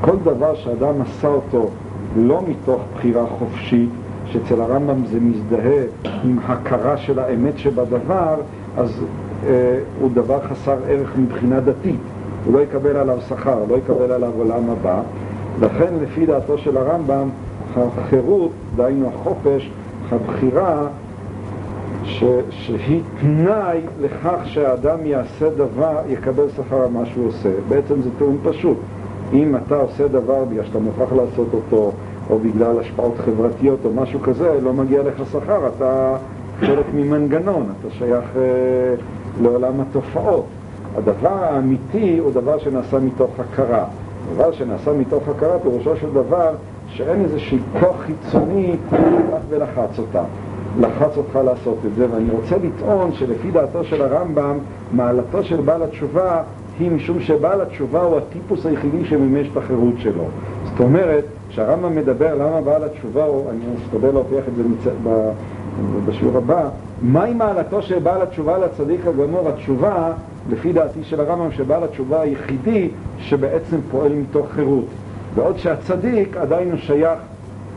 כל 0.00 0.16
דבר 0.24 0.54
שאדם 0.54 0.94
עשה 1.02 1.28
אותו 1.28 1.70
לא 2.16 2.42
מתוך 2.48 2.82
בחירה 2.94 3.26
חופשית, 3.38 3.88
שאצל 4.26 4.60
הרמב"ם 4.60 5.06
זה 5.06 5.20
מזדהה 5.20 5.82
עם 6.24 6.38
הכרה 6.46 6.96
של 6.96 7.18
האמת 7.18 7.58
שבדבר, 7.58 8.34
אז 8.76 9.04
אה, 9.46 9.78
הוא 10.00 10.10
דבר 10.14 10.40
חסר 10.40 10.76
ערך 10.88 11.12
מבחינה 11.18 11.60
דתית. 11.60 12.00
הוא 12.44 12.54
לא 12.54 12.58
יקבל 12.58 12.96
עליו 12.96 13.18
שכר, 13.28 13.58
לא 13.68 13.76
יקבל 13.76 14.12
עליו 14.12 14.30
עולם 14.38 14.70
הבא. 14.70 15.00
לכן 15.60 15.92
לפי 16.02 16.26
דעתו 16.26 16.58
של 16.58 16.76
הרמב"ם, 16.76 17.28
החירות, 17.76 18.50
דהיינו 18.76 19.08
החופש, 19.08 19.70
הבחירה, 20.12 20.86
ש, 22.04 22.24
שהיא 22.50 23.02
תנאי 23.20 23.80
לכך 24.00 24.40
שהאדם 24.44 25.06
יעשה 25.06 25.50
דבר, 25.50 25.96
יקבל 26.08 26.48
שכר 26.56 26.82
על 26.82 26.90
מה 26.90 27.06
שהוא 27.06 27.28
עושה. 27.28 27.50
בעצם 27.68 28.02
זה 28.02 28.10
טיעון 28.18 28.38
פשוט. 28.42 28.76
אם 29.32 29.56
אתה 29.56 29.76
עושה 29.76 30.08
דבר 30.08 30.44
בגלל 30.44 30.64
שאתה 30.64 30.78
מוכרח 30.78 31.12
לעשות 31.12 31.48
אותו, 31.52 31.92
או 32.30 32.38
בגלל 32.38 32.80
השפעות 32.80 33.14
חברתיות 33.24 33.78
או 33.84 33.90
משהו 33.92 34.20
כזה, 34.20 34.60
לא 34.62 34.72
מגיע 34.72 35.02
לך 35.02 35.22
שכר, 35.32 35.68
אתה 35.76 36.16
חלק 36.60 36.84
ממנגנון, 36.94 37.66
אתה 37.80 37.94
שייך 37.94 38.24
אה, 38.36 38.42
לעולם 39.42 39.80
התופעות. 39.80 40.44
הדבר 40.96 41.44
האמיתי 41.44 42.18
הוא 42.18 42.32
דבר 42.32 42.58
שנעשה 42.58 42.98
מתוך 42.98 43.30
הכרה. 43.38 43.84
דבר 44.34 44.52
שנעשה 44.52 44.92
מתוך 44.92 45.22
הכרה, 45.28 45.58
פירושו 45.58 45.96
של 45.96 46.10
דבר 46.14 46.50
שאין 46.88 47.24
איזשהו 47.24 47.58
כוח 47.80 47.96
חיצוני 48.00 48.76
רק 49.32 49.42
ולחץ 49.48 49.98
אותה. 49.98 50.22
לחץ 50.80 51.16
אותך 51.16 51.38
לעשות 51.44 51.78
את 51.86 51.94
זה, 51.94 52.06
ואני 52.10 52.30
רוצה 52.30 52.56
לטעון 52.56 53.12
שלפי 53.12 53.50
דעתו 53.50 53.84
של 53.84 54.02
הרמב"ם, 54.02 54.58
מעלתו 54.92 55.44
של 55.44 55.60
בעל 55.60 55.82
התשובה 55.82 56.42
היא 56.78 56.90
משום 56.90 57.20
שבעל 57.20 57.60
התשובה 57.60 58.02
הוא 58.02 58.18
הטיפוס 58.18 58.66
היחידי 58.66 59.04
שמימש 59.04 59.48
את 59.52 59.56
החירות 59.56 59.94
שלו. 59.98 60.24
זאת 60.64 60.80
אומרת, 60.80 61.24
כשהרמב"ם 61.48 61.96
מדבר 61.96 62.34
למה 62.34 62.60
בעל 62.60 62.84
התשובה 62.84 63.24
הוא, 63.24 63.50
אני 63.50 63.64
אשתדל 63.84 64.10
להוכיח 64.12 64.44
את 64.48 64.56
זה 64.56 64.62
מצ... 64.62 64.94
ב... 65.04 65.30
בשיעור 66.06 66.36
הבא, 66.36 66.68
מהי 67.02 67.34
מעלתו 67.34 67.82
של 67.82 67.98
בעל 67.98 68.22
התשובה 68.22 68.58
לצדיק 68.58 69.06
הגמור? 69.06 69.48
התשובה, 69.48 70.12
לפי 70.50 70.72
דעתי 70.72 71.04
של 71.04 71.20
הרמב"ם, 71.20 71.52
שבעל 71.52 71.84
התשובה 71.84 72.20
היחידי 72.20 72.88
שבעצם 73.18 73.76
פועל 73.90 74.12
מתוך 74.12 74.46
חירות. 74.50 74.84
בעוד 75.38 75.58
שהצדיק 75.58 76.36
עדיין 76.36 76.70
הוא 76.70 76.78
שייך 76.78 77.18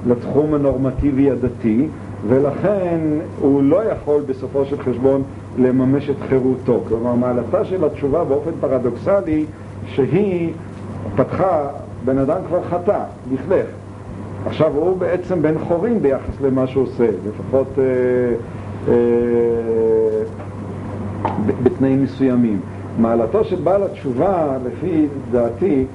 לתחום 0.07 0.53
הנורמטיבי 0.53 1.31
הדתי, 1.31 1.87
ולכן 2.27 2.99
הוא 3.39 3.63
לא 3.63 3.83
יכול 3.83 4.21
בסופו 4.21 4.65
של 4.65 4.81
חשבון 4.81 5.23
לממש 5.57 6.09
את 6.09 6.15
חירותו. 6.29 6.81
כלומר, 6.87 7.15
מעלתה 7.15 7.65
של 7.65 7.85
התשובה 7.85 8.23
באופן 8.23 8.51
פרדוקסלי, 8.59 9.45
שהיא 9.87 10.53
פתחה, 11.15 11.67
בן 12.05 12.17
אדם 12.17 12.37
כבר 12.47 12.63
חטא, 12.63 13.03
לכלך. 13.33 13.65
עכשיו 14.45 14.71
הוא 14.75 14.97
בעצם 14.97 15.41
בן 15.41 15.59
חורים 15.59 16.01
ביחס 16.01 16.41
למה 16.41 16.67
שהוא 16.67 16.83
עושה, 16.83 17.07
לפחות 17.27 17.67
אה, 17.77 17.83
אה, 18.87 18.93
בתנאים 21.63 22.03
מסוימים. 22.03 22.59
מעלתו 22.99 23.43
של 23.43 23.55
בעל 23.63 23.83
התשובה, 23.83 24.57
לפי 24.65 25.07
דעתי, 25.31 25.85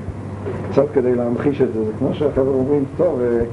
קצת 0.70 0.84
כדי 0.94 1.14
להמחיש 1.14 1.60
את 1.60 1.72
זה, 1.72 1.84
זה 1.84 1.90
כמו 1.98 2.14
שהחבר'ה 2.14 2.54
אומרים, 2.54 2.84
טוב, 2.96 3.20
אה, 3.20 3.44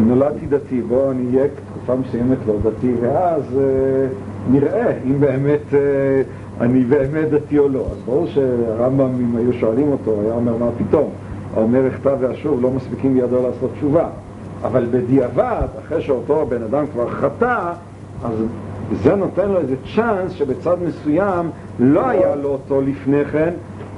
נולדתי 0.00 0.46
דתי, 0.46 0.82
בואו 0.82 1.10
אני 1.10 1.36
אהיה 1.36 1.48
תקופה 1.48 1.94
מסוימת 1.96 2.38
לא 2.46 2.54
דתי, 2.62 2.92
ואז 3.00 3.42
אה, 3.58 4.06
נראה 4.50 4.92
אם 5.06 5.20
באמת 5.20 5.74
אה, 5.74 6.22
אני 6.60 6.84
באמת 6.84 7.30
דתי 7.30 7.58
או 7.58 7.68
לא. 7.68 7.86
אז 7.92 7.98
ברור 8.06 8.26
שהרמב"ם, 8.26 9.10
אם 9.20 9.36
היו 9.36 9.52
שואלים 9.52 9.92
אותו, 9.92 10.20
היה 10.20 10.34
אומר, 10.34 10.56
מה 10.56 10.66
פתאום? 10.78 11.10
האומר 11.54 11.86
הכתב 11.86 12.16
ואשוב 12.20 12.62
לא 12.62 12.70
מספיקים 12.70 13.14
בידו 13.14 13.42
לעשות 13.42 13.70
תשובה. 13.76 14.08
אבל 14.62 14.86
בדיעבד, 14.90 15.66
אחרי 15.84 16.02
שאותו 16.02 16.46
בן 16.48 16.62
אדם 16.62 16.84
כבר 16.92 17.10
חטא, 17.10 17.72
אז 18.24 18.32
זה 19.02 19.14
נותן 19.14 19.48
לו 19.48 19.58
איזה 19.58 19.74
צ'אנס 19.94 20.32
שבצד 20.32 20.76
מסוים 20.86 21.50
לא 21.78 22.08
היה 22.08 22.36
לו 22.36 22.48
אותו 22.48 22.80
לפני 22.80 23.24
כן, 23.24 23.50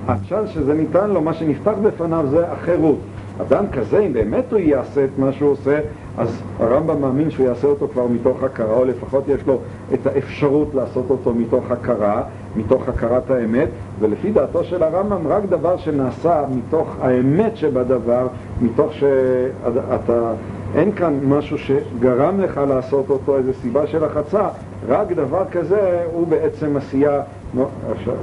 הצ'אנס 0.08 0.48
שזה 0.48 0.74
ניתן 0.74 1.10
לו, 1.10 1.20
מה 1.20 1.34
שנפתח 1.34 1.74
בפניו 1.82 2.26
זה 2.30 2.52
החירות. 2.52 2.98
אדם 3.40 3.64
כזה, 3.72 3.98
אם 3.98 4.12
באמת 4.12 4.52
הוא 4.52 4.58
יעשה 4.58 5.04
את 5.04 5.18
מה 5.18 5.32
שהוא 5.32 5.50
עושה, 5.50 5.80
אז 6.18 6.42
הרמב"ם 6.58 7.00
מאמין 7.00 7.30
שהוא 7.30 7.46
יעשה 7.46 7.66
אותו 7.66 7.88
כבר 7.92 8.06
מתוך 8.06 8.42
הכרה, 8.42 8.76
או 8.76 8.84
לפחות 8.84 9.28
יש 9.28 9.46
לו 9.46 9.58
את 9.94 10.06
האפשרות 10.06 10.74
לעשות 10.74 11.10
אותו 11.10 11.34
מתוך 11.34 11.70
הכרה, 11.70 12.22
מתוך 12.56 12.88
הכרת 12.88 13.30
האמת, 13.30 13.68
ולפי 14.00 14.30
דעתו 14.32 14.64
של 14.64 14.82
הרמב"ם, 14.82 15.26
רק 15.26 15.42
דבר 15.48 15.76
שנעשה 15.76 16.44
מתוך 16.50 16.96
האמת 17.00 17.56
שבדבר, 17.56 18.26
מתוך 18.60 18.92
שאתה, 18.92 20.32
אין 20.74 20.92
כאן 20.92 21.20
משהו 21.24 21.58
שגרם 21.58 22.40
לך 22.40 22.60
לעשות 22.68 23.10
אותו, 23.10 23.36
איזו 23.36 23.52
סיבה 23.62 23.86
של 23.86 24.04
החצה, 24.04 24.48
רק 24.88 25.12
דבר 25.12 25.42
כזה 25.52 26.04
הוא 26.12 26.26
בעצם 26.26 26.76
עשייה, 26.76 27.20
לא, 27.56 27.66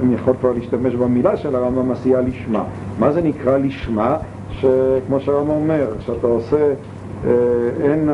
אני 0.02 0.14
יכול 0.14 0.34
כבר 0.40 0.52
להשתמש 0.52 0.94
במילה 0.94 1.36
של 1.36 1.56
הרמב"ם, 1.56 1.90
עשייה 1.90 2.20
לשמה. 2.20 2.64
מה 2.98 3.12
זה 3.12 3.22
נקרא 3.22 3.58
לשמה? 3.58 4.16
שכמו 4.50 5.20
שהרמב"ם 5.20 5.50
אומר, 5.50 5.86
שאתה 6.00 6.26
עושה, 6.26 6.72
אה, 7.26 7.30
אין, 7.80 8.10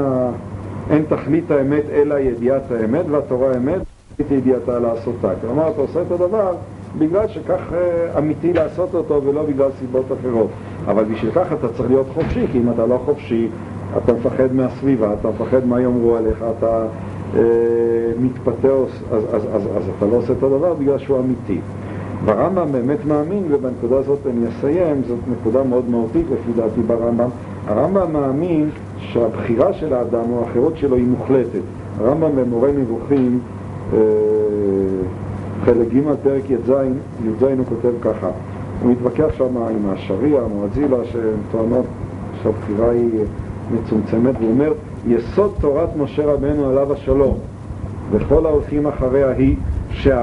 אין 0.91 1.05
תכלית 1.09 1.51
האמת 1.51 1.85
אלא 1.93 2.19
ידיעת 2.19 2.71
האמת, 2.71 3.05
והתורה 3.11 3.53
האמת, 3.53 3.81
תכלית 4.15 4.31
ידיעתה 4.31 4.79
לעשותה. 4.79 5.31
כלומר, 5.41 5.71
אתה 5.71 5.81
עושה 5.81 6.03
את 6.03 6.11
הדבר 6.11 6.55
בגלל 6.99 7.29
שכך 7.29 7.61
אה, 7.73 8.19
אמיתי 8.19 8.53
לעשות 8.53 8.95
אותו 8.95 9.23
ולא 9.25 9.43
בגלל 9.43 9.69
סיבות 9.79 10.05
אחרות. 10.21 10.49
אבל 10.87 11.05
בשביל 11.05 11.31
כך 11.35 11.53
אתה 11.53 11.69
צריך 11.69 11.91
להיות 11.91 12.07
חופשי, 12.15 12.47
כי 12.53 12.59
אם 12.59 12.71
אתה 12.71 12.87
לא 12.87 13.01
חופשי, 13.05 13.49
אתה 13.97 14.13
מפחד 14.13 14.53
מהסביבה, 14.53 15.15
אתה 15.21 15.29
מפחד 15.29 15.67
מה 15.67 15.81
יאמרו 15.81 16.17
עליך, 16.17 16.45
אתה 16.59 16.87
אה, 17.35 17.41
מתפטר, 18.21 18.85
אז, 19.13 19.25
אז, 19.33 19.43
אז, 19.55 19.63
אז, 19.77 19.83
אתה 19.99 20.07
לא 20.07 20.17
עושה 20.17 20.33
את 20.33 20.43
הדבר 20.43 20.75
בגלל 20.75 20.99
שהוא 20.99 21.19
אמיתי. 21.19 21.61
והרמב"ם 22.25 22.73
באמת 22.73 23.05
מאמין, 23.07 23.43
ובנקודה 23.51 23.97
הזאת 23.97 24.19
אני 24.27 24.49
אסיים, 24.49 25.03
זאת 25.09 25.19
נקודה 25.33 25.63
מאוד 25.63 25.91
מהותית 25.91 26.27
לפי 26.33 26.53
דעתי 26.57 26.81
ברמב"ם, 26.81 27.29
הרמב"ם 27.67 28.13
מאמין 28.13 28.71
שהבחירה 28.99 29.73
של 29.73 29.95
האדם 29.95 30.25
או 30.33 30.45
החירות 30.45 30.77
שלו 30.77 30.97
היא 30.97 31.07
מוחלטת. 31.07 31.61
הרמב"ם 32.01 32.31
במורה 32.37 32.73
נבוכים, 32.73 33.39
אה, 33.93 33.99
חלק 35.65 35.89
ג' 35.95 36.15
פרק 36.23 36.51
י"ז, 36.51 36.71
י"ז 37.25 37.43
הוא 37.43 37.67
כותב 37.69 37.93
ככה, 38.01 38.31
הוא 38.83 38.91
מתווכח 38.91 39.29
שם 39.37 39.57
עם 39.57 39.91
השריעה, 39.91 40.45
המואזילה, 40.45 41.05
שהן 41.05 41.41
טוענות 41.53 41.85
שהבחירה 42.43 42.91
היא 42.91 43.11
מצומצמת, 43.75 44.35
והוא 44.41 44.51
אומר, 44.51 44.73
יסוד 45.07 45.55
תורת 45.61 45.97
משה 45.97 46.27
רבנו 46.27 46.69
עליו 46.71 46.93
השלום 46.93 47.39
וכל 48.11 48.47
ההולכים 48.47 48.87
אחריה 48.87 49.31
היא 49.31 49.57
שה... 49.91 50.23